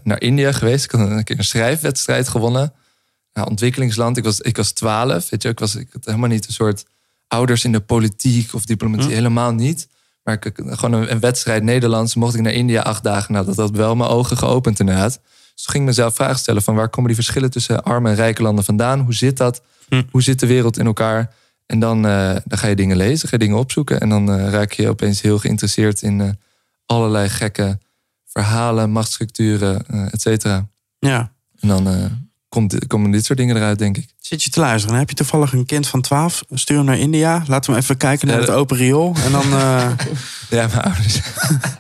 naar 0.04 0.22
India 0.22 0.52
geweest. 0.52 0.84
Ik 0.84 0.92
had 0.92 1.10
een 1.10 1.24
keer 1.24 1.38
een 1.38 1.44
schrijfwedstrijd 1.44 2.28
gewonnen. 2.28 2.74
Nou, 3.34 3.50
ontwikkelingsland. 3.50 4.18
Ik 4.18 4.24
was, 4.24 4.40
ik 4.40 4.58
was 4.58 4.72
twaalf. 4.72 5.30
Weet 5.30 5.44
je, 5.44 5.50
ik 5.50 5.60
was 5.60 5.76
ik 5.76 5.88
had 5.92 6.06
helemaal 6.06 6.30
niet 6.30 6.48
een 6.48 6.54
soort 6.54 6.86
ouders 7.28 7.64
in 7.64 7.72
de 7.72 7.80
politiek 7.80 8.54
of 8.54 8.66
diplomatie. 8.66 9.08
Hm. 9.08 9.14
Helemaal 9.14 9.54
niet. 9.54 9.88
Maar 10.24 10.34
ik, 10.34 10.52
gewoon 10.56 11.02
een, 11.02 11.12
een 11.12 11.20
wedstrijd 11.20 11.64
Nederlands. 11.64 12.16
Mocht 12.16 12.36
ik 12.36 12.42
naar 12.42 12.54
India 12.54 12.82
acht 12.82 13.04
dagen. 13.04 13.34
Nou, 13.34 13.46
dat 13.46 13.56
had 13.56 13.72
wel 13.72 13.96
mijn 13.96 14.10
ogen 14.10 14.38
geopend 14.38 14.80
inderdaad. 14.80 15.20
Dus 15.56 15.66
ging 15.66 15.86
mezelf 15.86 16.16
vragen 16.16 16.40
stellen 16.40 16.62
van 16.62 16.76
waar 16.76 16.90
komen 16.90 17.08
die 17.08 17.24
verschillen 17.24 17.52
tussen 17.52 17.84
arme 17.84 18.10
en 18.10 18.16
rijke 18.16 18.42
landen 18.42 18.64
vandaan? 18.64 19.00
Hoe 19.00 19.14
zit 19.14 19.38
dat? 19.38 19.62
Hm. 19.90 20.04
Hoe 20.12 20.22
zit 20.22 20.40
de 20.40 20.48
wereld 20.48 20.78
in 20.78 20.86
elkaar? 20.86 21.34
En 21.72 21.80
dan, 21.80 22.06
uh, 22.06 22.36
dan 22.46 22.58
ga 22.58 22.68
je 22.68 22.76
dingen 22.76 22.98
lezen, 22.98 23.30
ga 23.30 23.36
je 23.36 23.44
dingen 23.44 23.58
opzoeken. 23.58 24.00
En 24.00 24.10
dan 24.10 24.40
uh, 24.40 24.50
raak 24.50 24.72
je 24.72 24.90
opeens 24.90 25.22
heel 25.22 25.38
geïnteresseerd 25.38 26.02
in 26.02 26.20
uh, 26.20 26.30
allerlei 26.86 27.30
gekke 27.30 27.80
verhalen, 28.28 28.92
machtsstructuren, 28.92 29.86
et 30.12 30.22
cetera. 30.22 30.68
Ja. 31.00 31.32
En 31.60 31.68
dan 31.68 32.10
komt, 32.50 32.88
komen 32.88 33.12
dit 33.12 33.26
soort 33.26 33.40
dingen 33.40 33.56
eruit, 33.56 33.80
denk 33.80 33.98
ik. 33.98 34.14
Zit 34.20 34.44
je 34.44 34.50
te 34.50 34.60
luisteren? 34.60 34.98
Heb 34.98 35.10
je 35.10 35.16
toevallig 35.16 35.54
een 35.54 35.66
kind 35.66 35.88
van 35.88 36.02
12? 36.02 36.44
Stuur 36.50 36.78
hem 36.78 36.86
naar 36.86 37.00
India. 37.00 37.44
Laten 37.48 37.74
we 37.74 37.80
even 37.80 37.98
kijken 37.98 38.28
naar 38.28 38.40
het 38.40 38.50
open 38.50 38.78
riool. 38.78 39.16
En 39.26 39.32
dan. 39.32 39.50
ja, 40.58 40.68
mijn 40.68 40.82
ouders. 40.82 41.20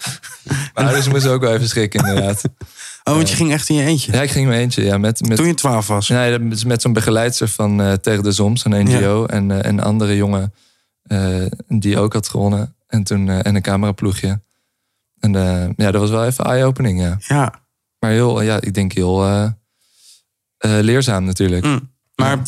mijn 0.73 0.87
ouders 0.87 1.07
moesten 1.07 1.31
ook 1.31 1.41
wel 1.41 1.53
even 1.53 1.67
schrikken, 1.67 1.99
inderdaad. 1.99 2.41
Oh, 3.03 3.15
want 3.15 3.29
je 3.29 3.35
ging 3.35 3.51
echt 3.51 3.69
in 3.69 3.75
je 3.75 3.83
eentje? 3.83 4.11
Ja, 4.11 4.21
ik 4.21 4.31
ging 4.31 4.43
in 4.43 4.49
mijn 4.49 4.61
eentje. 4.61 4.83
Ja, 4.83 4.97
met, 4.97 5.27
met, 5.27 5.37
Toen 5.37 5.47
je 5.47 5.53
twaalf 5.53 5.87
was? 5.87 6.09
Nee, 6.09 6.39
met, 6.39 6.81
zo'n 6.81 6.93
begeleidster 6.93 7.47
van 7.47 7.81
uh, 7.81 7.93
Tegen 7.93 8.23
de 8.23 8.31
Zoms, 8.31 8.65
een 8.65 8.83
NGO. 8.85 9.25
En, 9.25 9.49
uh, 9.49 9.65
en 9.65 9.79
andere 9.79 10.15
jongen 10.15 10.53
uh, 11.07 11.45
die 11.67 11.99
ook 11.99 12.13
had 12.13 12.27
gewonnen. 12.27 12.75
En 12.87 13.03
toen 13.03 13.29
en 13.29 13.55
een 13.55 13.61
cameraploegje. 13.61 14.41
En 15.19 15.33
ja, 15.77 15.91
dat 15.91 16.01
was 16.01 16.09
wel 16.09 16.25
even 16.25 16.45
eye-opening, 16.45 17.01
ja. 17.01 17.17
Ja. 17.19 17.61
Maar 17.99 18.11
heel, 18.11 18.41
ja, 18.41 18.61
ik 18.61 18.73
denk 18.73 18.93
heel 18.93 19.51
leerzaam 20.59 21.23
natuurlijk. 21.23 21.65
Mm. 21.65 21.89
Maar 22.15 22.39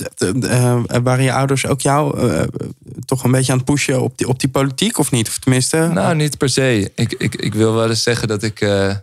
waren 1.03 1.23
je 1.23 1.33
ouders 1.33 1.67
ook 1.67 1.81
jou 1.81 2.29
toch 3.05 3.23
een 3.23 3.31
beetje 3.31 3.51
aan 3.51 3.57
het 3.57 3.67
pushen 3.67 4.01
op 4.01 4.17
die, 4.17 4.27
op 4.27 4.39
die 4.39 4.49
politiek 4.49 4.97
of 4.97 5.11
niet? 5.11 5.27
Of 5.27 5.37
tenminste? 5.37 5.77
Nou, 5.93 6.15
niet 6.15 6.37
per 6.37 6.49
se. 6.49 6.91
Ik, 6.95 7.13
ik, 7.17 7.35
ik 7.35 7.53
wil 7.53 7.73
wel 7.73 7.89
eens 7.89 8.03
zeggen 8.03 8.27
dat 8.27 8.43
ik 8.43 8.61
uh, 8.61 8.95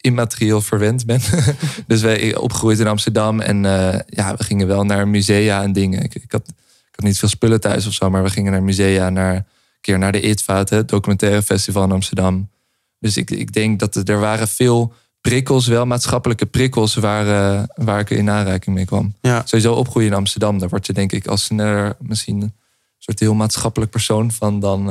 immaterieel 0.00 0.60
verwend 0.60 1.06
ben. 1.06 1.20
dus 1.86 2.02
wij 2.02 2.36
opgegroeid 2.36 2.78
in 2.78 2.86
Amsterdam 2.86 3.40
en 3.40 3.64
uh, 3.64 3.98
ja, 4.06 4.36
we 4.36 4.44
gingen 4.44 4.66
wel 4.66 4.84
naar 4.84 5.08
musea 5.08 5.62
en 5.62 5.72
dingen. 5.72 6.02
Ik, 6.02 6.14
ik, 6.14 6.32
had, 6.32 6.48
ik 6.48 6.94
had 6.94 7.04
niet 7.04 7.18
veel 7.18 7.28
spullen 7.28 7.60
thuis 7.60 7.86
of 7.86 7.92
zo, 7.92 8.10
maar 8.10 8.22
we 8.22 8.30
gingen 8.30 8.52
naar 8.52 8.62
musea, 8.62 9.10
naar, 9.10 9.34
een 9.34 9.44
keer 9.80 9.98
naar 9.98 10.12
de 10.12 10.20
ITVA, 10.20 10.58
het 10.58 10.88
documentaire 10.88 11.42
festival 11.42 11.84
in 11.84 11.92
Amsterdam. 11.92 12.50
Dus 12.98 13.16
ik, 13.16 13.30
ik 13.30 13.52
denk 13.52 13.80
dat 13.80 13.94
er, 13.94 14.10
er 14.10 14.20
waren 14.20 14.48
veel 14.48 14.92
prikkels, 15.20 15.66
wel 15.66 15.86
maatschappelijke 15.86 16.46
prikkels, 16.46 16.94
waar, 16.94 17.26
uh, 17.26 17.62
waar 17.74 18.00
ik 18.00 18.10
in 18.10 18.30
aanraking 18.30 18.76
mee 18.76 18.84
kwam. 18.84 19.14
Ja. 19.20 19.42
Sowieso 19.44 19.74
opgroeien 19.74 20.08
in 20.08 20.16
Amsterdam, 20.16 20.58
daar 20.58 20.68
word 20.68 20.86
je 20.86 20.92
denk 20.92 21.12
ik 21.12 21.26
als 21.26 21.44
sneller 21.44 21.96
misschien 22.00 22.40
een 22.40 22.54
soort 22.98 23.20
heel 23.20 23.34
maatschappelijk 23.34 23.90
persoon 23.90 24.32
van 24.32 24.60
dan 24.60 24.90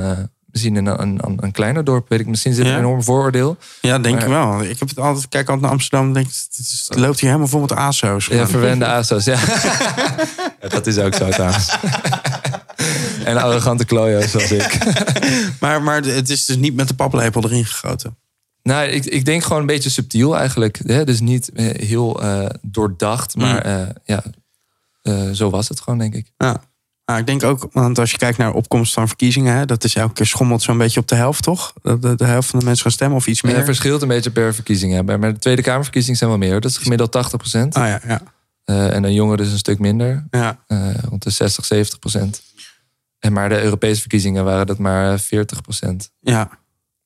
misschien 0.54 0.76
in 0.76 0.86
een, 0.86 1.02
een, 1.02 1.38
een 1.40 1.52
kleiner 1.52 1.84
dorp, 1.84 2.10
weet 2.10 2.20
ik. 2.20 2.28
Misschien 2.28 2.54
zit 2.54 2.66
er 2.66 2.72
een 2.72 2.78
enorm 2.78 3.04
vooroordeel. 3.04 3.58
Ja, 3.82 4.00
denk 4.00 4.22
ik 4.22 4.28
wel. 4.28 4.64
Ik 4.64 4.80
heb 4.80 4.90
het 4.90 5.00
altijd, 5.00 5.30
kijk 5.30 5.46
altijd 5.46 5.62
naar 5.62 5.72
Amsterdam 5.72 6.14
denk 6.14 6.26
het, 6.26 6.88
het 6.88 7.00
loopt 7.00 7.20
hier 7.20 7.30
helemaal 7.30 7.50
vol 7.50 7.62
met 7.62 7.72
ASO's. 7.72 8.26
Ja, 8.26 8.48
verwende 8.48 8.86
ASO's, 8.86 9.26
ja. 9.26 9.40
ja. 10.62 10.68
Dat 10.68 10.88
is 10.88 10.98
ook 10.98 11.14
zo 11.14 11.30
trouwens. 11.30 11.78
en 13.26 13.38
arrogante 13.38 13.86
klojo's 13.86 14.32
zoals 14.32 14.52
ik. 14.52 14.78
maar, 15.60 15.84
maar 15.84 16.02
het 16.02 16.30
is 16.30 16.46
dus 16.46 16.56
niet 16.56 16.76
met 16.76 16.88
de 16.88 16.94
paplepel 16.94 17.44
erin 17.44 17.66
gegoten. 17.66 18.18
Nou, 18.64 18.88
ik, 18.88 19.06
ik 19.06 19.26
denk 19.26 19.44
gewoon 19.44 19.62
een 19.62 19.68
beetje 19.68 19.90
subtiel 19.90 20.38
eigenlijk. 20.38 20.80
Hè? 20.86 21.04
Dus 21.04 21.20
niet 21.20 21.52
eh, 21.52 21.88
heel 21.88 22.24
uh, 22.24 22.50
doordacht, 22.62 23.36
maar 23.36 23.68
uh, 23.68 23.90
ja, 24.04 24.24
zo 25.34 25.50
was 25.50 25.70
het 25.70 25.82
gewoon, 25.82 26.00
denk 26.00 26.16
ik. 26.16 26.32
Ja. 26.38 26.62
Nou, 27.06 27.20
ik 27.20 27.26
denk 27.26 27.44
ook, 27.44 27.68
want 27.72 28.00
als 28.00 28.12
je 28.12 28.18
kijkt 28.18 28.38
naar 28.38 28.54
opkomst 28.54 28.94
van 28.94 29.08
verkiezingen, 29.08 29.56
hè, 29.56 29.66
dat 29.66 29.84
is 29.84 29.96
elke 29.96 30.14
keer 30.14 30.26
schommelt 30.26 30.62
zo'n 30.62 30.78
beetje 30.78 31.00
op 31.00 31.08
de 31.08 31.16
helft, 31.16 31.44
toch? 31.44 31.74
De, 31.82 32.16
de, 32.16 32.26
helft 32.26 32.50
van 32.50 32.60
de 32.60 32.66
mensen 32.66 32.84
gaan 32.84 32.92
stemmen 32.92 33.18
of 33.18 33.28
iets 33.28 33.42
meer. 33.42 33.56
Het 33.56 33.66
verschilt 33.66 34.02
een 34.02 34.08
beetje 34.08 34.32
per 34.32 34.54
verkiezing. 34.54 35.06
Maar 35.06 35.34
de 35.34 35.40
Tweede 35.40 35.62
Kamerverkiezingen 35.62 36.18
zijn 36.18 36.30
wel 36.30 36.40
meer. 36.40 36.62
Dat 36.62 36.72
is 36.72 36.78
gemiddeld 36.78 37.12
80 37.12 37.38
procent. 37.38 37.76
Ah, 37.76 37.88
ja, 37.88 38.02
ja. 38.08 38.22
Uh, 38.66 38.96
en 38.96 39.04
een 39.04 39.14
jongeren 39.14 39.38
dus 39.38 39.52
een 39.52 39.58
stuk 39.58 39.80
minder. 39.80 40.26
Ja. 40.32 40.60
Uh, 40.68 40.94
rond 41.10 41.24
de 41.24 41.30
60, 41.30 41.66
70 41.66 42.00
procent. 42.00 42.42
En 43.20 43.34
maar 43.34 43.50
de 43.50 43.62
Europese 43.62 44.00
verkiezingen 44.00 44.44
waren 44.44 44.68
dat 44.68 44.78
maar 44.78 45.20
40 45.20 45.62
procent. 45.62 46.12
Ja. 46.20 46.50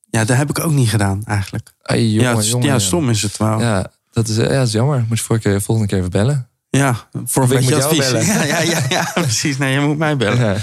ja, 0.09 0.25
dat 0.25 0.37
heb 0.37 0.49
ik 0.49 0.59
ook 0.59 0.71
niet 0.71 0.89
gedaan 0.89 1.21
eigenlijk. 1.25 1.73
Jongen, 1.83 2.09
ja, 2.09 2.41
jongen, 2.41 2.67
ja, 2.67 2.79
stom 2.79 3.09
is 3.09 3.21
het 3.21 3.37
wel. 3.37 3.59
Ja, 3.59 3.91
dat 4.11 4.27
is, 4.27 4.35
ja, 4.35 4.47
dat 4.47 4.67
is 4.67 4.73
jammer. 4.73 5.05
Moet 5.07 5.17
je 5.17 5.23
voor 5.23 5.39
keer, 5.39 5.61
volgende 5.61 5.89
keer 5.89 5.99
even 5.99 6.11
bellen. 6.11 6.49
Ja, 6.77 7.07
voor 7.25 7.43
een 7.43 7.49
beetje 7.49 7.75
advies. 7.75 8.11
Ja, 8.27 8.43
ja, 8.43 8.59
ja, 8.59 8.81
ja, 8.89 9.11
precies. 9.21 9.57
Nee, 9.57 9.73
je 9.73 9.79
moet 9.79 9.97
mij 9.97 10.17
bellen. 10.17 10.39
Ja. 10.39 10.55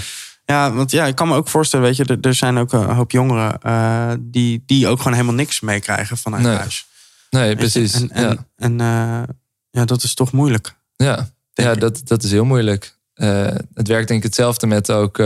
ja. 0.45 0.73
want 0.73 0.91
ja, 0.91 1.05
ik 1.05 1.15
kan 1.15 1.27
me 1.27 1.35
ook 1.35 1.47
voorstellen, 1.47 1.85
weet 1.85 1.95
je, 1.95 2.17
er, 2.21 2.33
zijn 2.33 2.57
ook 2.57 2.73
een 2.73 2.85
hoop 2.85 3.11
jongeren 3.11 3.59
uh, 3.65 4.11
die, 4.19 4.63
die 4.65 4.87
ook 4.87 4.97
gewoon 4.97 5.13
helemaal 5.13 5.35
niks 5.35 5.59
meekrijgen 5.59 6.17
vanuit 6.17 6.43
nee. 6.43 6.55
huis. 6.55 6.87
Nee, 7.29 7.55
precies. 7.55 7.93
En, 7.93 8.11
en, 8.11 8.23
ja. 8.29 8.45
en 8.55 8.71
uh, 8.71 9.35
ja, 9.69 9.85
dat 9.85 10.03
is 10.03 10.13
toch 10.13 10.31
moeilijk. 10.31 10.75
Ja, 10.95 11.29
ja 11.53 11.73
dat, 11.73 12.01
dat 12.03 12.23
is 12.23 12.31
heel 12.31 12.45
moeilijk. 12.45 12.97
Uh, 13.15 13.45
het 13.73 13.87
werkt 13.87 14.07
denk 14.07 14.19
ik 14.19 14.25
hetzelfde 14.25 14.67
met 14.67 14.91
ook 14.91 15.17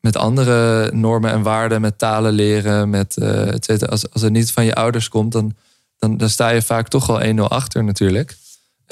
met 0.00 0.16
andere 0.16 0.90
normen 0.92 1.30
en 1.30 1.42
waarden, 1.42 1.80
met 1.80 1.98
talen 1.98 2.32
leren, 2.32 2.90
met 2.90 3.16
et 3.16 3.64
cetera. 3.64 3.90
Als, 3.90 4.12
als 4.12 4.22
het 4.22 4.32
niet 4.32 4.52
van 4.52 4.64
je 4.64 4.74
ouders 4.74 5.08
komt, 5.08 5.32
dan, 5.32 5.56
dan, 5.98 6.16
dan 6.16 6.28
sta 6.28 6.48
je 6.48 6.62
vaak 6.62 6.88
toch 6.88 7.10
al 7.10 7.22
1-0 7.22 7.40
achter 7.40 7.84
natuurlijk. 7.84 8.36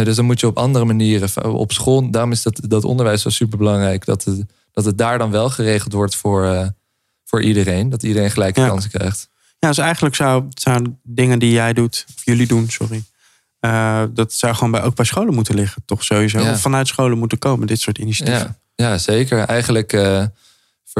Dus 0.04 0.16
dan 0.16 0.24
moet 0.24 0.40
je 0.40 0.46
op 0.46 0.58
andere 0.58 0.84
manieren, 0.84 1.54
op 1.54 1.72
school, 1.72 2.10
daarom 2.10 2.32
is 2.32 2.42
dat, 2.42 2.60
dat 2.68 2.84
onderwijs 2.84 3.22
zo 3.22 3.28
super 3.28 3.58
belangrijk. 3.58 4.04
Dat 4.04 4.24
het, 4.24 4.44
dat 4.72 4.84
het 4.84 4.98
daar 4.98 5.18
dan 5.18 5.30
wel 5.30 5.50
geregeld 5.50 5.92
wordt 5.92 6.16
voor, 6.16 6.72
voor 7.24 7.42
iedereen. 7.42 7.88
Dat 7.88 8.02
iedereen 8.02 8.30
gelijke 8.30 8.66
kansen 8.66 8.90
krijgt. 8.90 9.28
Ja, 9.58 9.68
dus 9.68 9.78
eigenlijk 9.78 10.14
zou, 10.14 10.44
zou 10.54 10.96
dingen 11.02 11.38
die 11.38 11.50
jij 11.50 11.72
doet, 11.72 12.06
of 12.16 12.24
jullie 12.24 12.46
doen, 12.46 12.68
sorry. 12.70 13.02
dat 14.14 14.32
zou 14.32 14.54
gewoon 14.54 14.70
bij, 14.70 14.82
ook 14.82 14.94
bij 14.94 15.04
scholen 15.04 15.34
moeten 15.34 15.54
liggen, 15.54 15.82
toch 15.84 16.04
sowieso. 16.04 16.50
Of 16.50 16.60
vanuit 16.60 16.88
scholen 16.88 17.18
moeten 17.18 17.38
komen, 17.38 17.66
dit 17.66 17.80
soort 17.80 17.98
initiatieven. 17.98 18.56
Ja, 18.74 18.88
ja 18.88 18.98
zeker. 18.98 19.38
Eigenlijk 19.38 19.92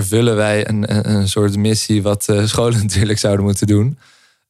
vervullen 0.00 0.36
wij 0.36 0.68
een, 0.68 1.10
een, 1.10 1.28
soort 1.28 1.56
missie 1.56 2.02
wat 2.02 2.26
uh, 2.30 2.46
scholen 2.46 2.80
natuurlijk 2.86 3.18
zouden 3.18 3.44
moeten 3.44 3.66
doen. 3.66 3.98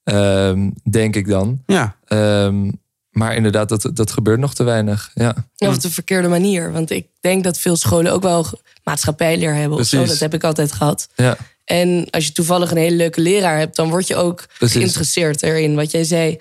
Ehm, 0.02 0.70
denk 0.90 1.16
ik 1.16 1.28
dan. 1.28 1.62
Ja. 1.66 1.96
Ehm, 2.04 2.70
maar 3.16 3.34
inderdaad, 3.34 3.68
dat, 3.68 3.90
dat 3.92 4.10
gebeurt 4.10 4.38
nog 4.38 4.54
te 4.54 4.62
weinig. 4.62 5.10
Ja. 5.14 5.34
ja, 5.54 5.68
op 5.68 5.80
de 5.80 5.90
verkeerde 5.90 6.28
manier. 6.28 6.72
Want 6.72 6.90
ik 6.90 7.06
denk 7.20 7.44
dat 7.44 7.58
veel 7.58 7.76
scholen 7.76 8.12
ook 8.12 8.22
wel 8.22 8.46
maatschappijleer 8.84 9.54
hebben. 9.54 9.78
Of 9.78 9.86
zo. 9.86 10.04
Dat 10.04 10.18
heb 10.18 10.34
ik 10.34 10.44
altijd 10.44 10.72
gehad. 10.72 11.08
Ja. 11.14 11.36
En 11.64 12.06
als 12.10 12.26
je 12.26 12.32
toevallig 12.32 12.70
een 12.70 12.76
hele 12.76 12.96
leuke 12.96 13.20
leraar 13.20 13.58
hebt, 13.58 13.76
dan 13.76 13.88
word 13.88 14.06
je 14.06 14.16
ook 14.16 14.46
geïnteresseerd 14.58 15.42
erin. 15.42 15.74
Wat 15.74 15.90
jij 15.90 16.04
zei. 16.04 16.36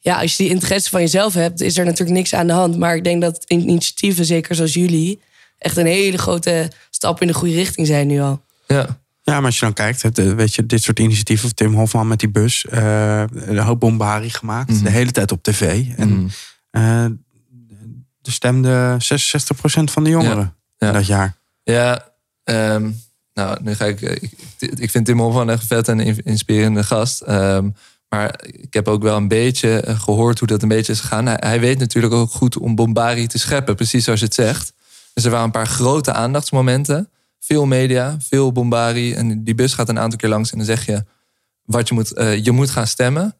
Ja, 0.00 0.20
als 0.20 0.36
je 0.36 0.42
die 0.42 0.52
interesse 0.52 0.90
van 0.90 1.00
jezelf 1.00 1.34
hebt, 1.34 1.60
is 1.60 1.78
er 1.78 1.84
natuurlijk 1.84 2.16
niks 2.16 2.34
aan 2.34 2.46
de 2.46 2.52
hand. 2.52 2.78
Maar 2.78 2.96
ik 2.96 3.04
denk 3.04 3.22
dat 3.22 3.44
initiatieven, 3.46 4.24
zeker 4.24 4.54
zoals 4.54 4.74
jullie, 4.74 5.20
echt 5.58 5.76
een 5.76 5.86
hele 5.86 6.18
grote 6.18 6.70
stap 6.90 7.20
in 7.20 7.26
de 7.26 7.34
goede 7.34 7.54
richting 7.54 7.86
zijn 7.86 8.06
nu 8.06 8.20
al. 8.20 8.42
Ja. 8.66 9.00
Ja, 9.24 9.34
maar 9.34 9.44
als 9.44 9.58
je 9.58 9.64
dan 9.64 9.74
kijkt, 9.74 10.18
weet 10.18 10.54
je, 10.54 10.66
dit 10.66 10.82
soort 10.82 10.98
initiatieven, 10.98 11.54
Tim 11.54 11.74
Hofman 11.74 12.08
met 12.08 12.18
die 12.18 12.30
bus, 12.30 12.66
uh, 12.72 13.22
een 13.28 13.58
hoop 13.58 13.80
bombari 13.80 14.30
gemaakt, 14.30 14.70
mhm. 14.70 14.84
de 14.84 14.90
hele 14.90 15.10
tijd 15.10 15.32
op 15.32 15.42
tv. 15.42 15.86
En 15.96 16.30
uh, 16.70 17.04
er 18.22 18.32
stemde 18.32 18.96
66% 18.98 19.84
van 19.84 20.04
de 20.04 20.10
jongeren 20.10 20.54
ja. 20.78 20.92
dat 20.92 21.06
jaar. 21.06 21.36
Ja, 21.62 22.08
ehm, 22.44 22.90
nou, 23.34 23.58
nu 23.62 23.74
ga 23.74 23.84
ik, 23.84 24.00
ik, 24.00 24.32
ik 24.58 24.90
vind 24.90 25.06
Tim 25.06 25.18
Hofman 25.18 25.50
echt 25.50 25.66
vet 25.66 25.88
en 25.88 26.24
inspirerende 26.24 26.84
gast. 26.84 27.20
Ehm, 27.20 27.68
maar 28.08 28.40
ik 28.42 28.74
heb 28.74 28.88
ook 28.88 29.02
wel 29.02 29.16
een 29.16 29.28
beetje 29.28 29.84
gehoord 29.86 30.38
hoe 30.38 30.48
dat 30.48 30.62
een 30.62 30.68
beetje 30.68 30.92
is 30.92 31.00
gegaan. 31.00 31.26
Hij, 31.26 31.36
hij 31.40 31.60
weet 31.60 31.78
natuurlijk 31.78 32.14
ook 32.14 32.30
goed 32.30 32.58
om 32.58 32.74
bombari 32.74 33.26
te 33.26 33.38
scheppen, 33.38 33.74
precies 33.74 34.04
zoals 34.04 34.18
je 34.18 34.24
het 34.24 34.34
zegt. 34.34 34.72
Dus 35.14 35.24
er 35.24 35.30
waren 35.30 35.44
een 35.44 35.50
paar 35.50 35.66
grote 35.66 36.12
aandachtsmomenten 36.12 37.08
veel 37.44 37.66
media, 37.66 38.16
veel 38.20 38.52
bombari. 38.52 39.12
En 39.14 39.44
die 39.44 39.54
bus 39.54 39.74
gaat 39.74 39.88
een 39.88 39.98
aantal 39.98 40.18
keer 40.18 40.28
langs 40.28 40.50
en 40.50 40.56
dan 40.56 40.66
zeg 40.66 40.86
je 40.86 41.04
wat 41.62 41.88
je 41.88 41.94
moet. 41.94 42.18
Uh, 42.18 42.44
je 42.44 42.50
moet 42.50 42.70
gaan 42.70 42.86
stemmen. 42.86 43.36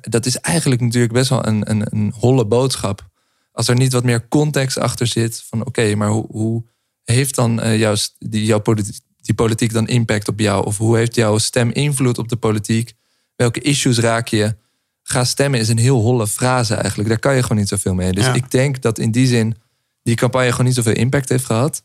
dat 0.00 0.26
is 0.26 0.38
eigenlijk 0.38 0.80
natuurlijk 0.80 1.12
best 1.12 1.28
wel 1.28 1.46
een, 1.46 1.70
een, 1.70 1.86
een 1.90 2.12
holle 2.18 2.46
boodschap. 2.46 3.08
Als 3.52 3.68
er 3.68 3.74
niet 3.74 3.92
wat 3.92 4.04
meer 4.04 4.28
context 4.28 4.78
achter 4.78 5.06
zit 5.06 5.44
van 5.48 5.64
oké, 5.66 5.94
maar 5.94 6.08
hoe, 6.08 6.26
hoe, 6.30 6.64
heeft 7.04 7.34
dan 7.34 7.60
uh, 7.60 7.78
jouw, 7.78 7.94
die, 8.18 8.44
jouw 8.44 8.60
politiek, 8.60 9.00
die 9.20 9.34
politiek 9.34 9.72
dan 9.72 9.88
impact 9.88 10.28
op 10.28 10.40
jou? 10.40 10.64
Of 10.64 10.78
hoe 10.78 10.96
heeft 10.96 11.14
jouw 11.14 11.38
stem 11.38 11.70
invloed 11.70 12.18
op 12.18 12.28
de 12.28 12.36
politiek? 12.36 12.92
Welke 13.36 13.60
issues 13.60 13.98
raak 13.98 14.28
je? 14.28 14.56
Ga 15.02 15.24
stemmen 15.24 15.60
is 15.60 15.68
een 15.68 15.78
heel 15.78 16.00
holle 16.00 16.26
frase 16.26 16.74
eigenlijk. 16.74 17.08
Daar 17.08 17.18
kan 17.18 17.34
je 17.34 17.42
gewoon 17.42 17.58
niet 17.58 17.68
zoveel 17.68 17.94
mee. 17.94 18.12
Dus 18.12 18.26
ik 18.26 18.50
denk 18.50 18.82
dat 18.82 18.98
in 18.98 19.10
die 19.10 19.26
zin 19.26 19.56
die 20.02 20.14
campagne 20.14 20.50
gewoon 20.50 20.66
niet 20.66 20.74
zoveel 20.74 20.94
impact 20.94 21.28
heeft 21.28 21.44
gehad. 21.44 21.82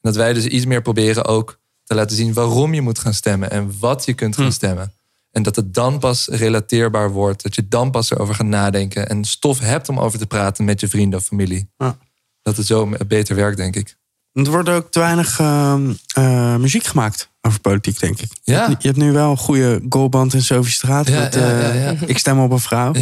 Dat 0.00 0.16
wij 0.16 0.32
dus 0.32 0.46
iets 0.46 0.66
meer 0.66 0.82
proberen 0.82 1.24
ook 1.24 1.58
te 1.84 1.94
laten 1.94 2.16
zien 2.16 2.32
waarom 2.32 2.74
je 2.74 2.80
moet 2.80 2.98
gaan 2.98 3.14
stemmen 3.14 3.50
en 3.50 3.72
wat 3.78 4.04
je 4.04 4.14
kunt 4.14 4.36
gaan 4.36 4.44
hm. 4.44 4.50
stemmen. 4.50 4.92
En 5.30 5.42
dat 5.42 5.56
het 5.56 5.74
dan 5.74 5.98
pas 5.98 6.26
relateerbaar 6.26 7.10
wordt, 7.10 7.42
dat 7.42 7.54
je 7.54 7.68
dan 7.68 7.90
pas 7.90 8.10
erover 8.10 8.34
gaat 8.34 8.46
nadenken 8.46 9.08
en 9.08 9.24
stof 9.24 9.58
hebt 9.58 9.88
om 9.88 9.98
over 9.98 10.18
te 10.18 10.26
praten 10.26 10.64
met 10.64 10.80
je 10.80 10.88
vrienden 10.88 11.18
of 11.18 11.24
familie. 11.24 11.70
Ja. 11.76 11.98
Dat 12.42 12.56
het 12.56 12.66
zo 12.66 12.90
beter 13.06 13.36
werkt, 13.36 13.56
denk 13.56 13.76
ik. 13.76 13.96
Er 14.32 14.50
wordt 14.50 14.68
ook 14.68 14.90
te 14.90 14.98
weinig 14.98 15.40
ehm, 15.40 15.92
eh, 16.14 16.56
muziek 16.56 16.84
gemaakt 16.84 17.30
over 17.40 17.60
politiek, 17.60 18.00
denk 18.00 18.20
ik. 18.20 18.30
Ja. 18.42 18.68
Je, 18.78 18.86
hebt, 18.86 18.96
nu 18.96 19.12
wel 19.12 19.30
een 19.30 19.36
goede 19.36 19.80
goalband 19.88 20.34
in 20.34 20.42
Sofie 20.42 20.72
Straat. 20.72 21.08
Ja, 21.08 21.20
met, 21.20 21.34
ja, 21.34 21.94
ik 22.06 22.18
stem 22.18 22.40
op 22.40 22.50
een 22.50 22.58
vrouw. 22.58 22.92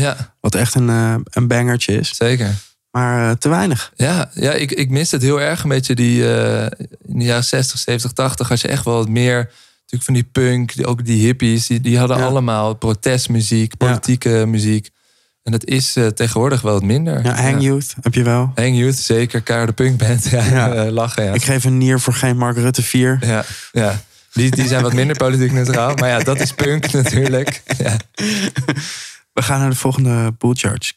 Wat 0.41 0.55
echt 0.55 0.75
een, 0.75 0.89
uh, 0.89 1.15
een 1.25 1.47
bangertje 1.47 1.99
is. 1.99 2.17
Zeker 2.17 2.55
maar 2.97 3.31
eh, 3.31 3.37
te 3.37 3.49
weinig. 3.49 3.93
Ja, 3.97 4.31
ja 4.35 4.53
ik, 4.53 4.73
ik 4.73 4.91
mis 4.91 5.11
het 5.11 5.23
heel 5.23 5.41
erg 5.41 5.63
een 5.63 5.69
beetje 5.69 5.95
die 5.95 6.23
uh, 6.23 6.63
in 7.07 7.19
de 7.19 7.25
jaren 7.25 7.45
60, 7.45 7.79
70, 7.79 8.13
80. 8.13 8.51
Als 8.51 8.61
je 8.61 8.69
echt 8.69 8.85
wel 8.85 8.95
wat 8.95 9.09
meer, 9.09 9.37
natuurlijk 9.37 10.03
van 10.03 10.15
die 10.15 10.29
punk, 10.33 10.75
die, 10.75 10.87
ook 10.87 11.05
die 11.05 11.25
hippies, 11.25 11.67
die, 11.67 11.81
die 11.81 11.99
hadden 11.99 12.17
allemaal 12.17 12.75
protestmuziek, 12.75 13.77
politieke 13.77 14.45
muziek. 14.47 14.91
En 15.43 15.53
dat 15.53 15.65
is 15.65 15.97
uh, 15.97 16.07
tegenwoordig 16.07 16.61
wel 16.61 16.73
wat 16.73 16.83
minder. 16.83 17.25
Ja, 17.25 17.35
Hang 17.43 17.63
Youth 17.63 17.95
heb 18.01 18.15
je 18.15 18.23
wel. 18.23 18.53
Hang 18.55 18.77
Youth, 18.77 18.97
zeker. 18.97 19.41
Kaar 19.41 19.67
de 19.67 19.73
punkband. 19.73 20.29
Ja, 20.31 20.45
ja. 20.45 20.91
lachen, 20.91 21.25
ja. 21.25 21.33
Ik 21.33 21.45
geef 21.45 21.65
een 21.65 21.79
nier 21.79 22.01
voor 22.01 22.15
geen 22.15 22.37
Mark 22.37 22.57
Rutte 22.57 22.83
4. 22.83 23.19
Ja, 23.21 23.45
ja. 23.73 24.01
Die, 24.33 24.51
die 24.51 24.67
zijn 24.67 24.83
wat 24.83 24.93
minder 24.93 25.17
politiek 25.17 25.53
neutraal. 25.53 25.95
Maar 25.95 26.09
ja, 26.09 26.19
dat 26.19 26.41
is 26.41 26.53
punk 26.53 26.93
natuurlijk. 27.03 27.63
Ja. 27.79 27.97
We 29.33 29.43
gaan 29.43 29.61
naar 29.61 29.71
de 29.71 29.77
volgende 29.77 30.33
pool 30.33 30.55
charge. 30.55 30.93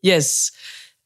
Yes. 0.00 0.52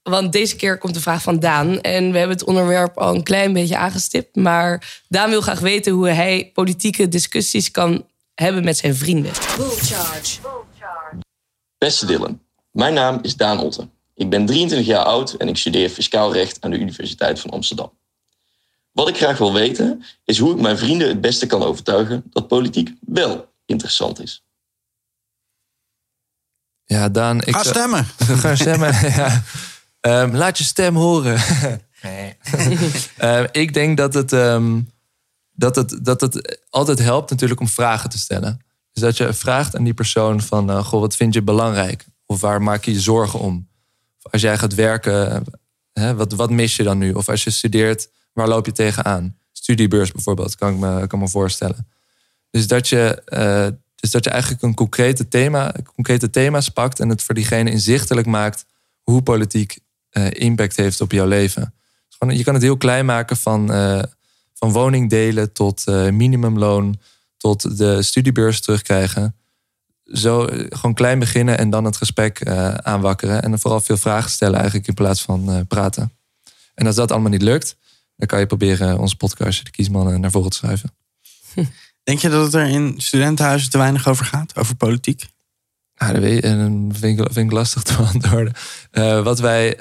Want 0.09 0.33
deze 0.33 0.57
keer 0.57 0.79
komt 0.79 0.95
de 0.95 1.01
vraag 1.01 1.23
van 1.23 1.41
Daan. 1.41 1.81
En 1.81 2.13
we 2.13 2.19
hebben 2.19 2.37
het 2.37 2.47
onderwerp 2.47 2.99
al 2.99 3.15
een 3.15 3.23
klein 3.23 3.53
beetje 3.53 3.77
aangestipt. 3.77 4.37
Maar 4.37 5.03
Daan 5.09 5.31
wil 5.31 5.41
graag 5.41 5.61
weten 5.61 5.93
hoe 5.93 6.09
hij 6.09 6.51
politieke 6.55 7.09
discussies 7.09 7.71
kan 7.71 8.07
hebben 8.35 8.65
met 8.65 8.77
zijn 8.77 8.97
vrienden. 8.97 9.35
Charge. 9.35 10.39
Beste 11.79 12.07
Dylan, 12.07 12.41
mijn 12.71 12.95
naam 12.95 13.19
is 13.23 13.37
Daan 13.37 13.61
Otten. 13.61 13.91
Ik 14.15 14.31
ben 14.31 14.47
23 14.47 14.87
jaar 14.89 15.05
oud 15.05 15.33
en 15.33 15.49
ik 15.49 15.57
studeer 15.57 15.89
fiscaal 15.89 16.33
recht 16.33 16.61
aan 16.61 16.71
de 16.71 16.79
Universiteit 16.79 17.41
van 17.41 17.51
Amsterdam. 17.51 17.93
Wat 18.93 19.09
ik 19.09 19.17
graag 19.17 19.39
wil 19.39 19.53
weten 19.53 20.05
is 20.25 20.39
hoe 20.39 20.53
ik 20.55 20.61
mijn 20.61 20.79
vrienden 20.79 21.09
het 21.09 21.21
beste 21.21 21.47
kan 21.47 21.63
overtuigen 21.63 22.23
dat 22.31 22.49
politiek 22.49 22.93
wel 23.01 23.53
interessant 23.67 24.23
is. 24.23 24.43
Ja, 26.85 27.09
Daan. 27.09 27.43
Ik, 27.43 27.55
ga 27.55 27.63
stemmen. 27.63 28.05
Ga 28.43 28.57
stemmen, 28.57 28.93
ja. 29.17 29.43
Um, 30.01 30.37
laat 30.37 30.59
je 30.59 30.65
stem 30.65 30.97
horen. 30.97 31.41
nee. 32.03 32.37
uh, 33.21 33.45
ik 33.63 33.75
denk 33.75 33.97
dat 33.97 34.15
het, 34.15 34.33
um, 34.33 34.91
dat, 35.53 35.77
het, 35.77 35.99
dat 36.03 36.21
het 36.21 36.61
altijd 36.71 36.99
helpt 36.99 37.31
natuurlijk 37.31 37.61
om 37.61 37.69
vragen 37.69 38.11
te 38.11 38.19
stellen. 38.19 38.61
Dus 38.93 39.03
dat 39.03 39.17
je 39.17 39.33
vraagt 39.33 39.77
aan 39.77 39.85
die 39.85 39.95
persoon 39.95 40.41
van... 40.41 40.71
Uh, 40.71 40.85
goh, 40.85 41.01
wat 41.01 41.17
vind 41.17 41.35
je 41.35 41.43
belangrijk? 41.43 42.07
Of 42.27 42.41
waar 42.41 42.63
maak 42.63 42.85
je 42.85 42.93
je 42.93 43.01
zorgen 43.01 43.39
om? 43.39 43.69
Of 44.23 44.33
als 44.33 44.43
jij 44.43 44.59
gaat 44.59 44.75
werken, 44.75 45.45
hè, 45.93 46.15
wat, 46.15 46.33
wat 46.33 46.51
mis 46.51 46.77
je 46.77 46.83
dan 46.83 46.99
nu? 46.99 47.13
Of 47.13 47.29
als 47.29 47.45
je 47.45 47.51
studeert, 47.51 48.09
waar 48.33 48.49
loop 48.49 48.67
je 48.67 48.73
tegenaan? 48.73 49.37
Studiebeurs 49.53 50.13
bijvoorbeeld, 50.13 50.57
kan 50.57 50.73
ik 50.73 50.79
me, 50.79 51.07
kan 51.07 51.19
me 51.19 51.29
voorstellen. 51.29 51.89
Dus 52.51 52.67
dat 52.67 52.89
je... 52.89 53.23
Uh, 53.27 53.79
dus 54.01 54.11
dat 54.11 54.25
je 54.25 54.31
eigenlijk 54.31 54.63
een 54.63 54.75
concrete, 54.75 55.29
thema, 55.29 55.75
concrete 55.95 56.31
thema's 56.31 56.69
pakt 56.69 57.01
en 57.01 57.09
het 57.09 57.23
voor 57.23 57.35
diegene 57.35 57.71
inzichtelijk 57.71 58.27
maakt 58.27 58.65
hoe 59.03 59.23
politiek 59.23 59.79
impact 60.27 60.77
heeft 60.77 61.01
op 61.01 61.13
jouw 61.13 61.27
leven. 61.27 61.75
Dus 62.19 62.37
je 62.37 62.45
kan 62.45 62.55
het 62.55 62.63
heel 62.63 62.77
klein 62.77 63.07
maken 63.07 63.37
van, 63.37 63.73
uh, 63.73 64.03
van 64.55 64.73
woningdelen 64.73 65.53
tot 65.53 65.85
uh, 65.89 66.11
minimumloon, 66.11 67.01
tot 67.37 67.79
de 67.79 68.03
studiebeurs 68.03 68.61
terugkrijgen. 68.61 69.35
Zo 70.05 70.47
gewoon 70.69 70.95
klein 70.95 71.19
beginnen 71.19 71.59
en 71.59 71.71
dan 71.71 71.85
het 71.85 71.97
gesprek 71.97 72.47
aanwakkeren. 72.83 73.43
En 73.43 73.51
dan 73.51 73.59
vooral 73.59 73.81
veel 73.81 73.97
vragen 73.97 74.31
stellen 74.31 74.57
eigenlijk 74.57 74.89
in 74.89 74.95
plaats 74.95 75.23
van 75.23 75.67
praten. 75.67 76.13
En 76.75 76.87
als 76.87 76.97
dat 76.97 77.11
allemaal 77.11 77.31
niet 77.31 77.43
lukt, 77.43 77.77
dan 78.17 78.27
kan 78.27 78.39
je 78.39 78.47
proberen 78.47 78.99
onze 78.99 79.17
podcast, 79.17 79.65
de 79.65 79.71
kiesmannen, 79.71 80.21
naar 80.21 80.31
voren 80.31 80.51
te 80.51 80.57
schuiven. 80.57 80.95
Denk 82.03 82.19
je 82.19 82.29
dat 82.29 82.45
het 82.45 82.55
er 82.55 82.69
in 82.69 82.95
studentenhuizen 82.97 83.71
te 83.71 83.79
weinig 83.79 84.09
over 84.09 84.25
gaat, 84.25 84.57
over 84.57 84.77
politiek? 84.77 85.27
Nou, 85.95 86.13
dat 86.13 86.23
vind 86.99 87.19
ik, 87.19 87.33
vind 87.33 87.47
ik 87.47 87.53
lastig 87.53 87.83
te 87.83 87.97
beantwoorden. 88.03 88.55
wat 89.25 89.39
wij 89.39 89.79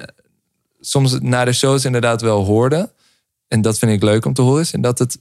soms 0.80 1.17
na 1.19 1.45
de 1.45 1.53
shows 1.53 1.86
inderdaad 1.86 2.21
wel 2.21 2.45
hoorden. 2.45 2.91
En 3.47 3.61
dat 3.61 3.80
vind 3.80 3.91
ik 3.91 4.03
leuk 4.03 4.25
om 4.25 4.34
te 4.34 4.41
horen. 4.41 4.61
Is, 4.61 4.73
en 4.73 4.82
dat 4.82 4.99
het, 4.99 5.17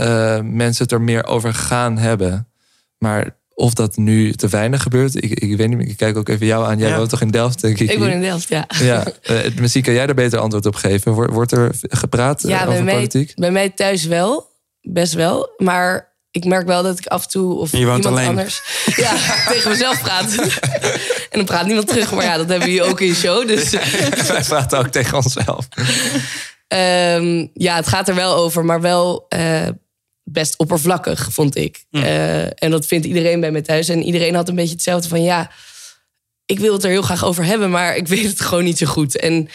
uh, 0.00 0.40
mensen 0.40 0.82
het 0.82 0.92
er 0.92 1.00
meer 1.00 1.26
over 1.26 1.54
gaan 1.54 1.98
hebben. 1.98 2.48
Maar 2.98 3.36
of 3.54 3.74
dat 3.74 3.96
nu 3.96 4.32
te 4.32 4.48
weinig 4.48 4.82
gebeurt, 4.82 5.14
ik, 5.14 5.30
ik 5.30 5.56
weet 5.56 5.68
niet 5.68 5.78
meer. 5.78 5.88
Ik 5.88 5.96
kijk 5.96 6.16
ook 6.16 6.28
even 6.28 6.46
jou 6.46 6.66
aan. 6.66 6.78
Jij 6.78 6.96
woont 6.96 7.08
toch 7.08 7.20
in 7.20 7.30
Delft, 7.30 7.60
denk 7.60 7.78
ik? 7.78 7.90
Ik 7.90 7.98
woon 7.98 8.08
in 8.08 8.20
Delft, 8.20 8.48
ja. 8.48 8.66
ja. 8.78 9.04
Uh, 9.30 9.38
misschien 9.60 9.82
kan 9.82 9.94
jij 9.94 10.06
er 10.06 10.14
beter 10.14 10.38
antwoord 10.38 10.66
op 10.66 10.74
geven. 10.74 11.12
Wordt, 11.12 11.52
er 11.52 11.74
gepraat 11.80 12.42
ja, 12.42 12.60
over 12.60 12.72
bij 12.72 12.82
mij, 12.82 12.94
politiek? 12.94 13.34
Bij 13.34 13.50
mij 13.50 13.70
thuis 13.70 14.04
wel. 14.04 14.50
Best 14.80 15.12
wel. 15.12 15.54
Maar 15.56 16.15
ik 16.36 16.44
merk 16.44 16.66
wel 16.66 16.82
dat 16.82 16.98
ik 16.98 17.06
af 17.06 17.22
en 17.22 17.28
toe 17.28 17.54
of 17.54 17.72
iemand 17.72 18.06
alleen. 18.06 18.28
anders 18.28 18.62
ja, 19.04 19.16
tegen 19.52 19.70
mezelf 19.70 20.02
praat. 20.02 20.34
en 21.30 21.38
dan 21.38 21.44
praat 21.44 21.66
niemand 21.66 21.88
terug. 21.88 22.12
Maar 22.12 22.24
ja, 22.24 22.36
dat 22.36 22.48
hebben 22.48 22.68
we 22.68 22.82
ook 22.82 23.00
in 23.00 23.06
je 23.06 23.14
show. 23.14 23.48
Dus. 23.48 23.70
Wij 23.70 24.42
praten 24.42 24.78
ook 24.78 24.88
tegen 24.88 25.16
onszelf. 25.16 25.68
Um, 26.68 27.50
ja, 27.54 27.76
het 27.76 27.88
gaat 27.88 28.08
er 28.08 28.14
wel 28.14 28.34
over, 28.34 28.64
maar 28.64 28.80
wel 28.80 29.26
uh, 29.36 29.68
best 30.24 30.58
oppervlakkig, 30.58 31.28
vond 31.32 31.56
ik. 31.56 31.84
Mm. 31.90 32.02
Uh, 32.02 32.44
en 32.44 32.70
dat 32.70 32.86
vindt 32.86 33.06
iedereen 33.06 33.40
bij 33.40 33.50
me 33.50 33.62
thuis. 33.62 33.88
En 33.88 34.02
iedereen 34.02 34.34
had 34.34 34.48
een 34.48 34.54
beetje 34.54 34.72
hetzelfde 34.72 35.08
van 35.08 35.22
ja, 35.22 35.50
ik 36.46 36.58
wil 36.58 36.72
het 36.72 36.84
er 36.84 36.90
heel 36.90 37.02
graag 37.02 37.24
over 37.24 37.44
hebben, 37.44 37.70
maar 37.70 37.96
ik 37.96 38.08
weet 38.08 38.26
het 38.26 38.40
gewoon 38.40 38.64
niet 38.64 38.78
zo 38.78 38.86
goed. 38.86 39.16
En 39.16 39.48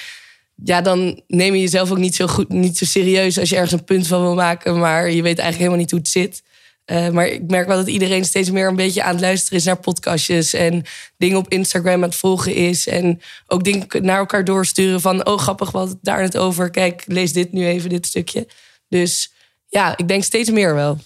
ja, 0.64 0.82
dan 0.82 1.22
neem 1.28 1.54
je 1.54 1.62
jezelf 1.62 1.92
ook 1.92 1.98
niet 1.98 2.16
zo, 2.16 2.28
goed, 2.28 2.50
niet 2.50 2.78
zo 2.78 2.86
serieus 2.86 3.40
als 3.40 3.50
je 3.50 3.56
ergens 3.56 3.74
een 3.74 3.84
punt 3.84 4.08
van 4.08 4.22
wil 4.22 4.36
maken. 4.36 4.80
Maar 4.80 5.12
je 5.12 5.22
weet 5.22 5.40
eigenlijk 5.40 5.58
helemaal 5.58 5.80
niet 5.80 5.92
hoe 5.92 6.00
het 6.00 6.10
zit. 6.10 6.42
Uh, 6.86 7.10
maar 7.10 7.28
ik 7.28 7.50
merk 7.50 7.68
wel 7.68 7.78
dat 7.78 7.88
iedereen 7.88 8.26
steeds 8.26 8.52
meer 8.52 8.68
een 8.68 8.76
beetje 8.76 9.04
aan 9.04 9.12
het 9.12 9.22
luisteren 9.22 9.58
is 9.58 9.66
naar 9.66 9.80
podcastjes. 9.80 10.54
En 10.54 10.84
dingen 11.18 11.38
op 11.38 11.50
Instagram 11.50 11.94
aan 11.94 12.02
het 12.02 12.16
volgen 12.16 12.54
is. 12.54 12.88
En 12.88 13.22
ook 13.48 13.64
dingen 13.64 13.88
naar 14.02 14.18
elkaar 14.18 14.44
doorsturen 14.44 15.02
van... 15.02 15.26
oh, 15.26 15.38
grappig, 15.38 15.72
wat 15.72 15.98
daar 16.02 16.22
het 16.22 16.38
over. 16.38 16.70
Kijk, 16.70 17.04
lees 17.08 17.34
dit 17.34 17.52
nu 17.52 17.66
even, 17.66 17.90
dit 17.90 18.06
stukje. 18.06 18.48
Dus 18.88 19.34
ja, 19.68 19.98
ik 19.98 20.08
denk 20.08 20.24
steeds 20.24 20.50
meer 20.50 20.76
wel. 20.76 21.00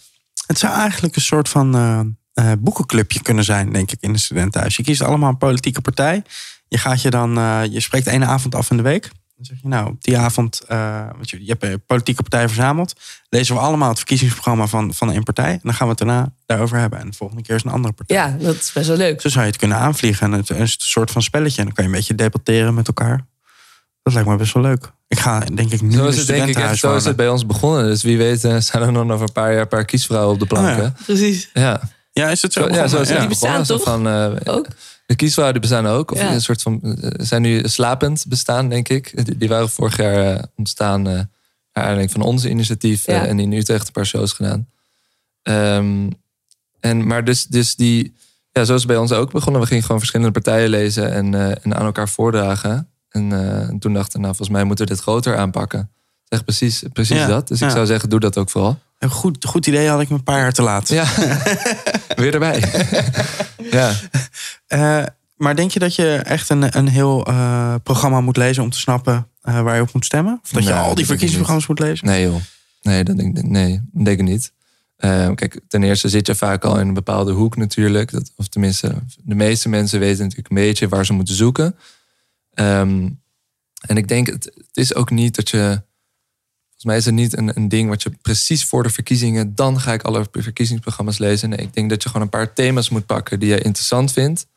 Het 0.48 0.60
zou 0.60 0.74
eigenlijk 0.74 1.16
een 1.16 1.22
soort 1.22 1.50
van 1.50 1.76
uh, 1.76 2.00
uh, 2.34 2.52
boekenclubje 2.60 3.22
kunnen 3.22 3.44
zijn, 3.44 3.72
denk 3.72 3.92
ik, 3.92 3.98
in 4.02 4.10
een 4.10 4.20
studentenhuis. 4.20 4.76
Je 4.76 4.84
kiest 4.84 5.02
allemaal 5.02 5.30
een 5.30 5.38
politieke 5.38 5.82
partij. 5.82 6.24
Je 6.68 6.78
gaat 6.78 7.02
je 7.02 7.10
dan, 7.10 7.32
je 7.72 7.80
spreekt 7.80 8.08
één 8.08 8.28
avond 8.28 8.56
af 8.56 8.72
in 8.72 8.78
de 8.78 8.84
week. 8.84 9.10
Dan 9.36 9.46
zeg 9.46 9.58
je 9.62 9.68
nou, 9.68 9.88
op 9.88 10.04
die 10.04 10.18
avond, 10.18 10.62
uh, 10.72 11.08
want 11.16 11.30
je, 11.30 11.40
je 11.40 11.50
hebt 11.50 11.64
een 11.64 11.86
politieke 11.86 12.22
partij 12.22 12.48
verzameld. 12.48 12.94
Lezen 13.30 13.56
we 13.56 13.62
allemaal 13.62 13.90
het 13.90 13.98
verkiezingsprogramma 13.98 14.68
van, 14.68 14.94
van 14.94 15.12
één 15.12 15.24
partij. 15.24 15.52
En 15.52 15.60
dan 15.64 15.74
gaan 15.74 15.88
we 15.88 15.94
het 15.98 16.08
daarna 16.08 16.34
daarover 16.46 16.78
hebben. 16.78 17.00
En 17.00 17.10
de 17.10 17.16
volgende 17.16 17.44
keer 17.44 17.56
is 17.56 17.64
een 17.64 17.72
andere 17.72 17.94
partij. 17.94 18.18
Ja, 18.18 18.36
dat 18.40 18.56
is 18.56 18.72
best 18.72 18.88
wel 18.88 18.98
leuk. 18.98 19.22
Zo 19.22 19.30
zou 19.30 19.44
je 19.44 19.50
het 19.50 19.60
kunnen 19.60 19.78
aanvliegen. 19.78 20.32
En 20.32 20.38
het 20.38 20.50
is 20.50 20.58
een 20.58 20.68
soort 20.78 21.12
van 21.12 21.22
spelletje. 21.22 21.60
En 21.60 21.66
dan 21.66 21.74
kan 21.74 21.84
je 21.84 21.90
een 21.90 21.96
beetje 21.96 22.16
debatteren 22.16 22.74
met 22.74 22.88
elkaar. 22.88 23.26
Dat 24.04 24.14
lijkt 24.14 24.30
me 24.30 24.36
best 24.36 24.54
wel 24.54 24.64
leuk. 24.64 24.92
Ik 25.08 25.20
ga 25.20 25.40
denk 25.40 25.72
ik 25.72 25.82
nu 25.82 25.92
zo 25.92 26.08
is 26.08 26.18
het, 26.18 26.28
denk 26.28 26.48
ik, 26.48 26.56
echt, 26.56 26.78
Zo 26.78 26.96
is 26.96 27.06
het 27.06 27.16
bij 27.16 27.30
ons 27.30 27.46
begonnen. 27.46 27.86
Dus 27.86 28.04
wie 28.04 28.18
weet 28.18 28.44
uh, 28.44 28.58
zijn 28.60 28.84
er 28.84 28.92
nog 28.92 29.12
over 29.12 29.28
een 29.28 29.32
paar 29.32 29.52
jaar 29.52 29.62
een 29.62 29.68
paar 29.68 29.86
kiesvrouwen 29.86 30.34
op 30.34 30.40
de 30.40 30.46
plank. 30.46 30.78
Oh 30.78 30.84
ja. 30.84 30.94
Precies. 31.06 31.50
Ja. 31.54 31.82
Ja, 32.12 32.30
is 32.30 32.42
het 32.42 32.54
zo? 32.54 32.62
zo 32.62 32.74
ja, 32.74 32.88
zo 32.88 33.02
is 33.02 33.10
het 33.10 33.20
Die 33.20 33.28
bestaan 33.28 33.64
toch? 33.64 33.84
Van, 33.84 34.08
uh, 34.08 34.32
ook? 34.44 34.68
De 35.06 35.16
kiesvrouwen 35.16 35.60
die 35.60 35.70
bestaan 35.70 35.88
ook. 35.93 36.12
Of 36.12 36.22
een 36.22 36.41
soort 36.41 36.62
van, 36.62 36.97
zijn 37.18 37.41
nu 37.41 37.68
slapend 37.68 38.26
bestaan, 38.28 38.70
denk 38.70 38.89
ik. 38.89 39.38
Die, 39.39 39.49
waren 39.49 39.70
vorig 39.70 39.97
jaar 39.97 40.34
uh, 40.34 40.43
ontstaan 40.56 41.08
uh, 41.08 41.14
naar 41.14 41.28
aanleiding 41.74 42.12
van 42.12 42.22
onze 42.22 42.49
initiatief. 42.49 43.06
Ja. 43.06 43.26
en 43.26 43.39
in 43.39 43.51
Utrecht 43.51 43.88
een 43.88 43.93
paar 43.93 44.06
shows 44.06 44.34
gedaan. 44.34 44.68
Um, 45.43 46.10
en, 46.80 47.08
maar 47.08 47.24
dus, 47.24 47.45
dus 47.45 47.76
die, 47.76 48.14
ja, 48.51 48.64
zo 48.64 48.74
is 48.74 48.80
het 48.80 48.88
bij 48.88 48.97
ons 48.97 49.12
ook 49.12 49.32
begonnen. 49.32 49.62
We 49.62 49.68
gingen 49.68 49.84
gewoon 49.84 49.99
verschillende 49.99 50.32
partijen 50.32 50.70
lezen 50.70 51.12
en, 51.12 51.34
en 51.64 51.76
aan 51.76 51.86
elkaar 51.86 52.10
voordragen. 52.10 52.89
En, 53.10 53.32
en 53.70 53.80
toen 53.80 53.93
dachten 53.93 54.14
we, 54.14 54.20
nou, 54.20 54.36
volgens 54.36 54.58
mij 54.58 54.64
moeten 54.64 54.86
we 54.86 54.91
dit 54.93 55.01
groter 55.01 55.38
aanpakken. 55.38 55.89
Zeg 56.24 56.43
precies, 56.43 56.84
precies 56.93 57.18
Ja, 57.18 57.28
dat. 57.28 57.47
Dus 57.47 57.62
ik 57.62 57.70
zou 57.70 57.86
zeggen, 57.86 58.10
doe 58.10 58.20
dat 58.20 58.38
ook 58.38 58.49
vooral. 58.49 58.80
Een 59.06 59.12
goed, 59.12 59.45
goed 59.45 59.68
idee 59.68 59.88
had 59.89 60.01
ik 60.01 60.10
me 60.10 60.16
een 60.16 60.24
paar 60.24 60.39
jaar 60.39 60.51
te 60.53 60.62
laat. 60.62 60.88
Ja, 60.89 61.06
weer 62.22 62.34
erbij. 62.34 62.64
ja. 63.72 63.91
Eh, 64.68 65.03
maar 65.36 65.56
denk 65.56 65.72
je 65.72 65.80
dat 65.80 65.95
je 65.95 66.16
echt 66.16 66.49
een, 66.49 66.78
een 66.78 66.88
heel 66.88 67.26
eh, 67.26 67.76
programma 67.84 68.22
moet 68.22 68.38
lezen 68.38 68.64
om 68.64 68.70
te 68.70 68.80
snappen 68.80 69.28
eh, 69.41 69.62
waar 69.62 69.76
je 69.76 69.82
op 69.82 69.93
moet 69.93 70.06
stemmen? 70.06 70.39
Of 70.43 70.49
dat 70.49 70.64
je 70.64 70.74
al 70.74 70.95
die 70.95 71.06
verkiezingsprogramma's 71.06 71.68
moet 71.68 71.80
lezen? 71.80 72.06
Nee 72.08 72.24
joh. 72.24 72.36
Nee, 72.82 73.03
dat 73.03 73.18
denk, 73.18 73.38
ik- 73.38 73.47
nee, 73.47 73.82
dat 73.91 74.06
denk 74.06 74.20
ik 74.20 74.26
niet. 74.26 74.51
Kijk, 75.36 75.60
ten 75.68 75.84
eerste 75.84 76.10
zit 76.10 76.28
je 76.28 76.36
vaak 76.36 76.64
al 76.64 76.80
in 76.80 76.88
een 76.88 76.93
bepaalde 76.93 77.32
hoek 77.32 77.58
natuurlijk. 77.58 78.12
Dat, 78.12 78.32
of 78.36 78.47
tenminste, 78.47 78.95
de 79.24 79.36
meeste 79.36 79.70
mensen 79.70 79.99
weten 79.99 80.22
natuurlijk 80.24 80.49
een 80.49 80.56
beetje 80.56 80.88
waar 80.88 81.06
ze 81.06 81.14
moeten 81.14 81.36
zoeken. 81.36 81.76
Ehm, 82.53 83.10
en 83.88 83.97
ik 83.97 84.08
denk, 84.08 84.28
het, 84.28 84.43
het 84.43 84.78
is 84.78 84.95
ook 84.95 85.10
niet 85.10 85.36
dat 85.36 85.49
je... 85.49 85.82
Mij 86.86 86.98
is 86.98 87.06
het 87.06 87.14
niet 87.14 87.38
een, 87.38 87.70
ding 87.70 87.90
wat 87.90 88.04
je 88.04 88.12
precies 88.22 88.66
voor 88.66 88.84
de 88.84 88.90
verkiezingen... 88.90 89.56
dan 89.56 89.80
ga 89.80 89.94
ik 89.94 90.04
alle 90.04 90.26
verkiezingsprogramma's 90.32 91.18
lezen. 91.18 91.50
Nee, 91.50 91.60
ik 91.60 91.74
denk 91.74 91.90
dat 91.90 92.04
je 92.04 92.10
gewoon 92.10 92.24
een 92.24 92.30
paar 92.30 92.54
thema's 92.54 92.90
moet 92.90 93.06
pakken 93.06 93.40
die 93.40 93.50
je 93.50 93.62
interessant 93.62 94.12
vindt. 94.12 94.48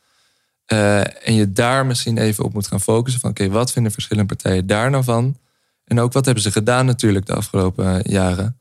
Eh, 0.64 1.29
en 1.29 1.35
je 1.35 1.53
daar 1.53 1.87
misschien 1.87 2.18
even 2.18 2.45
op 2.45 2.53
moet 2.53 2.66
gaan 2.66 2.81
focussen. 2.81 3.20
Van 3.20 3.31
oké, 3.31 3.49
wat 3.49 3.72
vinden 3.72 3.93
verschillende 3.93 4.35
partijen 4.35 4.66
daar 4.66 4.91
nou 4.91 5.05
van? 5.05 5.37
En 5.85 6.01
ook 6.01 6.12
wat 6.12 6.24
hebben 6.24 6.43
ze 6.43 6.53
gedaan 6.53 6.87
natuurlijk 6.87 7.26
de 7.26 7.35
afgelopen 7.35 8.05
eh, 8.05 8.12
jaren. 8.12 8.59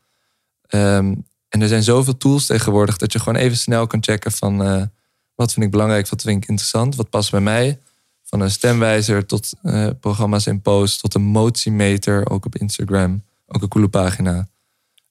Ehm, 0.67 1.13
en 1.49 1.61
er 1.61 1.67
zijn 1.67 1.83
zoveel 1.83 2.17
tools 2.17 2.45
tegenwoordig 2.45 2.97
dat 2.97 3.13
je 3.13 3.19
gewoon 3.19 3.39
even 3.39 3.57
snel 3.57 3.87
kan 3.87 4.03
checken 4.03 4.31
van 4.31 4.63
eh, 4.63 4.83
wat 5.35 5.53
vind 5.53 5.65
ik 5.65 5.71
belangrijk, 5.71 6.09
wat 6.09 6.21
vind 6.21 6.43
ik 6.43 6.49
interessant, 6.49 6.95
wat 6.95 7.09
past 7.09 7.31
bij 7.31 7.41
mij. 7.41 7.79
Van 8.23 8.39
een 8.39 8.51
stemwijzer 8.51 9.25
tot 9.25 9.53
programma's 9.99 10.45
in 10.45 10.61
post, 10.61 10.99
tot 10.99 11.13
een 11.13 11.21
motiemeter, 11.21 12.29
ook 12.29 12.45
op 12.45 12.55
Instagram. 12.55 13.23
Ook 13.47 13.61
een 13.61 13.67
coole 13.67 13.89
pagina. 13.89 14.49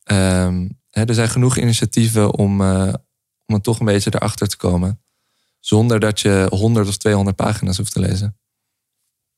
Ehm, 0.02 0.68
hè, 0.90 1.04
er 1.04 1.14
zijn 1.14 1.28
genoeg 1.28 1.56
initiatieven 1.56 2.34
om, 2.34 2.60
eh, 2.60 2.94
om 3.46 3.54
er 3.54 3.60
toch 3.60 3.78
een 3.78 3.86
beetje 3.86 4.14
erachter 4.14 4.48
te 4.48 4.56
komen. 4.56 5.00
Zonder 5.60 6.00
dat 6.00 6.20
je 6.20 6.46
100 6.50 6.88
of 6.88 6.96
200 6.96 7.36
pagina's 7.36 7.76
hoeft 7.76 7.92
te 7.92 8.00
lezen. 8.00 8.36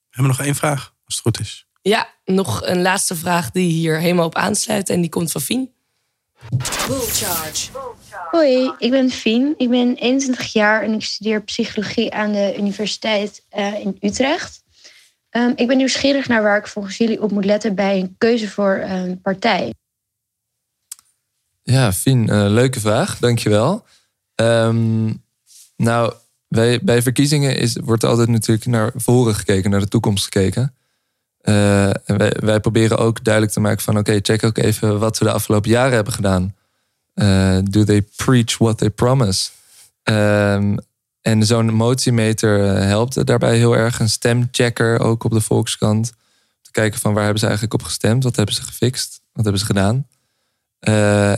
We 0.08 0.14
hebben 0.14 0.36
nog 0.36 0.46
één 0.46 0.54
vraag, 0.54 0.94
als 1.04 1.14
het 1.14 1.24
goed 1.24 1.40
is. 1.40 1.66
Ja, 1.82 2.08
nog 2.24 2.62
een 2.66 2.82
laatste 2.82 3.16
vraag 3.16 3.50
die 3.50 3.70
hier 3.70 3.98
helemaal 3.98 4.26
op 4.26 4.34
aansluit. 4.34 4.88
En 4.88 5.00
die 5.00 5.10
komt 5.10 5.30
van 5.30 5.40
Fien. 5.40 5.72
Hoi, 8.30 8.72
ik 8.78 8.90
ben 8.90 9.10
Fien. 9.10 9.54
Ik 9.56 9.70
ben 9.70 9.96
21 9.96 10.52
jaar 10.52 10.82
en 10.82 10.92
ik 10.92 11.02
studeer 11.02 11.42
psychologie 11.42 12.12
aan 12.14 12.32
de 12.32 12.54
Universiteit 12.58 13.44
eh, 13.48 13.80
in 13.80 13.96
Utrecht. 14.00 14.62
Ehm, 15.38 15.52
ik 15.54 15.66
ben 15.66 15.76
nieuwsgierig 15.76 16.28
naar 16.28 16.42
waar 16.42 16.58
ik 16.58 16.66
volgens 16.66 16.96
jullie 16.96 17.22
op 17.22 17.30
moet 17.30 17.44
letten 17.44 17.74
bij 17.74 18.00
een 18.00 18.14
keuze 18.18 18.48
voor 18.48 18.74
een 18.74 19.20
partij. 19.20 19.74
Ja, 21.62 21.92
Fien, 21.92 22.28
eh, 22.28 22.46
leuke 22.48 22.80
vraag. 22.80 23.18
Dankjewel. 23.18 23.84
Ehm 24.34 25.12
nou, 25.76 26.12
bij, 26.48 26.80
bij 26.82 27.02
verkiezingen 27.02 27.56
is, 27.56 27.76
wordt 27.76 28.04
altijd 28.04 28.28
natuurlijk 28.28 28.66
naar 28.66 28.92
voren 28.94 29.34
gekeken, 29.34 29.70
naar 29.70 29.80
de 29.80 29.88
toekomst 29.88 30.24
gekeken. 30.24 30.74
Eh, 31.40 31.88
en 31.88 32.44
wij, 32.44 32.60
proberen 32.60 32.98
ook 32.98 33.24
duidelijk 33.24 33.54
te 33.54 33.60
maken 33.60 33.82
van... 33.82 33.98
oké, 33.98 34.18
check 34.22 34.44
ook 34.44 34.58
even 34.58 34.98
wat 34.98 35.18
we 35.18 35.24
de 35.24 35.32
afgelopen 35.32 35.70
jaren 35.70 35.94
hebben 35.94 36.12
gedaan. 36.12 36.54
Eh, 37.14 37.58
do 37.62 37.84
they 37.84 38.02
preach 38.16 38.58
what 38.58 38.78
they 38.78 38.90
promise? 38.90 39.50
Ehm, 40.02 40.76
en 41.22 41.46
zo'n 41.46 41.74
motiemeter 41.74 42.64
eh, 42.64 42.82
helpt 42.82 43.26
daarbij 43.26 43.56
heel 43.56 43.76
erg. 43.76 44.00
Een 44.00 44.08
stemchecker 44.08 45.00
ook 45.00 45.24
op 45.24 45.30
de 45.30 45.40
Volkskrant. 45.40 46.12
Te 46.62 46.70
kijken 46.70 47.00
van 47.00 47.12
waar 47.12 47.22
hebben 47.22 47.40
ze 47.40 47.46
eigenlijk 47.46 47.74
op 47.74 47.82
gestemd? 47.82 48.24
Wat 48.24 48.36
hebben 48.36 48.54
ze 48.54 48.62
gefixt? 48.62 49.20
Wat 49.32 49.42
hebben 49.42 49.60
ze 49.60 49.66
gedaan? 49.66 50.06
Eh, 50.78 51.32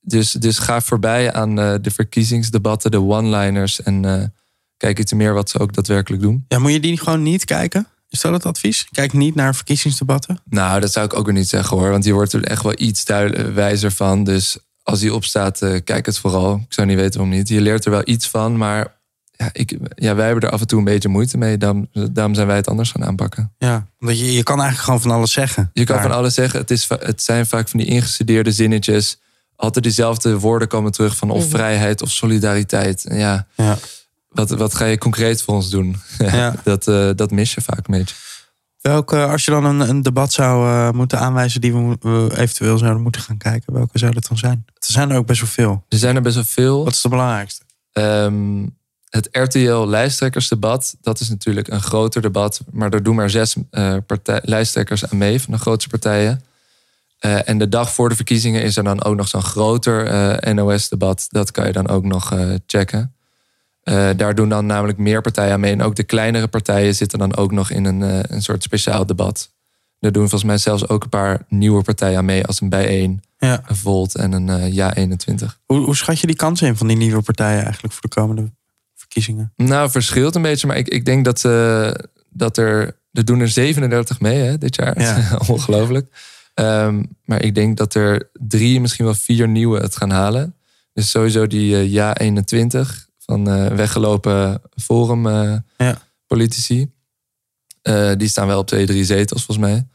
dus, 0.00 0.32
dus 0.32 0.58
ga 0.58 0.80
voorbij 0.80 1.32
aan 1.32 1.58
eh, 1.58 1.74
de 1.80 1.90
verkiezingsdebatten, 1.90 2.90
de 2.90 3.00
one-liners. 3.00 3.82
En 3.82 4.32
kijk 4.76 4.98
iets 4.98 5.12
meer 5.12 5.34
wat 5.34 5.50
ze 5.50 5.58
ook 5.58 5.74
daadwerkelijk 5.74 6.22
doen. 6.22 6.44
Ja, 6.48 6.58
moet 6.58 6.72
je 6.72 6.80
die 6.80 6.98
gewoon 6.98 7.22
niet 7.22 7.44
kijken? 7.44 7.86
Is 8.08 8.20
dat 8.20 8.32
het 8.32 8.46
advies? 8.46 8.88
Kijk 8.90 9.12
niet 9.12 9.34
naar 9.34 9.54
verkiezingsdebatten. 9.54 10.40
Nou, 10.44 10.80
dat 10.80 10.92
zou 10.92 11.06
ik 11.06 11.14
ook 11.14 11.24
weer 11.24 11.34
niet 11.34 11.48
zeggen 11.48 11.76
hoor. 11.76 11.90
Want 11.90 12.04
je 12.04 12.12
wordt 12.12 12.32
er 12.32 12.44
echt 12.44 12.62
wel 12.62 12.74
iets 12.76 13.04
wijzer 13.54 13.92
van. 13.92 14.24
Dus 14.24 14.58
als 14.82 15.00
die 15.00 15.14
opstaat, 15.14 15.58
kijk 15.84 16.06
het 16.06 16.18
vooral. 16.18 16.54
Ik 16.54 16.72
zou 16.72 16.86
niet 16.86 16.96
weten 16.96 17.20
waarom 17.20 17.36
niet. 17.36 17.48
Je 17.48 17.60
leert 17.60 17.84
er 17.84 17.90
wel 17.90 18.02
iets 18.04 18.28
van. 18.28 18.56
Maar 18.56 18.99
ja, 19.40 19.48
ik, 19.52 19.78
ja, 19.94 20.14
wij 20.14 20.24
hebben 20.26 20.44
er 20.44 20.50
af 20.54 20.60
en 20.60 20.66
toe 20.66 20.78
een 20.78 20.84
beetje 20.84 21.08
moeite 21.08 21.38
mee. 21.38 21.56
Daarom, 21.58 21.88
daarom 22.10 22.34
zijn 22.34 22.46
wij 22.46 22.56
het 22.56 22.68
anders 22.68 22.90
gaan 22.90 23.04
aanpakken. 23.04 23.52
Ja, 23.58 23.86
omdat 24.00 24.18
je, 24.18 24.32
je 24.32 24.42
kan 24.42 24.54
eigenlijk 24.60 24.84
gewoon 24.84 25.00
van 25.00 25.10
alles 25.10 25.32
zeggen. 25.32 25.70
Je 25.72 25.84
kan 25.84 25.96
Daar. 25.96 26.04
van 26.06 26.14
alles 26.16 26.34
zeggen. 26.34 26.60
Het, 26.60 26.70
is, 26.70 26.88
het 26.88 27.22
zijn 27.22 27.46
vaak 27.46 27.68
van 27.68 27.80
die 27.80 27.88
ingestudeerde 27.88 28.52
zinnetjes. 28.52 29.20
Altijd 29.56 29.84
diezelfde 29.84 30.38
woorden 30.38 30.68
komen 30.68 30.92
terug 30.92 31.16
van 31.16 31.30
of 31.30 31.40
Mhm. 31.42 31.50
vrijheid 31.50 32.02
of 32.02 32.10
solidariteit. 32.10 33.04
En 33.04 33.18
Ja, 33.18 33.46
Ja. 33.56 33.78
wat, 34.28 34.50
wat 34.50 34.74
ga 34.74 34.84
je 34.84 34.98
concreet 34.98 35.42
voor 35.42 35.54
ons 35.54 35.70
doen? 35.70 35.96
Ja. 36.18 36.54
dat, 36.64 36.88
eh, 36.88 37.10
dat 37.14 37.30
mis 37.30 37.54
je 37.54 37.60
vaak 37.60 37.88
een 37.88 37.98
beetje. 37.98 38.14
Welke, 38.80 39.24
als 39.26 39.44
je 39.44 39.50
dan 39.50 39.64
een, 39.64 39.80
een 39.88 40.02
debat 40.02 40.32
zou 40.32 40.68
eh, 40.68 40.90
moeten 40.90 41.18
aanwijzen 41.18 41.60
die 41.60 41.74
we 41.74 42.30
eventueel 42.36 42.78
zouden 42.78 43.02
moeten 43.02 43.20
gaan 43.20 43.36
kijken, 43.36 43.72
welke 43.72 43.98
zou 43.98 44.12
dat 44.12 44.26
dan 44.28 44.38
zijn? 44.38 44.64
Er 44.66 44.92
zijn 44.92 45.10
er 45.10 45.16
ook 45.16 45.26
best 45.26 45.40
wel 45.40 45.50
veel. 45.50 45.84
Er 45.88 45.98
zijn 45.98 46.16
er 46.16 46.22
best 46.22 46.34
wel 46.34 46.44
veel. 46.44 46.84
Wat 46.84 46.92
is 46.92 47.00
de 47.00 47.08
belangrijkste? 47.08 47.64
Ehm, 47.92 48.66
het 49.10 49.28
RTL-lijsttrekkersdebat, 49.32 50.96
dat 51.00 51.20
is 51.20 51.28
natuurlijk 51.28 51.68
een 51.68 51.80
groter 51.80 52.22
debat. 52.22 52.60
Maar 52.70 52.92
er 52.92 53.02
doen 53.02 53.14
maar 53.14 53.30
zes 53.30 53.56
eh, 53.70 53.96
partij, 54.06 54.40
lijsttrekkers 54.42 55.06
aan 55.10 55.18
mee 55.18 55.40
van 55.40 55.52
de 55.52 55.60
grootste 55.60 55.88
partijen. 55.88 56.42
Eh, 57.18 57.48
en 57.48 57.58
de 57.58 57.68
dag 57.68 57.92
voor 57.92 58.08
de 58.08 58.14
verkiezingen 58.14 58.62
is 58.62 58.76
er 58.76 58.84
dan 58.84 59.02
ook 59.02 59.16
nog 59.16 59.28
zo'n 59.28 59.42
groter 59.42 60.06
eh, 60.06 60.54
NOS-debat. 60.54 61.26
Dat 61.28 61.50
kan 61.50 61.66
je 61.66 61.72
dan 61.72 61.88
ook 61.88 62.04
nog 62.04 62.34
checken. 62.66 63.14
Daar 64.16 64.34
doen 64.34 64.48
dan 64.48 64.66
namelijk 64.66 64.98
meer 64.98 65.20
partijen 65.20 65.52
aan 65.52 65.60
mee. 65.60 65.72
En 65.72 65.82
ook 65.82 65.96
de 65.96 66.02
kleinere 66.02 66.46
partijen 66.46 66.94
zitten 66.94 67.18
dan 67.18 67.36
ook 67.36 67.52
nog 67.52 67.70
in 67.70 67.84
een, 67.84 68.00
een 68.34 68.42
soort 68.42 68.62
speciaal 68.62 69.06
debat. 69.06 69.50
Er 70.00 70.12
doen 70.12 70.28
volgens 70.28 70.44
mij 70.44 70.58
zelfs 70.58 70.88
ook 70.88 71.02
een 71.02 71.08
paar 71.08 71.44
nieuwe 71.48 71.82
partijen 71.82 72.18
aan 72.18 72.24
mee... 72.24 72.46
als 72.46 72.60
een 72.60 72.68
Bijeen, 72.68 73.22
Ja. 73.38 73.62
een 73.66 73.76
Volt 73.76 74.14
en 74.14 74.32
een 74.32 74.48
eh, 74.48 74.92
Ja21. 74.92 75.44
Hoe, 75.66 75.84
hoe 75.84 75.96
schat 75.96 76.20
je 76.20 76.26
die 76.26 76.36
kansen 76.36 76.66
in 76.66 76.76
van 76.76 76.86
die 76.86 76.96
nieuwe 76.96 77.22
partijen 77.22 77.62
eigenlijk 77.62 77.92
voor 77.92 78.02
de 78.02 78.08
komende 78.08 78.50
verkiezingen? 79.10 79.52
Nou, 79.56 79.90
verschilt 79.90 80.34
een 80.34 80.42
beetje. 80.42 80.66
Maar 80.66 80.76
ik, 80.76 80.88
ik 80.88 81.04
denk 81.04 81.24
dat, 81.24 81.44
eh, 81.44 81.90
dat 82.30 82.56
er... 82.56 82.98
Er 83.12 83.24
doen 83.24 83.40
er 83.40 83.48
37 83.48 84.20
mee 84.20 84.38
hè, 84.38 84.58
dit 84.58 84.76
jaar. 84.76 85.00
Ja. 85.00 85.38
Ongelooflijk. 85.48 86.08
Ehm, 86.54 87.02
maar 87.24 87.42
ik 87.42 87.54
denk 87.54 87.76
dat 87.76 87.94
er 87.94 88.30
drie, 88.32 88.80
misschien 88.80 89.04
wel 89.04 89.14
vier 89.14 89.48
nieuwe 89.48 89.80
het 89.80 89.96
gaan 89.96 90.10
halen. 90.10 90.54
Dus 90.92 91.10
sowieso 91.10 91.46
die 91.46 91.76
eh, 91.76 91.92
Ja 91.92 92.16
21 92.16 93.08
van 93.18 93.48
eh, 93.48 93.66
weggelopen 93.66 94.60
Forum 94.76 95.28
Ja. 95.76 95.98
politici. 96.26 96.90
Uh, 97.82 98.12
die 98.16 98.28
staan 98.28 98.46
wel 98.46 98.58
op 98.58 98.66
twee, 98.66 98.86
drie 98.86 99.04
zetels 99.04 99.44
volgens 99.44 99.66
mij. 99.66 99.86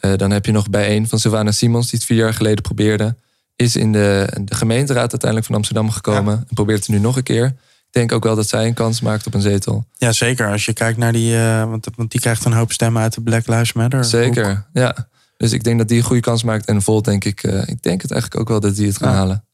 Uh, 0.00 0.18
dan 0.18 0.30
heb 0.30 0.46
je 0.46 0.52
nog 0.52 0.70
bij 0.70 0.96
een 0.96 1.08
van 1.08 1.18
Sylvana 1.18 1.50
Simons, 1.50 1.90
die 1.90 1.98
het 1.98 2.08
vier 2.08 2.16
jaar 2.16 2.34
geleden 2.34 2.62
probeerde. 2.62 3.16
Is 3.56 3.76
in 3.76 3.92
de, 3.92 4.28
de 4.44 4.54
gemeenteraad 4.54 5.10
uiteindelijk 5.10 5.46
van 5.46 5.56
Amsterdam 5.56 5.90
gekomen. 5.90 6.36
En 6.48 6.54
probeert 6.54 6.78
het 6.78 6.88
nu 6.88 6.98
nog 6.98 7.16
een 7.16 7.22
keer. 7.22 7.54
Denk 7.96 8.12
ook 8.12 8.24
wel 8.24 8.36
dat 8.36 8.48
zij 8.48 8.66
een 8.66 8.74
kans 8.74 9.00
maakt 9.00 9.26
op 9.26 9.34
een 9.34 9.40
zetel. 9.40 9.86
Ja, 9.96 10.12
zeker. 10.12 10.50
Als 10.50 10.64
je 10.64 10.72
kijkt 10.72 10.98
naar 10.98 11.12
die... 11.12 11.34
Uh, 11.34 11.64
want, 11.64 11.88
want 11.96 12.10
die 12.10 12.20
krijgt 12.20 12.44
een 12.44 12.52
hoop 12.52 12.72
stemmen 12.72 13.02
uit 13.02 13.14
de 13.14 13.20
Black 13.20 13.46
Lives 13.46 13.72
Matter. 13.72 14.04
Zeker, 14.04 14.66
ja. 14.72 15.08
Dus 15.36 15.52
ik 15.52 15.64
denk 15.64 15.78
dat 15.78 15.88
die 15.88 15.98
een 15.98 16.04
goede 16.04 16.22
kans 16.22 16.42
maakt. 16.42 16.66
En 16.66 16.82
Volt 16.82 17.04
denk 17.04 17.24
ik... 17.24 17.42
ik 17.42 17.82
denk 17.82 18.02
het 18.02 18.10
eigenlijk 18.10 18.40
ook 18.40 18.48
wel 18.48 18.60
dat 18.60 18.76
die 18.76 18.86
het 18.86 18.96
gaan 18.96 19.14
halen. 19.14 19.44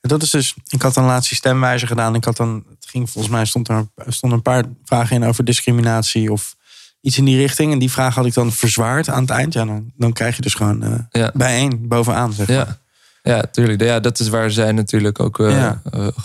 Dat 0.00 0.22
is 0.22 0.30
dus, 0.30 0.54
ik 0.68 0.82
had 0.82 0.96
een 0.96 1.04
laatste 1.04 1.34
stemwijzer 1.34 1.88
gedaan. 1.88 2.14
Ik 2.14 2.24
had 2.24 2.36
dan, 2.36 2.64
het 2.68 2.88
ging 2.90 3.10
volgens 3.10 3.34
mij 3.34 3.44
stond 3.44 3.68
er 3.68 3.86
stonden 4.06 4.38
een 4.38 4.44
paar 4.44 4.64
vragen 4.84 5.16
in 5.16 5.24
over 5.24 5.44
discriminatie 5.44 6.32
of 6.32 6.56
iets 7.00 7.18
in 7.18 7.24
die 7.24 7.36
richting. 7.36 7.72
En 7.72 7.78
die 7.78 7.90
vraag 7.90 8.14
had 8.14 8.26
ik 8.26 8.34
dan 8.34 8.52
verzwaard 8.52 9.08
aan 9.08 9.20
het 9.20 9.30
eind. 9.30 9.52
Ja, 9.52 9.64
dan, 9.64 9.92
dan 9.96 10.12
krijg 10.12 10.36
je 10.36 10.42
dus 10.42 10.54
gewoon 10.54 10.84
uh, 10.84 10.98
ja. 11.10 11.30
bijeen 11.34 11.88
bovenaan. 11.88 12.32
Zeg 12.32 12.48
maar. 12.48 12.56
ja. 12.56 12.78
ja, 13.22 13.42
tuurlijk. 13.52 13.82
Ja, 13.82 14.00
dat 14.00 14.20
is 14.20 14.28
waar 14.28 14.50
zij 14.50 14.72
natuurlijk 14.72 15.20
ook 15.20 15.38
uh, 15.38 15.50
ja. 15.50 15.82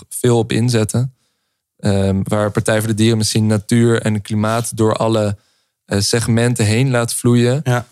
veel 0.10 0.38
op 0.38 0.52
inzetten. 0.52 1.14
Um, 1.82 2.22
waar 2.24 2.52
Partij 2.52 2.80
voor 2.80 2.88
de 2.88 2.94
Dieren 2.94 3.18
misschien 3.18 3.48
natuur 3.48 4.02
en 4.02 4.22
klimaat 4.22 4.78
door 4.78 4.96
alle 4.96 5.38
segmenten 5.86 6.66
heen 6.66 6.90
laat 6.90 7.14
vloeien. 7.14 7.62
Ja. 7.64 7.86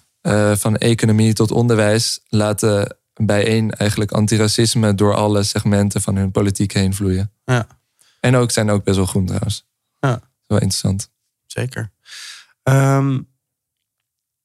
van 0.55 0.77
economie 0.77 1.33
tot 1.33 1.51
onderwijs 1.51 2.19
laten 2.27 2.97
bijeen 3.25 3.71
eigenlijk 3.71 4.11
antiracisme 4.11 4.95
door 4.95 5.15
alle 5.15 5.43
segmenten 5.43 6.01
van 6.01 6.15
hun 6.15 6.31
politiek 6.31 6.73
heen 6.73 6.93
vloeien. 6.93 7.31
Ja. 7.45 7.67
En 8.19 8.35
ook 8.35 8.51
zijn 8.51 8.69
ook 8.69 8.83
best 8.83 8.97
wel 8.97 9.05
groen 9.05 9.25
trouwens. 9.25 9.65
Ja. 9.99 10.21
Wel 10.47 10.59
interessant. 10.59 11.09
Zeker. 11.45 11.91
Um, 12.63 13.27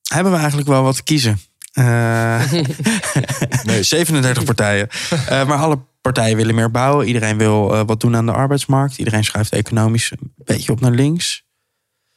hebben 0.08 0.32
we 0.32 0.38
eigenlijk 0.38 0.68
wel 0.68 0.82
wat 0.82 0.96
te 0.96 1.02
kiezen? 1.02 1.40
Uh, 1.74 2.52
nee, 3.64 3.82
37 3.92 4.44
partijen. 4.44 4.88
Maar 5.46 5.58
alle 5.58 5.78
partijen 6.04 6.36
willen 6.36 6.54
meer 6.54 6.70
bouwen. 6.70 7.06
Iedereen 7.06 7.38
wil 7.38 7.74
uh, 7.74 7.82
wat 7.86 8.00
doen 8.00 8.16
aan 8.16 8.26
de 8.26 8.32
arbeidsmarkt. 8.32 8.98
Iedereen 8.98 9.24
schuift 9.24 9.52
economisch 9.52 10.10
een 10.10 10.32
beetje 10.36 10.72
op 10.72 10.80
naar 10.80 10.90
links. 10.90 11.44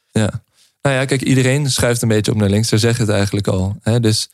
Ja. 0.06 0.42
Nou 0.82 0.96
ja, 0.96 1.04
kijk, 1.04 1.22
iedereen 1.22 1.70
schuift 1.70 2.02
een 2.02 2.08
beetje 2.08 2.32
op 2.32 2.36
naar 2.36 2.48
links. 2.48 2.68
Daar 2.68 2.78
zeg 2.78 2.96
je 2.96 3.02
het 3.02 3.10
eigenlijk 3.10 3.46
al. 3.46 3.76
Hè? 3.82 4.00
Dus 4.00 4.30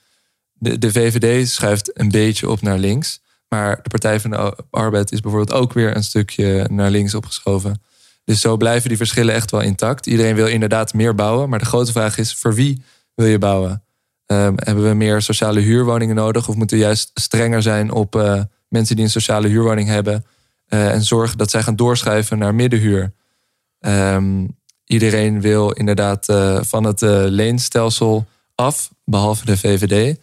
de, 0.52 0.78
de 0.78 0.92
VVD 0.92 1.48
schuift 1.48 1.98
een 1.98 2.08
beetje 2.08 2.48
op 2.48 2.62
naar 2.62 2.78
links. 2.78 3.20
Maar 3.48 3.82
de 3.82 3.88
Partij 3.88 4.20
van 4.20 4.30
de 4.30 4.56
Arbeid 4.70 5.12
is 5.12 5.20
bijvoorbeeld 5.20 5.60
ook 5.60 5.72
weer 5.72 5.96
een 5.96 6.04
stukje 6.04 6.68
naar 6.70 6.90
links 6.90 7.14
opgeschoven. 7.14 7.82
Dus 8.24 8.40
zo 8.40 8.56
blijven 8.56 8.88
die 8.88 8.98
verschillen 8.98 9.34
echt 9.34 9.50
wel 9.50 9.60
intact. 9.60 10.06
Iedereen 10.06 10.34
wil 10.34 10.46
inderdaad 10.46 10.94
meer 10.94 11.14
bouwen. 11.14 11.48
Maar 11.48 11.58
de 11.58 11.64
grote 11.64 11.92
vraag 11.92 12.18
is: 12.18 12.34
voor 12.34 12.54
wie 12.54 12.82
wil 13.14 13.26
je 13.26 13.38
bouwen? 13.38 13.82
Um, 14.26 14.54
hebben 14.56 14.88
we 14.88 14.94
meer 14.94 15.22
sociale 15.22 15.60
huurwoningen 15.60 16.14
nodig? 16.14 16.48
Of 16.48 16.54
moeten 16.54 16.76
we 16.76 16.82
juist 16.82 17.10
strenger 17.14 17.62
zijn 17.62 17.90
op 17.92 18.16
uh, 18.16 18.42
mensen 18.74 18.96
die 18.96 19.04
een 19.04 19.10
sociale 19.10 19.48
huurwoning 19.48 19.88
hebben? 19.88 20.24
Uh, 20.68 20.92
en 20.92 21.02
zorgen 21.02 21.38
dat 21.38 21.50
zij 21.50 21.62
gaan 21.62 21.76
doorschuiven 21.76 22.38
naar 22.38 22.54
middenhuur? 22.54 23.12
Um, 23.80 24.56
iedereen 24.84 25.40
wil 25.40 25.70
inderdaad 25.70 26.28
uh, 26.28 26.62
van 26.62 26.84
het 26.84 27.00
leenstelsel 27.30 28.26
af, 28.54 28.90
behalve 29.04 29.44
de 29.44 29.56
VVD. 29.56 30.18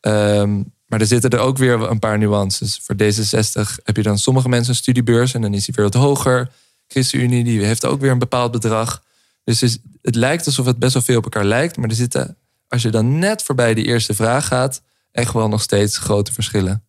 Um, 0.00 0.72
maar 0.92 1.00
er 1.00 1.06
zitten 1.06 1.30
er 1.30 1.38
ook 1.38 1.58
weer 1.58 1.90
een 1.90 1.98
paar 1.98 2.18
nuances. 2.18 2.80
Voor 2.82 2.94
D66 2.94 3.82
heb 3.84 3.96
je 3.96 4.02
dan 4.02 4.18
sommige 4.18 4.48
mensen 4.48 4.70
een 4.70 4.78
studiebeurs 4.78 5.34
en 5.34 5.42
dan 5.42 5.54
is 5.54 5.64
die 5.64 5.74
weer 5.74 5.84
wat 5.84 5.94
hoger. 5.94 6.50
ChristenUnie 6.86 7.44
die 7.44 7.64
heeft 7.64 7.84
ook 7.84 8.00
weer 8.00 8.10
een 8.10 8.18
bepaald 8.18 8.52
bedrag. 8.52 9.02
Dus 9.44 9.60
het 10.02 10.14
lijkt 10.14 10.46
alsof 10.46 10.66
het 10.66 10.78
best 10.78 10.92
wel 10.92 11.02
veel 11.02 11.16
op 11.16 11.24
elkaar 11.24 11.44
lijkt. 11.44 11.76
Maar 11.76 11.88
er 11.88 11.94
zitten, 11.94 12.36
als 12.68 12.82
je 12.82 12.90
dan 12.90 13.18
net 13.18 13.42
voorbij 13.42 13.74
die 13.74 13.84
eerste 13.84 14.14
vraag 14.14 14.46
gaat, 14.46 14.82
echt 15.12 15.32
wel 15.32 15.48
nog 15.48 15.62
steeds 15.62 15.98
grote 15.98 16.32
verschillen. 16.32 16.84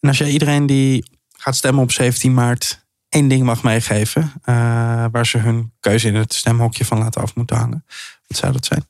En 0.00 0.08
als 0.08 0.18
jij 0.18 0.30
iedereen 0.30 0.66
die 0.66 1.04
gaat 1.32 1.56
stemmen 1.56 1.82
op 1.82 1.92
17 1.92 2.34
maart 2.34 2.86
één 3.08 3.28
ding 3.28 3.42
mag 3.42 3.62
meegeven, 3.62 4.22
uh, 4.22 4.54
waar 5.10 5.26
ze 5.26 5.38
hun 5.38 5.72
keuze 5.80 6.08
in 6.08 6.14
het 6.14 6.34
stemhokje 6.34 6.84
van 6.84 6.98
laten 6.98 7.22
af 7.22 7.34
moeten 7.34 7.56
hangen, 7.56 7.84
wat 8.26 8.38
zou 8.38 8.52
dat 8.52 8.64
zijn? 8.64 8.86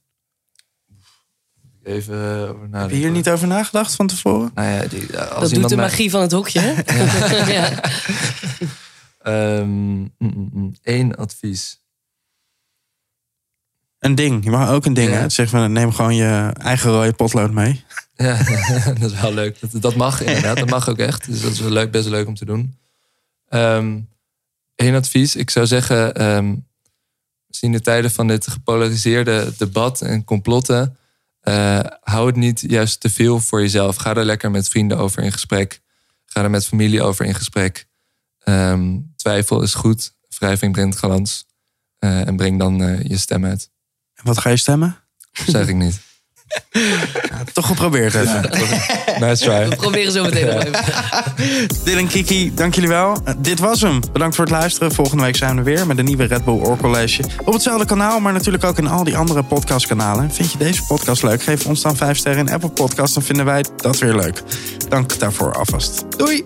Even 1.82 2.48
over 2.48 2.68
Heb 2.70 2.90
je 2.90 2.96
hier 2.96 3.10
niet 3.10 3.28
over 3.28 3.46
nagedacht 3.46 3.94
van 3.94 4.06
tevoren? 4.06 4.50
Nou 4.54 4.68
ja, 4.68 4.86
die, 4.86 5.18
als 5.18 5.50
dat 5.50 5.60
doet 5.60 5.68
de 5.68 5.76
magie 5.76 6.10
van 6.10 6.20
het 6.20 6.32
hokje. 6.32 6.74
ja. 7.58 7.82
um, 9.58 10.12
Eén 10.82 11.16
advies. 11.16 11.82
Een 13.98 14.14
ding. 14.14 14.44
Je 14.44 14.50
mag 14.50 14.70
ook 14.70 14.84
een 14.84 14.94
ding. 14.94 15.10
Ja. 15.10 15.16
Hè? 15.16 15.28
Zeg 15.28 15.48
van, 15.48 15.72
neem 15.72 15.92
gewoon 15.92 16.14
je 16.14 16.52
eigen 16.58 16.90
rode 16.90 17.12
potlood 17.12 17.52
mee. 17.52 17.84
Ja, 18.22 18.42
dat 19.00 19.12
is 19.12 19.20
wel 19.20 19.34
leuk. 19.34 19.60
Dat, 19.60 19.82
dat 19.82 19.94
mag 19.94 20.20
inderdaad. 20.20 20.56
Dat 20.56 20.70
mag 20.70 20.88
ook 20.88 20.98
echt. 20.98 21.26
Dus 21.26 21.40
dat 21.40 21.52
is 21.52 21.60
wel 21.60 21.70
leuk, 21.70 21.90
best 21.90 22.08
leuk 22.08 22.26
om 22.26 22.34
te 22.34 22.44
doen. 22.44 22.78
Eén 23.48 24.08
um, 24.76 24.94
advies. 24.94 25.36
Ik 25.36 25.50
zou 25.50 25.66
zeggen, 25.66 26.24
um, 26.24 26.66
zien 27.48 27.72
de 27.72 27.80
tijden 27.80 28.10
van 28.10 28.26
dit 28.26 28.46
gepolariseerde 28.46 29.52
debat 29.56 30.00
en 30.00 30.24
complotten 30.24 30.96
uh, 31.48 31.80
hou 32.00 32.26
het 32.26 32.36
niet 32.36 32.60
juist 32.60 33.00
te 33.00 33.10
veel 33.10 33.40
voor 33.40 33.60
jezelf. 33.60 33.96
Ga 33.96 34.14
er 34.14 34.24
lekker 34.24 34.50
met 34.50 34.68
vrienden 34.68 34.98
over 34.98 35.22
in 35.22 35.32
gesprek. 35.32 35.80
Ga 36.26 36.42
er 36.42 36.50
met 36.50 36.66
familie 36.66 37.02
over 37.02 37.24
in 37.24 37.34
gesprek. 37.34 37.86
Um, 38.44 39.12
twijfel 39.16 39.62
is 39.62 39.74
goed. 39.74 40.14
Wrijving 40.38 40.72
brengt 40.72 40.96
glans. 40.96 41.46
Uh, 42.00 42.26
en 42.26 42.36
breng 42.36 42.58
dan 42.58 42.82
uh, 42.82 43.02
je 43.02 43.16
stem 43.16 43.44
uit. 43.44 43.70
En 44.14 44.24
wat 44.24 44.38
ga 44.38 44.50
je 44.50 44.56
stemmen? 44.56 44.96
zeg 45.46 45.68
ik 45.68 45.74
niet. 45.74 46.00
Ja, 46.70 47.42
toch 47.52 47.66
geprobeerd 47.66 48.14
even. 48.14 48.50
nice 49.20 49.44
try. 49.44 49.68
We 49.68 49.76
proberen 49.76 50.12
zo 50.12 50.22
meteen 50.22 50.46
nog 50.46 50.64
even. 50.64 50.84
Dylan 51.84 52.06
Kiki, 52.06 52.54
dank 52.54 52.74
jullie 52.74 52.88
wel. 52.88 53.16
Uh, 53.28 53.34
dit 53.38 53.58
was 53.58 53.80
hem. 53.80 54.00
Bedankt 54.12 54.36
voor 54.36 54.44
het 54.44 54.54
luisteren. 54.54 54.92
Volgende 54.92 55.22
week 55.24 55.36
zijn 55.36 55.56
we 55.56 55.62
weer 55.62 55.86
met 55.86 55.98
een 55.98 56.04
nieuwe 56.04 56.24
Red 56.24 56.44
Bull 56.44 56.60
Oor 56.60 56.76
College. 56.76 57.22
Op 57.44 57.52
hetzelfde 57.52 57.86
kanaal, 57.86 58.20
maar 58.20 58.32
natuurlijk 58.32 58.64
ook 58.64 58.78
in 58.78 58.88
al 58.88 59.04
die 59.04 59.16
andere 59.16 59.42
podcastkanalen. 59.42 60.30
Vind 60.32 60.52
je 60.52 60.58
deze 60.58 60.82
podcast 60.86 61.22
leuk? 61.22 61.42
Geef 61.42 61.66
ons 61.66 61.82
dan 61.82 61.96
5 61.96 62.16
sterren 62.16 62.46
in 62.46 62.52
Apple 62.52 62.68
Podcast. 62.70 63.14
Dan 63.14 63.22
vinden 63.22 63.44
wij 63.44 63.64
dat 63.76 63.98
weer 63.98 64.14
leuk. 64.14 64.42
Dank 64.88 65.18
daarvoor 65.18 65.54
alvast. 65.54 66.04
Doei! 66.16 66.44